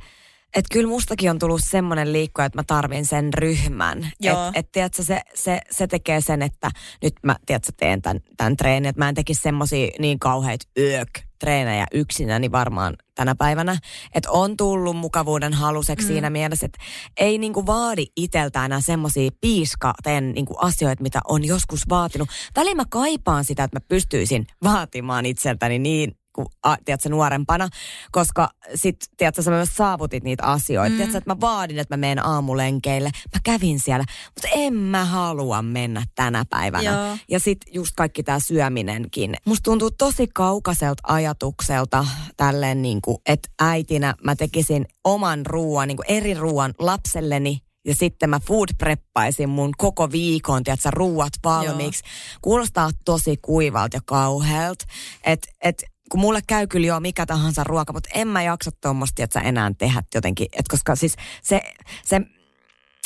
että 0.56 0.68
kyllä 0.72 0.88
mustakin 0.88 1.30
on 1.30 1.38
tullut 1.38 1.60
semmoinen 1.64 2.12
liikko, 2.12 2.42
että 2.42 2.58
mä 2.58 2.62
tarvin 2.66 3.06
sen 3.06 3.34
ryhmän. 3.34 4.10
Että 4.54 4.84
et, 4.84 4.94
se, 4.94 5.20
se, 5.34 5.60
se 5.70 5.86
tekee 5.86 6.20
sen, 6.20 6.42
että 6.42 6.70
nyt 7.02 7.14
mä 7.22 7.36
tiedätkö, 7.46 7.72
teen 7.76 8.02
tämän, 8.02 8.20
tämän 8.36 8.56
treenin, 8.56 8.88
että 8.88 9.00
mä 9.00 9.08
en 9.08 9.14
tekisi 9.14 9.42
semmoisia 9.42 9.88
niin 9.98 10.18
kauheita 10.18 10.66
yök 10.78 11.27
treenejä 11.38 11.86
yksinäni 11.92 12.40
niin 12.40 12.52
varmaan 12.52 12.96
tänä 13.14 13.34
päivänä. 13.34 13.78
Että 14.14 14.30
on 14.30 14.56
tullut 14.56 14.96
mukavuuden 14.96 15.52
haluseksi 15.52 16.06
mm. 16.06 16.08
siinä 16.08 16.30
mielessä, 16.30 16.66
että 16.66 16.78
ei 17.16 17.38
niinku 17.38 17.66
vaadi 17.66 18.06
itseltä 18.16 18.64
enää 18.64 18.80
semmoisia 18.80 19.30
piiskaten 19.40 20.32
niinku 20.32 20.54
asioita, 20.58 21.02
mitä 21.02 21.20
on 21.28 21.44
joskus 21.44 21.88
vaatinut. 21.88 22.28
Välillä 22.56 22.74
mä 22.74 22.84
kaipaan 22.90 23.44
sitä, 23.44 23.64
että 23.64 23.76
mä 23.76 23.86
pystyisin 23.88 24.46
vaatimaan 24.64 25.26
itseltäni 25.26 25.78
niin 25.78 26.12
kuin, 26.44 26.48
a, 26.62 26.76
tiedätkö, 26.84 27.08
nuorempana, 27.08 27.68
koska 28.12 28.50
sit, 28.74 28.96
tiedätkö, 29.16 29.42
sä 29.42 29.50
myös 29.50 29.76
saavutit 29.76 30.24
niitä 30.24 30.44
asioita. 30.44 30.90
Mm. 30.90 30.96
Tiedätkö, 30.96 31.18
että 31.18 31.30
mä 31.30 31.40
vaadin, 31.40 31.78
että 31.78 31.96
mä 31.96 32.00
menen 32.00 32.26
aamulenkeille. 32.26 33.10
Mä 33.34 33.40
kävin 33.44 33.80
siellä, 33.80 34.04
mutta 34.24 34.48
en 34.54 34.74
mä 34.74 35.04
halua 35.04 35.62
mennä 35.62 36.02
tänä 36.14 36.44
päivänä. 36.50 36.90
Joo. 36.90 37.16
Ja 37.30 37.40
sitten 37.40 37.74
just 37.74 37.92
kaikki 37.96 38.22
tämä 38.22 38.40
syöminenkin. 38.40 39.36
Musta 39.44 39.64
tuntuu 39.64 39.90
tosi 39.90 40.26
kaukaiselta 40.34 41.02
ajatukselta 41.06 42.06
tälleen, 42.36 42.82
niin 42.82 43.00
kuin, 43.02 43.18
että 43.26 43.48
äitinä 43.60 44.14
mä 44.24 44.36
tekisin 44.36 44.86
oman 45.04 45.46
ruoan, 45.46 45.88
niin 45.88 45.96
kuin 45.96 46.10
eri 46.10 46.34
ruoan 46.34 46.74
lapselleni 46.78 47.58
ja 47.88 47.94
sitten 47.94 48.30
mä 48.30 48.40
food 48.40 48.68
preppaisin 48.78 49.48
mun 49.48 49.72
koko 49.78 50.12
viikon, 50.12 50.64
tiedätkö, 50.64 50.90
ruuat 50.90 51.32
valmiiksi. 51.44 52.02
Joo. 52.04 52.38
Kuulostaa 52.42 52.90
tosi 53.04 53.36
kuivalta 53.36 53.96
ja 53.96 54.00
kauhealta. 54.04 54.84
Että 55.24 55.48
et 55.60 55.84
kun 56.08 56.20
mulle 56.20 56.40
käy 56.46 56.66
kyllä 56.66 56.86
jo 56.86 57.00
mikä 57.00 57.26
tahansa 57.26 57.64
ruoka, 57.64 57.92
mutta 57.92 58.08
en 58.14 58.28
mä 58.28 58.42
jaksa 58.42 58.70
tuommoista, 58.82 59.22
että 59.22 59.40
sä 59.40 59.46
enää 59.46 59.70
tehdä 59.78 60.02
jotenkin. 60.14 60.46
Et 60.52 60.68
koska 60.68 60.96
siis 60.96 61.16
se, 61.42 61.60
se, 62.04 62.20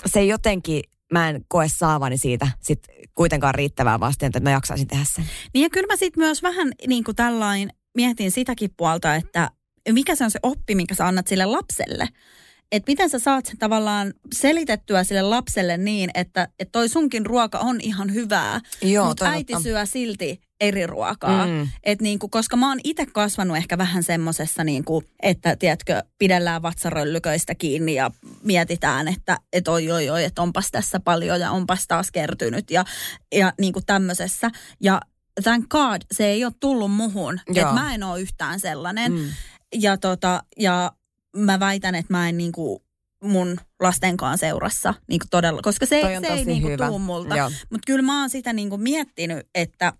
se 0.06 0.24
jotenkin, 0.24 0.82
mä 1.12 1.28
en 1.28 1.44
koe 1.48 1.66
saavani 1.76 2.18
siitä 2.18 2.48
sit 2.60 2.78
kuitenkaan 3.14 3.54
riittävää 3.54 4.00
vastaan, 4.00 4.28
että 4.28 4.40
mä 4.40 4.50
jaksaisin 4.50 4.88
tehdä 4.88 5.04
sen. 5.14 5.24
Niin 5.54 5.62
ja 5.62 5.70
kyllä 5.70 5.86
mä 5.86 5.96
sitten 5.96 6.22
myös 6.22 6.42
vähän 6.42 6.72
niin 6.86 7.04
kuin 7.04 7.16
tällain 7.16 7.70
mietin 7.94 8.30
sitäkin 8.30 8.70
puolta, 8.76 9.14
että 9.14 9.50
mikä 9.92 10.14
se 10.14 10.24
on 10.24 10.30
se 10.30 10.38
oppi, 10.42 10.74
minkä 10.74 10.94
sä 10.94 11.06
annat 11.06 11.26
sille 11.26 11.44
lapselle. 11.44 12.08
Että 12.72 12.90
miten 12.90 13.10
sä 13.10 13.18
saat 13.18 13.46
sen 13.46 13.58
tavallaan 13.58 14.14
selitettyä 14.34 15.04
sille 15.04 15.22
lapselle 15.22 15.76
niin, 15.76 16.10
että, 16.14 16.48
että 16.58 16.72
toi 16.72 16.88
sunkin 16.88 17.26
ruoka 17.26 17.58
on 17.58 17.80
ihan 17.80 18.14
hyvää, 18.14 18.60
Joo, 18.82 19.06
mutta 19.06 19.30
äiti 19.30 19.54
syö 19.62 19.86
silti 19.86 20.40
eri 20.62 20.86
ruokaa. 20.86 21.46
Mm. 21.46 21.68
Et 21.82 22.02
niinku, 22.02 22.28
koska 22.28 22.56
mä 22.56 22.68
oon 22.68 22.80
itse 22.84 23.06
kasvanut 23.06 23.56
ehkä 23.56 23.78
vähän 23.78 24.02
semmosessa, 24.02 24.64
niinku, 24.64 25.04
että 25.22 25.56
tiedätkö, 25.56 26.02
pidellään 26.18 26.62
vatsaröllyköistä 26.62 27.54
kiinni 27.54 27.94
ja 27.94 28.10
mietitään, 28.42 29.08
että 29.08 29.38
et 29.52 29.68
oi 29.68 29.90
oi 29.90 30.10
oi, 30.10 30.24
että 30.24 30.42
onpas 30.42 30.68
tässä 30.70 31.00
paljon 31.00 31.40
ja 31.40 31.50
onpas 31.50 31.86
taas 31.88 32.10
kertynyt 32.10 32.70
ja, 32.70 32.84
ja 33.34 33.52
niinku 33.60 33.80
tämmöisessä. 33.86 34.50
Ja 34.80 35.00
thank 35.42 35.68
God, 35.68 36.02
se 36.12 36.26
ei 36.26 36.44
ole 36.44 36.52
tullut 36.60 36.92
muhun. 36.92 37.40
Että 37.48 37.72
mä 37.72 37.94
en 37.94 38.02
ole 38.02 38.20
yhtään 38.20 38.60
sellainen. 38.60 39.12
Mm. 39.12 39.24
Ja, 39.74 39.96
tota, 39.96 40.42
ja 40.58 40.92
mä 41.36 41.60
väitän, 41.60 41.94
että 41.94 42.12
mä 42.14 42.28
en 42.28 42.38
niinku 42.38 42.82
mun 43.22 43.60
lastenkaan 43.80 44.38
seurassa 44.38 44.94
niinku 45.08 45.26
todella, 45.30 45.62
koska 45.62 45.86
se, 45.86 46.00
se 46.20 46.32
ei 46.32 46.62
hyvä. 46.62 46.86
tuu 46.86 46.98
multa. 46.98 47.34
Mutta 47.70 47.86
kyllä 47.86 48.02
mä 48.02 48.20
oon 48.20 48.30
sitä 48.30 48.52
niinku 48.52 48.76
miettinyt, 48.76 49.46
että, 49.54 49.92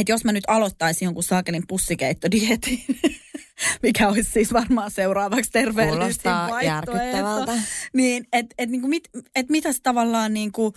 että 0.00 0.12
jos 0.12 0.24
mä 0.24 0.32
nyt 0.32 0.44
aloittaisin 0.46 1.06
jonkun 1.06 1.22
saakelin 1.22 1.66
pussikeittodietin, 1.68 2.84
mikä 3.82 4.08
olisi 4.08 4.30
siis 4.30 4.52
varmaan 4.52 4.90
seuraavaksi 4.90 5.50
terveellisin 5.50 6.22
vaihtoehto, 6.24 6.64
järkyttävältä. 6.66 7.52
niin 7.92 8.26
että 8.32 8.54
et, 8.58 8.70
niinku 8.70 8.88
mit, 8.88 9.08
et 9.36 9.48
mitä 9.48 9.72
se 9.72 9.78
tavallaan 9.82 10.34
niinku, 10.34 10.72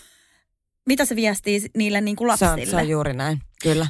mitä 0.87 1.05
se 1.05 1.15
viestii 1.15 1.61
niille 1.77 2.01
niinku 2.01 2.23
Se 2.23 2.27
lapsille? 2.27 2.51
on, 2.61 2.67
se 2.67 2.75
on 2.75 2.89
juuri 2.89 3.13
näin, 3.13 3.41
kyllä. 3.63 3.87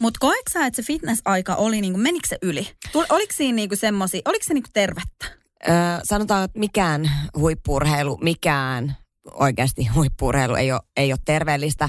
Mutta 0.00 0.18
koetko 0.20 0.50
sä, 0.52 0.66
että 0.66 0.82
se 0.82 0.86
fitness-aika 0.86 1.54
oli, 1.54 1.80
niinku, 1.80 1.98
menikö 1.98 2.28
se 2.28 2.38
yli? 2.42 2.68
Tul, 2.92 3.04
oliko 3.08 3.32
siinä 3.36 3.56
niinku 3.56 3.76
semmosia, 3.76 4.20
oliko 4.24 4.44
se 4.44 4.54
niinku 4.54 4.70
tervettä? 4.72 5.26
Öö, 5.68 5.74
sanotaan, 6.04 6.44
että 6.44 6.58
mikään 6.58 7.10
huippurheilu, 7.38 8.18
mikään 8.22 8.96
oikeasti 9.34 9.86
huippurheilu 9.94 10.54
ei 10.54 10.72
ole, 10.72 10.80
ei 10.96 11.12
ole 11.12 11.20
terveellistä. 11.24 11.88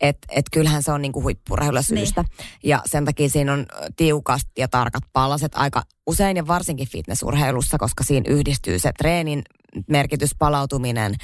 Että 0.00 0.28
et 0.30 0.46
kyllähän 0.52 0.82
se 0.82 0.92
on 0.92 1.02
niinku 1.02 1.22
huippurheilulla 1.22 1.82
syystä. 1.82 2.22
Niin. 2.22 2.48
Ja 2.64 2.82
sen 2.86 3.04
takia 3.04 3.28
siinä 3.28 3.52
on 3.52 3.66
tiukat 3.96 4.40
ja 4.58 4.68
tarkat 4.68 5.02
palaset 5.12 5.52
aika 5.54 5.82
usein 6.06 6.36
ja 6.36 6.46
varsinkin 6.46 6.88
fitnessurheilussa, 6.88 7.78
koska 7.78 8.04
siinä 8.04 8.34
yhdistyy 8.34 8.78
se 8.78 8.92
treenin 8.98 9.42
merkitys, 9.88 10.30
palautuminen, 10.38 11.14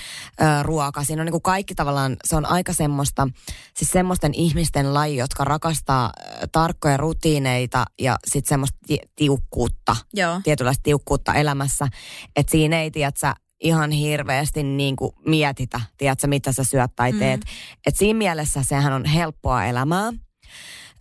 ruoka. 0.62 1.04
Siinä 1.04 1.22
on 1.22 1.26
niinku 1.26 1.40
kaikki 1.40 1.74
tavallaan, 1.74 2.16
se 2.24 2.36
on 2.36 2.46
aika 2.46 2.72
semmoista, 2.72 3.28
siis 3.76 3.90
semmoisten 3.90 4.34
ihmisten 4.34 4.94
laji, 4.94 5.16
jotka 5.16 5.44
rakastaa 5.44 6.12
tarkkoja 6.52 6.96
rutiineita 6.96 7.84
ja 8.00 8.16
sitten 8.26 8.48
semmoista 8.48 8.78
ti- 8.86 9.00
tiukkuutta 9.16 9.96
Joo. 10.14 10.40
tietynlaista 10.44 10.82
tiukkuutta 10.82 11.34
elämässä. 11.34 11.88
Että 12.36 12.50
siinä 12.50 12.80
ei, 12.80 12.90
tiedätkö, 12.90 13.32
ihan 13.61 13.90
hirveästi 13.90 14.62
niin 14.62 14.96
kuin 14.96 15.12
mietitä, 15.26 15.80
tiedätkö, 15.96 16.26
mitä 16.26 16.52
sä 16.52 16.64
syöt 16.64 16.90
tai 16.96 17.12
teet. 17.12 17.40
Mm. 17.40 17.50
Että 17.86 17.98
siinä 17.98 18.18
mielessä 18.18 18.62
sehän 18.62 18.92
on 18.92 19.04
helppoa 19.04 19.64
elämää. 19.64 20.12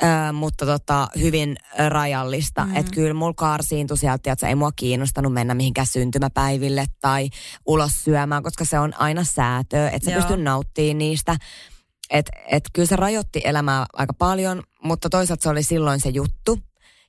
Ö, 0.04 0.34
mutta 0.34 0.66
tota, 0.66 1.08
hyvin 1.20 1.58
rajallista. 1.90 2.66
Mm. 2.66 2.76
Että 2.76 2.92
kyllä 2.92 3.14
mulla 3.14 3.34
karsiintui 3.34 3.98
sieltä, 3.98 4.32
että 4.32 4.48
ei 4.48 4.56
mua 4.56 4.72
kiinnostanut 4.76 5.34
mennä 5.34 5.54
mihinkään 5.54 5.88
syntymäpäiville 5.88 6.86
tai 7.02 7.30
ulos 7.66 8.04
syömään, 8.04 8.44
koska 8.44 8.66
se 8.66 8.80
on 8.80 8.94
aina 9.00 9.24
säätöä, 9.24 9.90
että 9.90 10.06
sä 10.06 10.12
Joo. 10.12 10.22
pystyt 10.22 10.44
nauttimaan 10.44 10.98
niistä. 10.98 11.36
Että 12.10 12.32
et 12.52 12.64
kyllä 12.74 12.88
se 12.88 12.96
rajoitti 12.96 13.42
elämää 13.44 13.86
aika 13.94 14.14
paljon, 14.14 14.64
mutta 14.84 15.10
toisaalta 15.10 15.44
se 15.44 15.50
oli 15.50 15.64
silloin 15.64 16.00
se 16.00 16.10
juttu. 16.10 16.60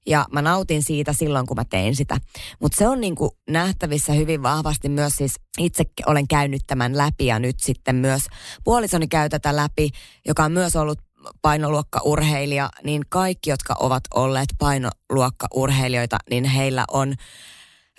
Ja 0.06 0.26
mä 0.32 0.42
nautin 0.42 0.82
siitä 0.82 1.12
silloin, 1.12 1.46
kun 1.46 1.56
mä 1.56 1.64
tein 1.64 1.96
sitä. 1.96 2.16
Mutta 2.60 2.78
se 2.78 2.88
on 2.88 3.00
niinku 3.00 3.36
nähtävissä 3.50 4.12
hyvin 4.12 4.42
vahvasti 4.42 4.88
myös 4.88 5.12
siis 5.16 5.34
itse 5.58 5.84
olen 6.06 6.28
käynyt 6.28 6.62
tämän 6.66 6.96
läpi 6.96 7.26
ja 7.26 7.38
nyt 7.38 7.60
sitten 7.60 7.96
myös 7.96 8.22
puolisoni 8.64 9.08
käy 9.08 9.28
tätä 9.28 9.56
läpi, 9.56 9.90
joka 10.26 10.44
on 10.44 10.52
myös 10.52 10.76
ollut 10.76 10.98
painoluokkaurheilija, 11.42 12.70
niin 12.84 13.02
kaikki, 13.08 13.50
jotka 13.50 13.76
ovat 13.80 14.02
olleet 14.14 14.48
painoluokkaurheilijoita, 14.58 16.18
niin 16.30 16.44
heillä 16.44 16.84
on 16.92 17.14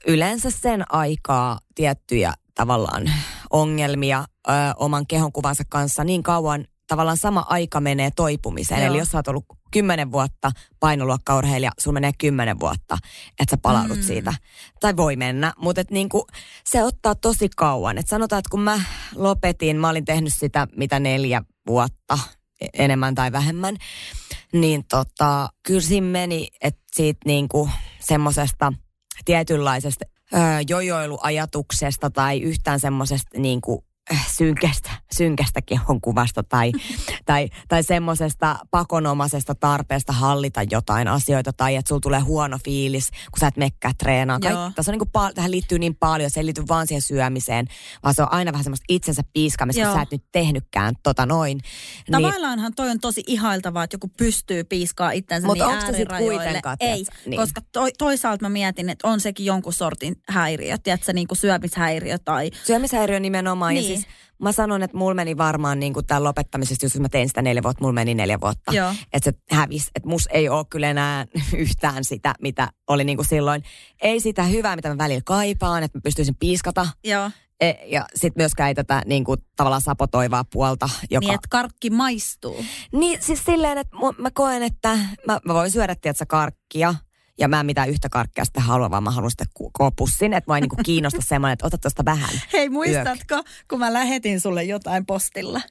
yleensä 0.08 0.52
sen 0.52 0.93
aikaa 0.93 1.60
tiettyjä 1.76 2.34
tavallaan 2.56 3.12
ongelmia 3.50 4.26
ö, 4.47 4.52
oman 4.78 5.08
kehonkuvansa 5.08 5.64
kanssa 5.70 6.04
niin 6.04 6.24
kauan 6.24 6.66
tavallaan 6.88 7.18
sama 7.18 7.45
aika 7.50 7.82
menee 7.82 8.12
toipumiseen. 8.16 8.82
Joo. 8.82 8.89
Eli 8.89 8.97
jos 8.97 9.08
sä 9.08 9.18
oot 9.18 9.28
ollut 9.28 9.45
kymmenen 9.72 10.12
vuotta 10.12 10.52
painoluokkaurheilija, 10.80 11.72
sulla 11.80 11.94
menee 11.94 12.12
kymmenen 12.18 12.60
vuotta, 12.60 12.98
että 13.40 13.52
sä 13.56 13.58
palaudut 13.62 13.98
Mm. 13.98 14.04
siitä. 14.04 14.34
Tai 14.80 14.98
voi 14.98 15.16
mennä, 15.16 15.54
mutta 15.58 15.82
et 15.82 15.92
niinku, 15.92 16.28
se 16.66 16.84
ottaa 16.84 17.16
tosi 17.16 17.50
kauan. 17.58 17.98
Et 17.98 18.08
sanotaan, 18.08 18.40
että 18.40 18.50
kun 18.50 18.62
mä 18.62 18.82
lopetin, 19.16 19.78
mä 19.78 19.90
olin 19.90 20.06
tehnyt 20.06 20.34
sitä 20.38 20.68
mitä 20.76 21.00
neljä 21.00 21.42
vuotta, 21.68 22.20
e- 22.62 22.68
enemmän 22.84 23.16
tai 23.16 23.32
vähemmän, 23.32 23.76
niin 24.54 24.86
tota, 24.90 25.50
kyllä 25.64 25.82
siinä 25.82 26.08
meni, 26.08 26.48
että 26.62 26.82
siitä 26.92 27.20
niinku 27.26 27.70
semmosesta 28.00 28.74
tietynlaisesta 29.26 30.06
öö, 30.34 30.40
jojoiluajatuksesta 30.68 32.10
tai 32.10 32.40
yhtään 32.42 32.80
semmoisesta 32.80 33.40
niinku 33.40 33.86
synkästä, 34.38 34.90
synkästä 35.12 35.62
kehonkuvasta 35.62 36.44
tai, 36.44 36.72
tai, 37.30 37.50
tai 37.68 37.84
semmoisesta 37.84 38.60
pakonomaisesta 38.72 39.56
tarpeesta 39.56 40.14
hallita 40.14 40.64
jotain 40.72 41.08
asioita 41.08 41.54
tai 41.54 41.76
että 41.76 41.90
sulla 41.90 42.02
tulee 42.02 42.20
huono 42.20 42.58
fiilis, 42.66 43.10
kun 43.10 43.40
sä 43.40 43.48
et 43.48 43.58
mekkää 43.58 43.92
treenaa. 43.98 44.40
Kaik, 44.40 44.76
tässä 44.76 44.92
on 44.92 44.94
niinku 44.94 45.10
pal- 45.14 45.32
tähän 45.32 45.52
liittyy 45.52 45.80
niin 45.80 45.96
paljon, 45.96 46.30
se 46.30 46.40
ei 46.40 46.46
liity 46.46 46.64
vaan 46.70 46.88
siihen 46.88 47.02
syömiseen, 47.02 47.68
vaan 48.04 48.16
se 48.16 48.22
on 48.22 48.32
aina 48.32 48.52
vähän 48.52 48.64
semmoista 48.64 48.86
itsensä 48.90 49.22
piiskaamista, 49.34 49.84
kun 49.84 49.94
sä 49.94 50.02
et 50.02 50.12
nyt 50.12 50.24
tehnytkään 50.32 50.96
tota 51.04 51.26
noin. 51.26 51.58
Niin, 51.58 52.24
Tavallaanhan 52.24 52.74
toi 52.76 52.90
on 52.90 53.00
tosi 53.00 53.24
ihailtavaa, 53.28 53.84
että 53.84 53.96
joku 53.96 54.08
pystyy 54.18 54.64
piiskaa 54.64 55.12
itsensä 55.12 55.48
Mut 55.48 55.54
niin 55.54 55.66
onks 55.66 55.86
se 55.86 55.92
sit 55.92 56.12
äärirajoille. 56.12 56.44
kuitenkaan, 56.44 56.78
Ei? 56.80 57.06
Niin. 57.26 57.40
koska 57.40 57.62
to, 57.72 57.88
toisaalta 57.98 58.46
mä 58.46 58.50
mietin, 58.50 58.90
että 58.90 59.08
on 59.08 59.20
sekin 59.20 59.46
jonkun 59.46 59.74
sortin 59.74 60.16
häiriö, 60.30 60.78
tiedätkö, 60.78 61.14
niin 61.14 61.28
kuin 61.28 61.38
syömishäiriö 61.38 62.18
tai... 62.18 62.52
Syömishäiriö 62.64 63.20
nimenomaan. 63.20 63.74
Niin. 63.74 63.90
Ja 63.90 63.96
siis 63.96 64.08
mä 64.42 64.52
sanon, 64.52 64.84
että 64.84 64.98
mulla 64.98 65.14
meni 65.14 65.38
varmaan 65.38 65.80
niin 65.80 65.94
kuin 65.94 66.06
tämän 66.06 66.24
lopettamisesta, 66.24 66.86
jos 66.86 67.00
mä 67.00 67.10
tein 67.10 67.28
sitä 67.28 67.42
neljä 67.42 67.64
vuotta, 67.64 67.82
mulla 67.82 67.94
meni 67.94 68.14
neljä 68.14 68.42
vuotta. 68.42 68.74
Joo. 68.74 68.94
Että 69.14 69.32
se 69.32 69.38
hävisi. 69.52 69.92
Että 69.96 70.10
mus 70.10 70.28
ei 70.32 70.50
ole 70.50 70.66
kyllä 70.70 70.90
enää 70.90 71.26
yhtään 71.58 72.06
sitä, 72.06 72.34
mitä 72.42 72.68
oli 72.88 73.04
niin 73.04 73.18
kuin 73.18 73.28
silloin. 73.28 73.64
Ei 74.02 74.20
sitä 74.20 74.44
hyvää, 74.44 74.76
mitä 74.76 74.90
mä 74.90 74.98
välillä 74.98 75.22
kaipaan, 75.26 75.84
että 75.84 75.98
mä 75.98 76.02
pystyisin 76.02 76.36
piiskata. 76.40 76.88
Joo, 77.04 77.32
E, 77.62 77.74
ja 77.86 78.06
sitten 78.16 78.44
myöskään 78.44 78.68
ei 78.68 78.76
tätä 78.76 79.02
niin 79.06 79.24
kuin, 79.24 79.40
tavallaan 79.56 79.82
sapotoivaa 79.82 80.44
puolta, 80.54 80.90
joka... 81.10 81.20
niin 81.20 81.34
että 81.34 81.48
karkki 81.50 81.90
maistuu. 81.90 82.66
Niin, 82.92 83.24
siis 83.24 83.44
silleen, 83.46 83.78
että 83.78 83.98
mä 84.18 84.32
koen, 84.34 84.64
että 84.64 85.00
mä, 85.28 85.40
mä 85.46 85.54
voin 85.54 85.72
syödä, 85.72 85.96
tiedätkö, 85.96 86.26
karkkia. 86.28 86.96
Ja 87.40 87.48
mä 87.48 87.60
en 87.60 87.66
mitään 87.66 87.90
yhtä 87.90 88.10
karkkia 88.10 88.46
sitten 88.46 88.64
halua, 88.64 88.92
vaan 88.92 89.04
mä 89.04 89.12
haluan 89.12 89.32
sitten 89.32 89.48
koko 89.54 89.92
pussin. 89.92 90.34
Että 90.34 90.52
mä 90.52 90.58
ei 90.58 90.62
niinku 90.62 90.76
kiinnosta 90.86 91.22
semmoinen, 91.22 91.54
että 91.54 91.68
ota 91.68 91.78
tuosta 91.78 92.06
vähän. 92.06 92.30
Hei, 92.54 92.70
muistatko, 92.70 93.44
kun 93.70 93.80
mä 93.80 93.94
lähetin 93.94 94.42
sulle 94.42 94.64
jotain 94.64 95.06
postilla? 95.06 95.62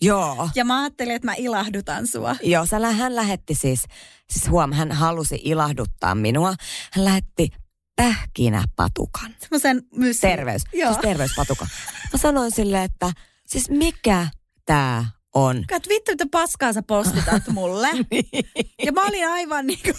Joo. 0.00 0.50
Ja 0.54 0.64
mä 0.64 0.80
ajattelin, 0.80 1.14
että 1.14 1.26
mä 1.26 1.34
ilahdutan 1.34 2.06
sua. 2.06 2.36
Joo, 2.42 2.66
sä, 2.66 2.92
hän 2.92 3.16
lähetti 3.16 3.54
siis, 3.54 3.82
siis 4.30 4.50
huom, 4.50 4.72
hän 4.72 4.92
halusi 4.92 5.40
ilahduttaa 5.44 6.14
minua. 6.14 6.54
Hän 6.92 7.04
lähetti 7.04 7.48
pähkinäpatukan. 7.96 9.34
Semmoisen 9.40 9.82
mysli. 9.94 10.28
Terveys, 10.28 10.62
Joo. 10.72 10.92
siis 10.92 11.02
terveyspatuka. 11.02 11.66
Mä 12.12 12.18
sanoin 12.18 12.50
silleen, 12.50 12.82
että 12.82 13.12
siis 13.46 13.70
mikä 13.70 14.26
tää 14.64 15.04
on? 15.34 15.64
Kat 15.68 15.82
vittu, 15.88 16.12
mitä 16.12 16.26
paskaa 16.30 16.72
sä 16.72 16.82
postitat 16.82 17.48
mulle. 17.54 17.88
ja 18.84 18.92
mä 18.92 19.06
olin 19.06 19.28
aivan 19.28 19.66
niin 19.66 19.80
kuin, 19.82 19.94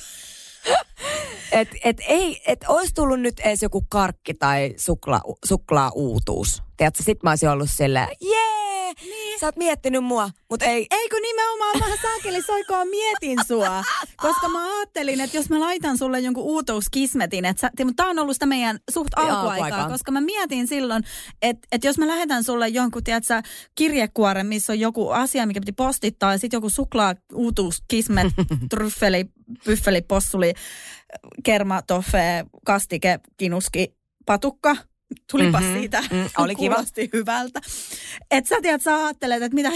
Et, 1.51 1.69
et 1.83 1.97
ei, 2.07 2.41
et 2.47 2.65
olisi 2.67 2.93
tullut 2.93 3.19
nyt 3.19 3.39
edes 3.39 3.61
joku 3.61 3.85
karkki 3.89 4.33
tai 4.33 4.73
sukla, 4.77 5.21
suklaa-uutuus. 5.45 6.63
Tiedätkö, 6.77 7.03
sit 7.03 7.23
mä 7.23 7.29
olisin 7.29 7.49
ollut 7.49 7.69
silleen, 7.75 8.07
jee, 8.21 8.93
niin. 9.01 9.39
sä 9.39 9.45
oot 9.45 9.55
miettinyt 9.55 10.03
mua, 10.03 10.29
mutta 10.49 10.65
ei, 10.65 10.87
eikö 10.91 11.15
nimenomaan 11.21 11.79
mä 11.79 11.85
saakeli 12.01 12.41
soikoon 12.41 12.87
mietin 12.87 13.37
sua. 13.47 13.83
Koska 14.17 14.49
mä 14.49 14.77
ajattelin, 14.77 15.21
että 15.21 15.37
jos 15.37 15.49
mä 15.49 15.59
laitan 15.59 15.97
sulle 15.97 16.19
jonkun 16.19 16.43
uutuuskismetin, 16.43 17.45
että 17.45 17.71
tää 17.95 18.07
on 18.07 18.19
ollut 18.19 18.35
sitä 18.35 18.45
meidän 18.45 18.79
suht 18.91 19.13
alkuaikaa, 19.15 19.51
alkuaikaa. 19.51 19.89
koska 19.89 20.11
mä 20.11 20.21
mietin 20.21 20.67
silloin, 20.67 21.03
että, 21.41 21.67
että 21.71 21.87
jos 21.87 21.97
mä 21.97 22.07
lähetän 22.07 22.43
sulle 22.43 22.67
jonkun, 22.67 23.03
tiedätkö, 23.03 23.41
kirjekuoren, 23.75 24.47
missä 24.47 24.73
on 24.73 24.79
joku 24.79 25.09
asia, 25.09 25.45
mikä 25.45 25.59
piti 25.59 25.71
postittaa, 25.71 26.31
ja 26.31 26.37
sitten 26.37 26.57
joku 26.57 26.69
suklaa 26.69 27.15
uutuuskismet, 27.33 28.27
tryffeli, 28.69 29.25
pyffeli, 29.65 30.01
possuli, 30.01 30.53
kerma, 31.43 31.81
toffe, 31.81 32.45
kastike, 32.65 33.19
kinuski, 33.37 33.95
patukka, 34.25 34.75
tulipas 35.31 35.63
Mhm, 35.63 35.73
siitä, 35.73 36.01
mm, 36.01 36.29
oli 36.37 36.55
kiva. 36.55 36.75
hyvältä. 37.13 37.59
Et 38.31 38.45
sä 38.47 38.55
tiedät, 38.61 38.81
sä 38.81 38.95
ajattelet, 38.95 39.43
että 39.43 39.55
mitä 39.55 39.69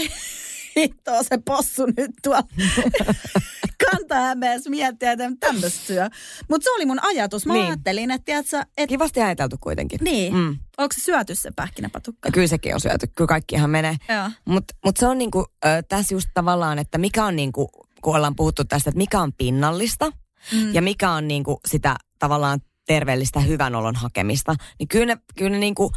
hittoa 0.76 1.22
se 1.22 1.38
possu 1.44 1.86
nyt 1.86 2.10
tuolla 2.22 2.42
Kanta-Hämeessä 3.90 4.70
miettiä, 4.70 5.12
että 5.12 5.30
tämmöistä 5.40 5.86
syö. 5.86 6.08
Mutta 6.50 6.64
se 6.64 6.70
oli 6.70 6.86
mun 6.86 6.98
ajatus. 7.04 7.46
Mä 7.46 7.52
Niin. 7.52 7.66
ajattelin, 7.66 8.10
että 8.10 8.24
tiedät 8.24 8.46
sä, 8.46 8.66
et, 8.76 8.88
Kivasti 8.88 9.20
ajateltu 9.20 9.56
kuitenkin. 9.60 9.98
niin, 10.02 10.34
mm. 10.34 10.58
Onko 10.78 10.92
se 10.98 11.00
syöty 11.04 11.34
se 11.34 11.50
pähkinäpatukka? 11.56 12.28
Ja 12.28 12.32
kyllä 12.32 12.46
sekin 12.46 12.74
on 12.74 12.80
syöty. 12.80 13.06
Kyllä 13.06 13.28
kaikki 13.28 13.54
ihan 13.54 13.70
menee. 13.70 13.96
Mutta 14.44 14.74
mut 14.84 14.96
se 14.96 15.06
on 15.06 15.18
niinku, 15.18 15.46
ö, 15.64 15.68
tässä 15.88 16.14
just 16.14 16.28
tavallaan, 16.34 16.78
että 16.78 16.98
mikä 16.98 17.24
on 17.24 17.36
niinku, 17.36 17.68
kun 18.04 18.16
ollaan 18.16 18.36
puhuttu 18.36 18.64
tästä, 18.64 18.90
että 18.90 18.98
mikä 18.98 19.20
on 19.20 19.32
pinnallista 19.32 20.12
Mm. 20.52 20.74
ja 20.74 20.82
mikä 20.82 21.10
on 21.10 21.28
niinku 21.28 21.60
sitä 21.66 21.96
tavallaan 22.18 22.60
terveellistä 22.86 23.40
hyvän 23.40 23.74
olon 23.74 23.94
hakemista, 23.94 24.54
niin 24.78 24.88
kyllä 24.88 25.06
ne, 25.06 25.20
kyllä 25.38 25.50
ne, 25.50 25.58
niinku, 25.58 25.92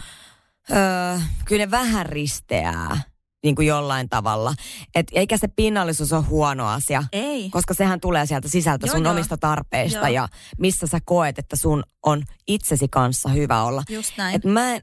öö, 0.71 1.19
kyllä 1.45 1.65
ne 1.65 1.71
vähän 1.71 2.05
risteää 2.05 3.01
niin 3.43 3.55
kuin 3.55 3.67
jollain 3.67 4.09
tavalla. 4.09 4.53
Et 4.95 5.07
eikä 5.11 5.37
se 5.37 5.47
pinnallisuus 5.47 6.13
ole 6.13 6.23
huono 6.23 6.67
asia, 6.67 7.03
Ei. 7.11 7.49
koska 7.49 7.73
sehän 7.73 7.99
tulee 7.99 8.25
sieltä 8.25 8.49
sisältä 8.49 8.87
Joo, 8.87 8.95
sun 8.95 9.03
joo. 9.03 9.13
omista 9.13 9.37
tarpeista 9.37 9.97
Joo. 9.97 10.07
ja 10.07 10.27
missä 10.57 10.87
sä 10.87 10.99
koet, 11.05 11.39
että 11.39 11.55
sun 11.55 11.83
on 12.03 12.23
itsesi 12.47 12.87
kanssa 12.87 13.29
hyvä 13.29 13.63
olla. 13.63 13.83
Just 13.89 14.17
näin. 14.17 14.35
Et 14.35 14.45
mä, 14.45 14.73
en, 14.75 14.81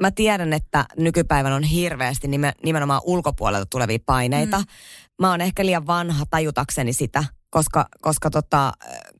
mä 0.00 0.10
tiedän, 0.10 0.52
että 0.52 0.84
nykypäivänä 0.98 1.56
on 1.56 1.62
hirveästi 1.62 2.28
nimen, 2.28 2.52
nimenomaan 2.64 3.00
ulkopuolelta 3.04 3.66
tulevia 3.66 3.98
paineita. 4.06 4.58
Mm. 4.58 4.64
Mä 5.20 5.30
oon 5.30 5.40
ehkä 5.40 5.66
liian 5.66 5.86
vanha 5.86 6.24
tajutakseni 6.30 6.92
sitä, 6.92 7.24
koska, 7.50 7.86
koska 8.00 8.30
tota, 8.30 8.72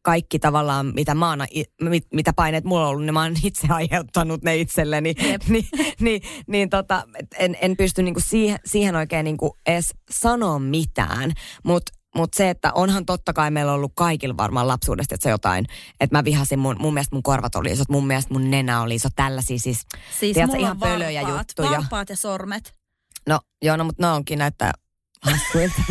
kaikki 0.02 0.38
tavallaan, 0.38 0.92
mitä, 0.94 1.14
mä 1.14 1.28
oon, 1.28 1.38
mit, 1.82 2.06
mitä 2.14 2.32
paineet 2.32 2.64
mulla 2.64 2.84
on 2.84 2.90
ollut, 2.90 3.04
niin 3.04 3.14
mä 3.14 3.22
oon 3.22 3.34
itse 3.44 3.66
aiheuttanut 3.70 4.42
ne 4.42 4.56
itselleni. 4.56 5.14
Niin, 5.48 5.68
niin, 6.00 6.22
niin 6.46 6.70
tota, 6.70 7.02
en, 7.38 7.56
en 7.60 7.76
pysty 7.76 8.02
niinku 8.02 8.20
siihen, 8.20 8.58
siihen 8.64 8.96
oikein 8.96 9.24
niinku 9.24 9.56
edes 9.66 9.94
sanoa 10.10 10.58
mitään, 10.58 11.32
mutta 11.64 11.92
mut 12.16 12.34
se, 12.34 12.50
että 12.50 12.72
onhan 12.72 13.06
totta 13.06 13.32
kai 13.32 13.50
meillä 13.50 13.72
ollut 13.72 13.92
kaikilla 13.94 14.36
varmaan 14.36 14.68
lapsuudesta, 14.68 15.14
että 15.14 15.22
se 15.22 15.30
jotain, 15.30 15.66
että 16.00 16.16
mä 16.16 16.24
vihasin 16.24 16.58
mun, 16.58 16.76
mun 16.78 16.94
mielestä 16.94 17.16
mun 17.16 17.22
korvat 17.22 17.54
oli 17.54 17.72
isot, 17.72 17.88
mun 17.88 18.06
mielestä 18.06 18.34
mun 18.34 18.50
nenä 18.50 18.82
oli 18.82 18.94
iso, 18.94 19.08
tällaisia 19.16 19.58
siis. 19.58 19.86
siis 20.18 20.34
tiedätkö, 20.34 20.58
ihan 20.58 20.78
pölöjä 20.78 21.22
varpaat, 21.22 21.40
juttuja. 21.48 21.70
varpaat 21.70 22.08
ja 22.08 22.16
sormet. 22.16 22.74
No 23.28 23.40
joo, 23.62 23.76
no 23.76 23.84
mutta 23.84 24.06
ne 24.06 24.12
onkin 24.12 24.38
näyttää 24.38 24.72
hassuilta. 25.30 25.82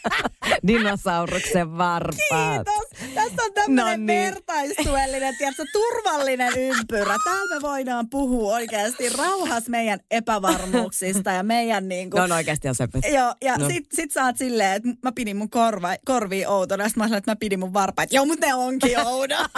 Dinosauruksen 0.66 1.78
varpaat. 1.78 2.66
Tässä 3.14 3.42
on 3.42 3.52
tämmönen 3.54 3.84
No 3.84 3.96
niin. 3.96 4.06
vertaistuellinen, 4.06 5.36
tiedätkö, 5.38 5.64
turvallinen 5.72 6.52
ympyrä. 6.58 7.16
Täällä 7.24 7.54
me 7.54 7.62
voidaan 7.62 8.10
puhua 8.10 8.52
oikeasti 8.54 9.08
rauhassa 9.08 9.70
meidän 9.70 10.00
epävarmuuksista 10.10 11.30
ja 11.32 11.42
meidän 11.42 11.88
niin 11.88 12.10
kuin, 12.10 12.18
Ne 12.18 12.24
on 12.24 12.32
oikeasti 12.32 12.68
söpöt. 12.74 13.04
Joo, 13.12 13.34
ja 13.42 13.56
No. 13.56 13.64
no. 13.64 13.70
sit, 13.70 13.86
sit 13.92 14.12
sä 14.12 14.24
oot 14.24 14.36
silleen, 14.36 14.72
että 14.72 14.88
mä 15.02 15.12
pidin 15.12 15.36
mun 15.36 15.50
korva, 15.50 15.88
korvia 16.06 16.50
outona. 16.50 16.84
Sitten 16.88 17.00
mä 17.02 17.04
sanoin, 17.08 17.18
että 17.18 17.30
mä 17.30 17.36
pidin 17.36 17.60
mun 17.60 17.74
varpaat. 17.74 18.12
Joo, 18.12 18.24
mutta 18.26 18.46
ne 18.46 18.54
onkin 18.54 18.98
oudot. 19.06 19.38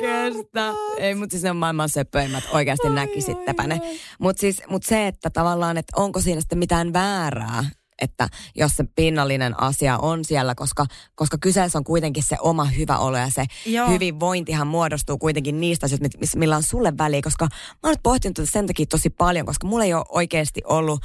Kestä. 0.00 0.72
Ei, 0.98 1.14
mutta 1.14 1.30
siis 1.32 1.42
ne 1.42 1.50
on 1.50 1.56
maailman 1.56 1.88
söpöimmät. 1.88 2.44
Oikeasti 2.52 2.88
näkisittepä 2.88 3.66
ne. 3.66 3.80
Mutta 4.18 4.40
siis, 4.40 4.62
mut 4.68 4.82
se, 4.82 5.06
että 5.06 5.30
tavallaan, 5.30 5.76
että 5.76 5.92
onko 5.96 6.20
siinä 6.20 6.40
sitten 6.40 6.58
mitään 6.58 6.92
väärää, 6.92 7.64
että 8.02 8.28
jos 8.54 8.76
se 8.76 8.84
pinnallinen 8.96 9.60
asia 9.60 9.98
on 9.98 10.24
siellä, 10.24 10.54
koska, 10.54 10.86
koska 11.14 11.38
kyseessä 11.40 11.78
on 11.78 11.84
kuitenkin 11.84 12.22
se 12.22 12.36
oma 12.40 12.64
hyvä 12.64 12.98
olo 12.98 13.16
ja 13.16 13.30
se 13.30 13.44
Joo. 13.66 13.88
hyvinvointihan 13.88 14.66
muodostuu 14.66 15.18
kuitenkin 15.18 15.60
niistä 15.60 15.86
asioista, 15.86 16.38
millä 16.38 16.56
on 16.56 16.62
sulle 16.62 16.92
väliä, 16.98 17.20
koska 17.22 17.44
mä 17.44 17.78
oon 17.82 17.92
nyt 17.92 18.02
pohtinut 18.02 18.36
tätä 18.36 18.50
sen 18.52 18.66
takia 18.66 18.86
tosi 18.86 19.10
paljon, 19.10 19.46
koska 19.46 19.66
mulla 19.66 19.84
ei 19.84 19.94
ole 19.94 20.04
oikeasti 20.08 20.60
ollut 20.64 21.02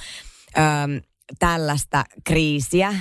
äm, 0.58 1.02
tällaista 1.40 2.04
kriisiä, 2.24 2.96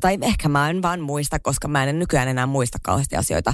tai 0.00 0.18
ehkä 0.22 0.48
mä 0.48 0.70
en 0.70 0.82
vaan 0.82 1.00
muista, 1.00 1.38
koska 1.38 1.68
mä 1.68 1.84
en 1.84 1.98
nykyään 1.98 2.28
enää 2.28 2.46
muista 2.46 2.78
kauheasti 2.82 3.16
asioita, 3.16 3.52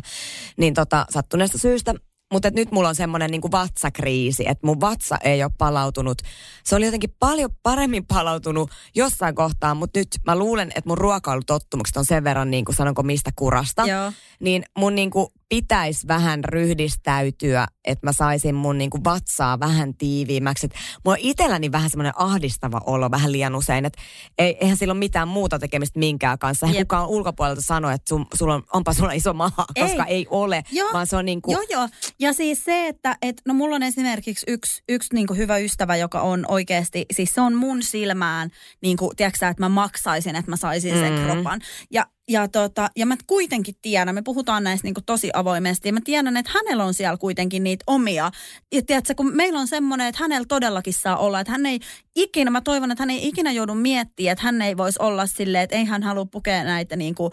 niin 0.56 0.74
tota, 0.74 1.06
sattuneesta 1.10 1.58
syystä. 1.58 1.94
Mutta 2.32 2.50
nyt 2.50 2.72
mulla 2.72 2.88
on 2.88 2.94
semmoinen 2.94 3.30
niinku 3.30 3.50
vatsakriisi, 3.50 4.48
että 4.48 4.66
mun 4.66 4.80
vatsa 4.80 5.18
ei 5.24 5.42
ole 5.42 5.52
palautunut. 5.58 6.22
Se 6.64 6.76
oli 6.76 6.84
jotenkin 6.84 7.14
paljon 7.18 7.50
paremmin 7.62 8.06
palautunut 8.06 8.70
jossain 8.94 9.34
kohtaa, 9.34 9.74
mutta 9.74 10.00
nyt 10.00 10.08
mä 10.26 10.36
luulen, 10.36 10.68
että 10.68 10.88
mun 10.88 10.98
ruokailutottumukset 10.98 11.96
on 11.96 12.04
sen 12.04 12.24
verran, 12.24 12.50
niin 12.50 12.64
kuin 12.64 12.76
sanonko 12.76 13.02
mistä 13.02 13.30
kurasta. 13.36 13.86
Joo. 13.86 14.12
Niin 14.40 14.64
mun 14.78 14.94
niinku 14.94 15.32
pitäisi 15.52 16.08
vähän 16.08 16.44
ryhdistäytyä, 16.44 17.66
että 17.84 18.06
mä 18.06 18.12
saisin 18.12 18.54
mun 18.54 18.78
niinku 18.78 18.98
vatsaa 19.04 19.60
vähän 19.60 19.94
tiiviimmäksi. 19.94 20.66
Et 20.66 20.72
mulla 21.04 21.16
on 21.16 21.20
itselläni 21.20 21.72
vähän 21.72 21.90
semmoinen 21.90 22.12
ahdistava 22.16 22.80
olo 22.86 23.10
vähän 23.10 23.32
liian 23.32 23.54
usein, 23.54 23.84
että 23.84 24.02
ei, 24.38 24.56
eihän 24.60 24.76
sillä 24.76 24.92
ole 24.92 24.98
mitään 24.98 25.28
muuta 25.28 25.58
tekemistä 25.58 25.98
minkään 25.98 26.38
kanssa. 26.38 26.66
Eihän 26.66 26.78
Jep. 26.78 26.88
kukaan 26.88 27.08
ulkopuolelta 27.08 27.62
sano, 27.62 27.90
että 27.90 28.08
sun, 28.08 28.26
sulla 28.34 28.54
on, 28.54 28.62
onpa 28.72 28.92
sulla 28.92 29.12
iso 29.12 29.32
maha, 29.34 29.64
Ei. 29.76 29.82
koska 29.82 30.04
ei 30.04 30.26
ole, 30.30 30.62
Joo. 30.70 30.92
vaan 30.92 31.06
se 31.06 31.16
on 31.16 31.24
niinku... 31.24 31.52
Joo, 31.52 31.62
joo. 31.70 31.88
Ja 32.18 32.32
siis 32.32 32.64
se, 32.64 32.88
että 32.88 33.16
et, 33.22 33.42
no 33.46 33.54
mulla 33.54 33.76
on 33.76 33.82
esimerkiksi 33.82 34.46
yksi, 34.48 34.82
yksi 34.88 35.14
niin 35.14 35.26
hyvä 35.36 35.56
ystävä, 35.58 35.96
joka 35.96 36.20
on 36.20 36.44
oikeasti, 36.48 37.06
siis 37.12 37.34
se 37.34 37.40
on 37.40 37.54
mun 37.54 37.82
silmään, 37.82 38.50
niin 38.82 38.96
kuin, 38.96 39.16
tiedätkö 39.16 39.48
että 39.48 39.62
mä 39.62 39.68
maksaisin, 39.68 40.36
että 40.36 40.50
mä 40.50 40.56
saisin 40.56 40.98
sen 40.98 41.12
Mm. 41.12 41.24
kropan. 41.24 41.60
Ja, 41.90 42.06
ja, 42.28 42.48
tota, 42.48 42.90
ja 42.96 43.06
mä 43.06 43.16
kuitenkin 43.26 43.74
tiedän, 43.82 44.14
me 44.14 44.22
puhutaan 44.22 44.64
näistä 44.64 44.86
niin 44.86 44.94
tosi 45.06 45.30
avoimesti, 45.34 45.88
ja 45.88 45.92
mä 45.92 46.00
tiedän, 46.04 46.36
että 46.36 46.52
hänellä 46.54 46.84
on 46.84 46.94
siellä 46.94 47.16
kuitenkin 47.16 47.64
niitä 47.64 47.84
omia. 47.86 48.30
Ja 48.72 48.82
tiedätkö, 48.82 49.14
kun 49.14 49.36
meillä 49.36 49.60
on 49.60 49.68
semmoinen, 49.68 50.06
että 50.06 50.22
hänellä 50.22 50.46
todellakin 50.48 50.94
saa 50.94 51.16
olla, 51.16 51.40
että 51.40 51.52
hän 51.52 51.66
ei 51.66 51.80
ikinä, 52.16 52.50
mä 52.50 52.60
toivon, 52.60 52.90
että 52.90 53.02
hän 53.02 53.10
ei 53.10 53.28
ikinä 53.28 53.52
joudu 53.52 53.74
miettimään, 53.74 54.32
että 54.32 54.44
hän 54.44 54.62
ei 54.62 54.76
voisi 54.76 54.98
olla 55.02 55.26
silleen, 55.26 55.64
että 55.64 55.76
ei 55.76 55.84
hän 55.84 56.02
halua 56.02 56.24
pukea 56.24 56.64
näitä 56.64 56.96
niin 56.96 57.14
kuin, 57.14 57.32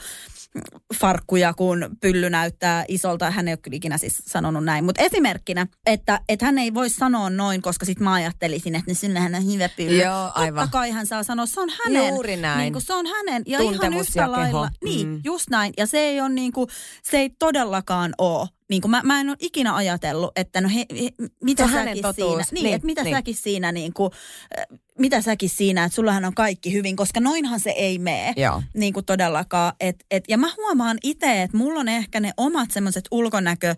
farkkuja, 0.95 1.53
kun 1.53 1.97
pylly 2.01 2.29
näyttää 2.29 2.85
isolta. 2.87 3.31
Hän 3.31 3.47
ei 3.47 3.51
ole 3.51 3.59
kyllä 3.61 3.75
ikinä 3.75 3.97
siis 3.97 4.21
sanonut 4.25 4.63
näin. 4.63 4.85
Mutta 4.85 5.01
esimerkkinä, 5.01 5.67
että, 5.85 6.21
että 6.29 6.45
hän 6.45 6.57
ei 6.57 6.73
voi 6.73 6.89
sanoa 6.89 7.29
noin, 7.29 7.61
koska 7.61 7.85
sitten 7.85 8.03
mä 8.03 8.13
ajattelisin, 8.13 8.75
että 8.75 8.93
sillähän 8.93 9.35
on 9.35 9.45
hyvä 9.53 9.69
pylly. 9.69 10.01
Joo, 10.01 10.31
aivan. 10.35 10.63
Totta 10.63 10.77
kai 10.77 10.91
hän 10.91 11.07
saa 11.07 11.23
sanoa, 11.23 11.45
se 11.45 11.59
on 11.59 11.69
hänen. 11.83 12.09
Juuri 12.09 12.37
näin. 12.37 12.59
Niin 12.59 12.73
kuin 12.73 12.83
se 12.83 12.93
on 12.93 13.05
hänen. 13.07 13.43
Ja 13.45 13.59
ihan 13.59 13.73
Tuntemus 13.73 14.07
yhtä 14.07 14.21
ja 14.21 14.31
lailla. 14.31 14.69
Niin, 14.84 15.07
Mm. 15.07 15.21
just 15.23 15.49
näin. 15.49 15.73
Ja 15.77 15.86
se 15.86 15.99
ei 15.99 16.21
ole 16.21 16.30
niin 16.30 16.51
kuin, 16.51 16.67
se 17.03 17.17
ei 17.17 17.30
todellakaan 17.30 18.13
ole. 18.17 18.47
Niin 18.69 18.82
kuin 18.82 18.91
mä, 18.91 19.01
mä 19.05 19.21
en 19.21 19.30
ole 19.30 19.38
ikinä 19.39 19.75
ajatellut, 19.75 20.32
että 20.36 20.61
no 20.61 20.69
he, 20.69 20.86
he, 21.01 21.09
mitä 21.43 21.67
Se 21.67 21.73
säkin 21.73 22.03
siinä, 22.15 22.43
niin, 22.51 22.63
Niin, 22.63 22.75
että 22.75 22.86
mitä 22.86 23.03
niin. 23.03 23.15
säkin 23.15 23.36
siinä 23.36 23.71
niin 23.71 23.93
kuin, 23.93 24.11
äh, 24.59 24.80
mitä 24.99 25.21
säkin 25.21 25.49
siinä, 25.49 25.84
että 25.84 25.95
sullahan 25.95 26.25
on 26.25 26.34
kaikki 26.36 26.73
hyvin, 26.73 26.95
koska 26.95 27.19
noinhan 27.19 27.59
se 27.59 27.69
ei 27.69 27.99
mene 27.99 28.34
Joo. 28.38 28.63
niin 28.73 28.93
kuin 28.93 29.05
todellakaan. 29.05 29.73
Et, 29.80 30.05
et, 30.11 30.23
ja 30.27 30.38
mä 30.38 30.49
huomaan 30.57 30.97
itse, 31.03 31.41
että 31.41 31.57
mulla 31.57 31.80
on 31.80 31.88
ehkä 31.88 32.19
ne 32.19 32.32
omat 32.38 32.71
semmoiset 32.71 33.05
ulkonäkö, 33.11 33.75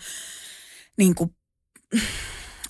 niin 0.97 1.15
kuin, 1.15 1.35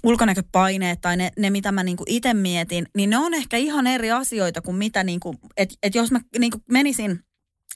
ulkonäköpaineet 0.04 1.02
tai 1.02 1.18
ne, 1.18 1.32
ne 1.40 1.50
mitä 1.50 1.72
mä 1.72 1.84
niin 1.84 1.98
kuin 1.98 2.12
itse 2.12 2.34
mietin, 2.34 2.86
niin 2.96 3.10
ne 3.10 3.18
on 3.18 3.34
ehkä 3.34 3.58
ihan 3.58 3.88
eri 3.88 4.12
asioita 4.12 4.62
kuin 4.62 4.78
mitä, 4.78 5.04
niin 5.04 5.20
kuin, 5.20 5.38
että 5.58 5.76
et 5.84 5.96
jos 5.96 6.12
mä 6.12 6.20
niin 6.40 6.52
kuin 6.52 6.64
menisin 6.72 7.20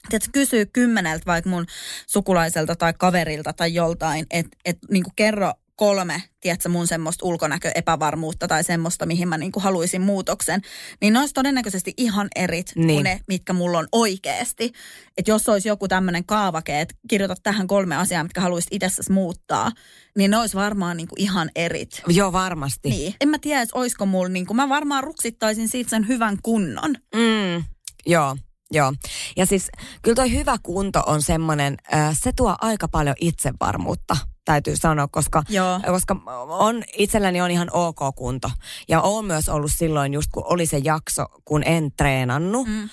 Tiedätkö, 0.08 0.30
kysyy 0.32 0.66
kymmeneltä 0.66 1.26
vaikka 1.26 1.50
mun 1.50 1.66
sukulaiselta 2.06 2.76
tai 2.76 2.94
kaverilta 2.98 3.52
tai 3.52 3.74
joltain, 3.74 4.26
että 4.30 4.56
et, 4.64 4.78
niin 4.90 5.04
kerro 5.16 5.52
kolme, 5.76 6.22
tiedätkö, 6.40 6.68
mun 6.68 6.86
semmoista 6.86 7.26
ulkonäköepävarmuutta 7.26 8.48
tai 8.48 8.64
semmoista, 8.64 9.06
mihin 9.06 9.28
mä 9.28 9.38
niin 9.38 9.52
kuin 9.52 9.62
haluaisin 9.62 10.02
muutoksen, 10.02 10.60
niin 11.00 11.12
ne 11.12 11.20
olisi 11.20 11.34
todennäköisesti 11.34 11.94
ihan 11.96 12.28
erit 12.36 12.72
niin. 12.74 12.86
Kuin 12.86 13.04
ne, 13.04 13.20
mitkä 13.28 13.52
mulla 13.52 13.78
on 13.78 13.88
oikeasti. 13.92 14.72
Että 15.18 15.30
jos 15.30 15.48
olisi 15.48 15.68
joku 15.68 15.88
tämmöinen 15.88 16.24
kaavake, 16.24 16.80
että 16.80 16.94
kirjoita 17.08 17.34
tähän 17.42 17.66
kolme 17.66 17.96
asiaa, 17.96 18.22
mitkä 18.22 18.40
haluaisit 18.40 18.72
itsessäsi 18.72 19.12
muuttaa, 19.12 19.72
niin 20.16 20.30
ne 20.30 20.36
olisi 20.36 20.56
varmaan 20.56 20.96
niin 20.96 21.08
kuin 21.08 21.20
ihan 21.20 21.50
erit. 21.56 22.02
Joo, 22.08 22.32
varmasti. 22.32 22.88
Niin. 22.88 23.14
En 23.20 23.28
mä 23.28 23.38
tiedä, 23.38 23.66
olisiko 23.74 24.06
mulla, 24.06 24.28
niin 24.28 24.46
kuin, 24.46 24.56
mä 24.56 24.68
varmaan 24.68 25.04
ruksittaisin 25.04 25.68
siitä 25.68 25.90
sen 25.90 26.08
hyvän 26.08 26.38
kunnon. 26.42 26.94
Mm, 27.14 27.64
joo, 28.06 28.36
joo. 28.70 28.92
Ja 29.36 29.46
siis 29.46 29.70
kyllä 30.02 30.14
toi 30.14 30.32
hyvä 30.32 30.56
kunto 30.62 31.02
on 31.06 31.22
semmoinen, 31.22 31.76
se 32.12 32.32
tuo 32.32 32.56
aika 32.60 32.88
paljon 32.88 33.16
itsevarmuutta, 33.20 34.16
täytyy 34.44 34.76
sanoa, 34.76 35.08
koska, 35.08 35.42
Joo. 35.48 35.80
koska 35.86 36.16
on, 36.48 36.82
itselläni 36.98 37.40
on 37.40 37.50
ihan 37.50 37.68
ok 37.72 37.98
kunto. 38.16 38.50
Ja 38.88 39.00
on 39.00 39.24
myös 39.24 39.48
ollut 39.48 39.72
silloin 39.76 40.14
just, 40.14 40.28
kun 40.32 40.44
oli 40.46 40.66
se 40.66 40.78
jakso, 40.84 41.26
kun 41.44 41.62
en 41.66 41.92
treenannut. 41.96 42.66
Mm. 42.66 42.88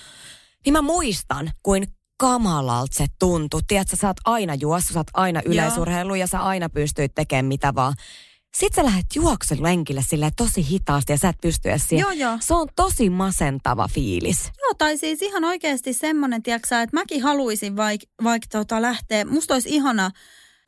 Niin 0.64 0.72
mä 0.72 0.82
muistan, 0.82 1.50
kuin 1.62 1.86
kamalalta 2.16 2.94
se 2.96 3.06
tuntui. 3.18 3.60
Tiedätkö, 3.66 3.96
sä 3.96 4.06
oot 4.06 4.16
aina 4.24 4.54
juossut, 4.54 4.92
sä 4.92 5.00
oot 5.00 5.10
aina 5.14 5.42
yleisurheilu 5.44 6.14
ja 6.14 6.26
sä 6.26 6.40
aina 6.40 6.68
pystyit 6.68 7.14
tekemään 7.14 7.44
mitä 7.44 7.74
vaan. 7.74 7.94
Sitten 8.54 8.84
sä 8.84 8.90
lähdet 8.90 9.06
juoksulenkille 9.14 10.02
sille 10.08 10.30
tosi 10.36 10.68
hitaasti 10.68 11.12
ja 11.12 11.18
sä 11.18 11.28
et 11.28 11.40
pysty 11.40 11.70
edes 11.70 11.88
siihen. 11.88 12.00
Joo, 12.02 12.10
joo. 12.10 12.38
Se 12.40 12.54
on 12.54 12.68
tosi 12.76 13.10
masentava 13.10 13.88
fiilis. 13.88 14.44
Joo, 14.62 14.74
tai 14.78 14.96
siis 14.96 15.22
ihan 15.22 15.44
oikeasti 15.44 15.92
semmoinen, 15.92 16.42
tiedätkö 16.42 16.80
että 16.82 16.96
mäkin 16.96 17.22
haluaisin 17.22 17.76
vaikka 17.76 18.06
vaik, 18.24 18.42
tota 18.52 18.82
lähteä, 18.82 19.24
musta 19.24 19.54
olisi 19.54 19.68
ihana 19.74 20.10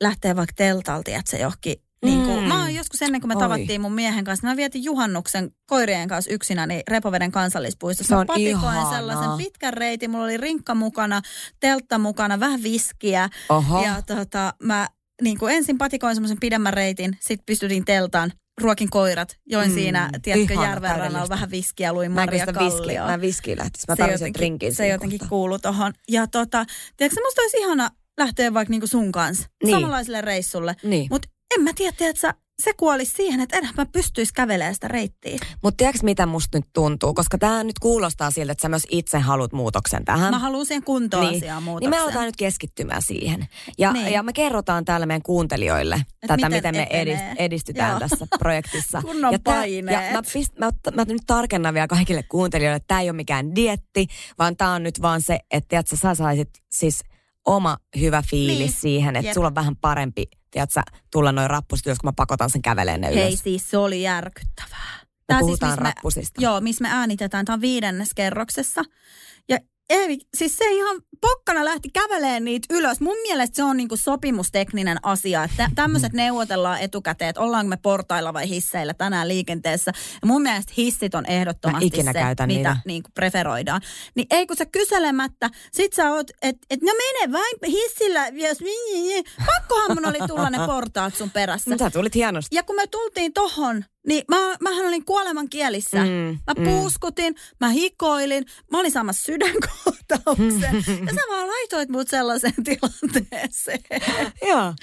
lähteä 0.01 0.35
vaikka 0.35 0.53
teltalta, 0.55 1.11
että 1.11 1.31
se 1.31 1.37
johonkin 1.37 1.75
niin 2.05 2.21
kuin, 2.23 2.39
Mm. 2.39 2.47
mä 2.47 2.59
oon 2.61 2.75
joskus 2.75 3.01
ennen 3.01 3.21
kuin 3.21 3.27
me 3.29 3.35
Oi. 3.35 3.39
tavattiin 3.41 3.81
mun 3.81 3.93
miehen 3.93 4.23
kanssa, 4.23 4.47
mä 4.47 4.55
vietin 4.55 4.83
juhannuksen 4.83 5.51
koirien 5.65 6.07
kanssa 6.07 6.31
yksinä 6.33 6.67
niin 6.67 6.81
Repoveden 6.87 7.31
kansallispuistossa. 7.31 8.09
Se 8.09 8.15
on 8.15 8.27
Patikoin 8.27 8.49
ihanaa. 8.49 8.91
sellaisen 8.95 9.37
pitkän 9.37 9.73
reitin, 9.73 10.11
mulla 10.11 10.23
oli 10.25 10.37
rinkka 10.37 10.75
mukana, 10.75 11.21
teltta 11.59 11.97
mukana, 11.97 12.39
vähän 12.39 12.63
viskiä. 12.63 13.29
Oho. 13.49 13.83
Ja 13.83 14.01
tota, 14.01 14.53
mä 14.63 14.87
niin 15.21 15.37
kuin 15.37 15.55
ensin 15.55 15.77
patikoin 15.77 16.15
semmoisen 16.15 16.39
pidemmän 16.39 16.73
reitin, 16.73 17.17
sit 17.19 17.41
pystytin 17.45 17.85
teltaan, 17.85 18.31
ruokin 18.61 18.89
koirat, 18.89 19.37
join 19.45 19.69
Mm, 19.69 19.73
siinä, 19.73 20.09
tiedätkö, 20.21 20.53
järven 20.53 20.97
rannalla 20.97 21.29
vähän 21.29 21.51
viskiä, 21.51 21.93
luin 21.93 22.11
Mä 22.11 22.21
Maria 22.25 22.45
viski, 22.45 22.53
Kallioa. 22.77 23.07
mä 23.07 23.21
viskiä 23.21 23.57
lähtis. 23.57 23.87
Mä 23.87 23.95
Se 23.95 24.11
jotenkin- 24.11 24.75
Se 24.75 24.87
jotenkin 24.87 25.19
kohtaa. 25.19 25.29
kuuluu 25.29 25.59
tohon. 25.59 25.93
Ja 26.09 26.27
tota, 26.27 26.65
tiedätkö, 26.97 27.21
musta 27.25 27.41
olisi 27.41 27.57
ihana 27.57 27.89
lähteä 28.17 28.53
vaikka 28.53 28.71
niinku 28.71 28.87
sun 28.87 29.11
kanssa 29.11 29.47
Niin. 29.63 29.75
samanlaiselle 29.75 30.21
reissulle. 30.21 30.75
Niin. 30.83 31.07
Mutta 31.11 31.27
en 31.57 31.63
mä 31.63 31.71
tiedä, 31.75 31.95
tiedätkö, 31.97 32.33
se 32.63 32.73
kuolisi 32.73 33.13
siihen, 33.13 33.39
että 33.39 33.57
enhän 33.57 33.73
mä 33.77 33.85
pystyisi 33.85 34.33
kävelemään 34.33 34.73
sitä 34.75 34.87
reittiä. 34.87 35.37
Mutta 35.63 35.77
tiedätkö 35.77 35.99
mitä 36.03 36.25
musta 36.25 36.57
nyt 36.57 36.65
tuntuu? 36.73 37.13
Koska 37.13 37.37
tämä 37.37 37.63
nyt 37.63 37.79
kuulostaa 37.79 38.31
siltä, 38.31 38.51
että 38.51 38.61
sä 38.61 38.69
myös 38.69 38.87
itse 38.89 39.19
haluat 39.19 39.53
muutoksen 39.53 40.05
tähän. 40.05 40.31
Mä 40.31 40.39
haluan 40.39 40.65
siihen 40.65 40.83
kuntoasiaan 40.83 41.57
niin. 41.57 41.63
muutoksen. 41.63 41.91
niin 41.91 41.99
me 41.99 42.03
aletaan 42.03 42.25
nyt 42.25 42.35
keskittymään 42.35 43.01
siihen. 43.01 43.47
Ja, 43.77 43.93
Niin. 43.93 44.13
ja 44.13 44.23
me 44.23 44.33
kerrotaan 44.33 44.85
täällä 44.85 45.05
meidän 45.05 45.21
kuuntelijoille 45.21 46.01
tätä, 46.27 46.49
miten 46.49 46.51
miten, 46.55 46.75
me 46.75 46.87
edist, 46.89 47.23
edistytään 47.37 47.89
Joo. 47.89 47.99
tässä 47.99 48.27
projektissa. 48.39 49.01
Kunnon 49.05 49.31
ja 49.33 49.39
tää- 49.39 49.65
ja 49.65 49.83
mä, 50.13 50.21
pist, 50.33 50.57
mä, 50.59 50.69
ot- 50.69 50.95
mä 50.95 51.05
nyt 51.07 51.21
tarkennan 51.27 51.73
vielä 51.73 51.87
kaikille 51.87 52.23
kuuntelijoille, 52.23 52.75
että 52.75 52.87
tämä 52.87 53.01
ei 53.01 53.09
ole 53.09 53.15
mikään 53.15 53.55
dietti, 53.55 54.07
vaan 54.39 54.57
tämä 54.57 54.73
on 54.73 54.83
nyt 54.83 55.01
vaan 55.01 55.21
se, 55.21 55.39
että 55.51 55.67
tiedätkö, 55.67 55.95
sä 55.95 56.15
saisit 56.15 56.49
siis 56.71 57.03
oma 57.47 57.77
hyvä 57.99 58.23
fiilis 58.29 58.57
Niin. 58.59 58.81
siihen, 58.81 59.15
että 59.15 59.27
Jep. 59.27 59.33
sulla 59.33 59.47
on 59.47 59.55
vähän 59.55 59.75
parempi, 59.75 60.23
tiedätkö, 60.51 60.81
tulla 61.11 61.31
noin 61.31 61.49
rappusit, 61.49 61.85
jos 61.85 61.97
kun 61.99 62.07
mä 62.07 62.13
pakotan 62.15 62.49
sen 62.49 62.61
käveleen 62.61 63.01
ne 63.01 63.07
ylös. 63.11 63.23
Hei 63.23 63.37
siis, 63.37 63.69
se 63.69 63.77
oli 63.77 64.01
järkyttävää. 64.01 64.97
me 65.01 65.07
Tää 65.27 65.39
puhutaan 65.39 65.71
missä 65.71 65.81
me- 65.83 65.89
rappusista. 65.95 66.41
Joo, 66.41 66.61
missä 66.61 66.81
me 66.81 66.89
äänitetään. 66.91 67.45
Tämä 67.45 67.53
on 67.53 67.61
viidennes 67.61 68.09
kerroksessa. 68.15 68.81
Ja 69.49 69.57
ei, 69.89 70.17
siis 70.37 70.57
se 70.57 70.65
ihan 70.71 71.01
pokkana 71.21 71.65
lähti 71.65 71.89
käveleen 71.93 72.45
niitä 72.45 72.73
ylös. 72.73 72.99
Mun 72.99 73.17
mielestä 73.21 73.55
se 73.55 73.63
on 73.63 73.77
niinku 73.77 73.97
sopimustekninen 73.97 74.97
asia. 75.03 75.43
Että 75.43 75.69
tämmöiset 75.75 76.13
neuvotellaan 76.13 76.79
etukäteen, 76.79 77.29
että 77.29 77.41
ollaanko 77.41 77.69
me 77.69 77.77
portailla 77.77 78.33
vai 78.33 78.49
hisseillä 78.49 78.93
tänään 78.93 79.27
liikenteessä. 79.27 79.91
Ja 80.21 80.27
mun 80.27 80.41
mielestä 80.41 80.73
hissit 80.77 81.15
on 81.15 81.25
ehdottomasti 81.25 81.85
ikinä 81.85 82.13
se, 82.13 82.23
mitä 82.23 82.47
niitä. 82.47 82.77
niinku 82.85 83.09
preferoidaan. 83.13 83.81
Niin 84.15 84.27
ei 84.29 84.47
kun 84.47 84.57
sä 84.57 84.65
kyselemättä, 84.65 85.49
sit 85.71 85.93
sä 85.93 86.11
oot, 86.11 86.27
että 86.41 86.67
et, 86.69 86.81
no 86.81 86.91
mene 86.97 87.33
vain 87.33 87.55
hissillä, 87.67 88.27
jos 88.27 88.57
pakkohan 89.45 89.91
mun 89.93 90.05
oli 90.05 90.27
tulla 90.27 90.49
ne 90.49 90.57
portaat 90.65 91.15
sun 91.15 91.29
perässä. 91.29 91.77
Sä 91.79 91.89
tulit 91.89 92.15
hienosti. 92.15 92.55
Ja 92.55 92.63
kun 92.63 92.75
me 92.75 92.87
tultiin 92.87 93.33
tohon, 93.33 93.85
niin 94.07 94.23
mä, 94.27 94.55
mähän 94.61 94.87
olin 94.87 95.05
kuoleman 95.05 95.49
kielissä. 95.49 95.97
Mm, 95.97 96.39
Mä 96.47 96.53
mm. 96.57 96.63
puuskutin, 96.63 97.35
mä 97.59 97.69
hikoilin, 97.69 98.45
mä 98.71 98.79
olin 98.79 98.91
saamassa 98.91 99.23
sydänkohtauksen. 99.23 100.75
ja 101.07 101.13
sä 101.13 101.21
vaan 101.29 101.47
laitoit 101.47 101.89
mut 101.89 102.07
sellaiseen 102.07 102.53
tilanteeseen. 102.63 103.79
Joo. 104.47 104.73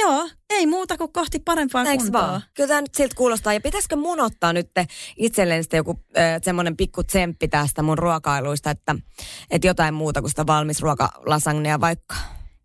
Joo, 0.00 0.28
ei 0.50 0.66
muuta 0.66 0.98
kuin 0.98 1.12
kohti 1.12 1.38
parempaa 1.38 1.84
Eiks 1.84 2.04
kuntoa. 2.04 2.22
vaan? 2.22 2.42
Kyllä 2.54 2.68
tämä 2.68 2.80
nyt 2.80 2.94
siltä 2.94 3.14
kuulostaa. 3.14 3.52
Ja 3.52 3.60
pitäisikö 3.60 3.96
mun 3.96 4.20
ottaa 4.20 4.52
nyt 4.52 4.70
itselleen 5.16 5.62
sitten 5.64 5.78
joku 5.78 6.00
äh, 6.18 6.24
semmoinen 6.44 6.76
pikku 6.76 7.02
tsemppi 7.04 7.48
tästä 7.48 7.82
mun 7.82 7.98
ruokailuista, 7.98 8.70
että, 8.70 8.94
että 9.50 9.66
jotain 9.66 9.94
muuta 9.94 10.20
kuin 10.20 10.30
sitä 10.30 10.46
valmis 10.46 10.82
ruokalasagnea 10.82 11.80
vaikka. 11.80 12.16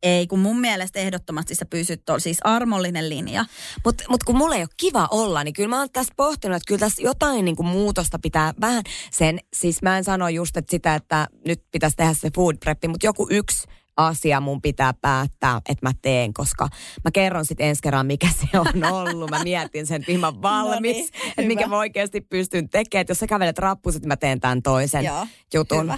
Ei, 0.03 0.27
kun 0.27 0.39
mun 0.39 0.59
mielestä 0.59 0.99
ehdottomasti 0.99 1.55
sä 1.55 1.65
pysyt 1.65 2.05
tuolla, 2.05 2.19
siis 2.19 2.37
armollinen 2.43 3.09
linja. 3.09 3.45
Mutta 3.85 4.03
mut 4.09 4.23
kun 4.23 4.37
mulla 4.37 4.55
ei 4.55 4.61
ole 4.61 4.69
kiva 4.77 5.07
olla, 5.11 5.43
niin 5.43 5.53
kyllä 5.53 5.69
mä 5.69 5.79
oon 5.79 5.89
tässä 5.93 6.13
pohtinut, 6.17 6.55
että 6.55 6.67
kyllä 6.67 6.79
tässä 6.79 7.01
jotain 7.01 7.45
niin 7.45 7.55
kuin 7.55 7.67
muutosta 7.67 8.19
pitää 8.19 8.53
vähän 8.61 8.83
sen, 9.11 9.39
siis 9.53 9.81
mä 9.81 9.97
en 9.97 10.03
sano 10.03 10.29
just 10.29 10.57
että 10.57 10.71
sitä, 10.71 10.95
että 10.95 11.27
nyt 11.47 11.63
pitäisi 11.71 11.97
tehdä 11.97 12.13
se 12.13 12.29
food 12.35 12.55
preppi, 12.57 12.87
mutta 12.87 13.05
joku 13.05 13.27
yksi 13.29 13.67
asia 13.97 14.39
mun 14.39 14.61
pitää 14.61 14.93
päättää, 15.01 15.61
että 15.69 15.87
mä 15.87 15.91
teen, 16.01 16.33
koska 16.33 16.69
mä 17.03 17.11
kerron 17.11 17.45
sitten 17.45 17.67
ensi 17.67 17.81
kerran, 17.81 18.05
mikä 18.05 18.27
se 18.27 18.59
on 18.59 18.93
ollut. 18.93 19.29
Mä 19.29 19.43
mietin 19.43 19.87
sen, 19.87 20.01
että 20.07 20.17
mä 20.17 20.33
valmis, 20.41 20.81
niin, 20.81 21.09
että 21.27 21.41
mikä 21.41 21.67
mä 21.67 21.77
oikeasti 21.77 22.21
pystyn 22.21 22.69
tekemään. 22.69 23.01
Että 23.01 23.11
jos 23.11 23.19
sä 23.19 23.27
kävelet 23.27 23.57
rappuset, 23.57 24.05
mä 24.05 24.17
teen 24.17 24.39
tämän 24.39 24.61
toisen 24.61 25.05
Joo, 25.05 25.27
jutun. 25.53 25.81
Hyvä. 25.81 25.97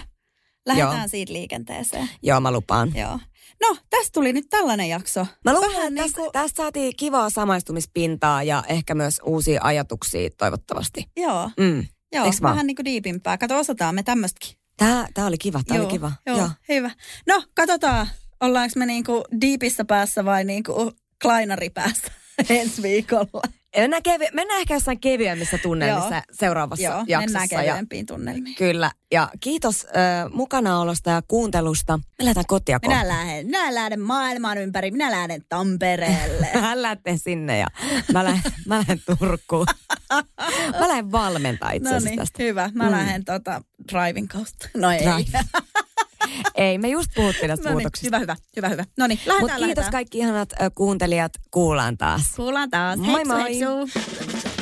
Lähdetään 0.66 0.98
Joo. 0.98 1.08
siitä 1.08 1.32
liikenteeseen. 1.32 2.08
Joo, 2.22 2.40
mä 2.40 2.50
lupaan. 2.50 2.92
Joo. 2.94 3.18
No, 3.68 3.76
tästä 3.90 4.10
tuli 4.12 4.32
nyt 4.32 4.46
tällainen 4.50 4.88
jakso. 4.88 5.26
Mä 5.44 5.52
luulen, 5.54 5.70
Vähän 5.70 5.88
että 5.88 6.02
tästä, 6.02 6.18
niinku- 6.20 6.32
tästä 6.32 6.56
saatiin 6.62 6.96
kivaa 6.96 7.30
samaistumispintaa 7.30 8.42
ja 8.42 8.64
ehkä 8.68 8.94
myös 8.94 9.20
uusia 9.24 9.60
ajatuksia 9.62 10.30
toivottavasti. 10.38 11.06
Joo, 11.16 11.50
Mm. 11.60 11.86
joo 12.12 12.24
vaan? 12.24 12.34
vähän 12.42 12.66
niin 12.66 12.76
kuin 12.76 12.84
diipimpää. 12.84 13.38
Kato, 13.38 13.58
osataan 13.58 13.94
me 13.94 14.02
tämmöistäkin. 14.02 14.56
Tää, 14.76 15.06
tää 15.14 15.26
oli 15.26 15.38
kiva, 15.38 15.60
tää 15.66 15.76
joo, 15.76 15.84
oli 15.84 15.92
kiva. 15.92 16.12
Joo, 16.26 16.38
joo, 16.38 16.48
hyvä. 16.68 16.90
No, 17.26 17.42
katsotaan, 17.54 18.06
ollaanko 18.40 18.72
me 18.76 18.86
niinku 18.86 19.24
diipissä 19.40 19.84
päässä 19.84 20.24
vai 20.24 20.44
niinku 20.44 20.92
klainaripäässä 21.22 22.12
ensi 22.48 22.82
viikolla. 22.82 23.42
Mennään, 23.76 24.02
kevi- 24.02 24.28
mennään 24.32 24.60
ehkä 24.60 24.74
jossain 24.74 25.00
kevyemmissä 25.00 25.58
tunnelmissa 25.58 26.14
Joo. 26.14 26.22
seuraavassa 26.32 26.84
Joo, 26.84 27.04
jaksossa. 27.06 27.38
mennään 27.40 27.48
ja, 27.50 27.58
kevyempiin 27.72 28.06
tunnelmiin. 28.06 28.54
kyllä. 28.54 28.90
Ja 29.12 29.28
kiitos 29.40 29.84
äh, 29.86 30.30
mukanaolosta 30.32 31.10
ja 31.10 31.22
kuuntelusta. 31.28 31.96
Me 31.96 32.24
lähdetään 32.24 32.46
kotia 32.46 32.80
kohti. 32.80 32.88
Minä 32.96 33.08
lähden, 33.08 33.46
minä 33.46 33.74
lähden 33.74 34.00
maailman 34.00 34.58
ympäri, 34.58 34.90
minä 34.90 35.10
lähden 35.10 35.42
Tampereelle. 35.48 36.46
Hän 36.60 36.82
lähtee 36.82 37.16
sinne 37.16 37.58
ja 37.58 37.66
mä 38.12 38.24
lähden, 38.24 38.52
mä 38.66 38.76
lähden 38.78 39.00
Turkuun. 39.18 39.66
mä 40.80 40.88
lähden 40.88 41.12
valmentaa 41.12 41.70
itse 41.72 41.90
no 41.94 41.98
niin, 41.98 42.18
tästä. 42.18 42.42
hyvä. 42.42 42.70
Mä 42.74 42.84
Mm. 42.84 42.90
lähden 42.90 43.24
tota 43.24 43.62
driving 43.92 44.28
kautta. 44.28 44.68
No 44.76 44.90
ei. 44.90 45.00
Ei, 46.54 46.78
me 46.78 46.88
just 46.88 47.10
puhuttiin 47.14 47.48
näistä 47.48 47.68
No 47.68 47.74
niin, 47.74 47.82
muutoksista. 47.84 48.18
hyvä, 48.18 48.36
hyvä, 48.36 48.36
hyvä, 48.56 48.68
hyvä. 48.68 48.84
No 48.98 49.06
niin, 49.06 49.18
lähdetään, 49.26 49.40
Mutta 49.40 49.56
kiitos 49.56 49.60
lähdetään. 49.68 49.92
kaikki 49.92 50.18
ihanat 50.18 50.52
äh, 50.62 50.70
kuuntelijat. 50.74 51.32
Kuullaan 51.50 51.98
taas. 51.98 52.22
Kuullaan 52.36 52.70
taas. 52.70 52.98
Moi 52.98 53.14
Heipsu, 53.14 53.32
moi. 53.32 53.42
heipsu. 53.42 54.53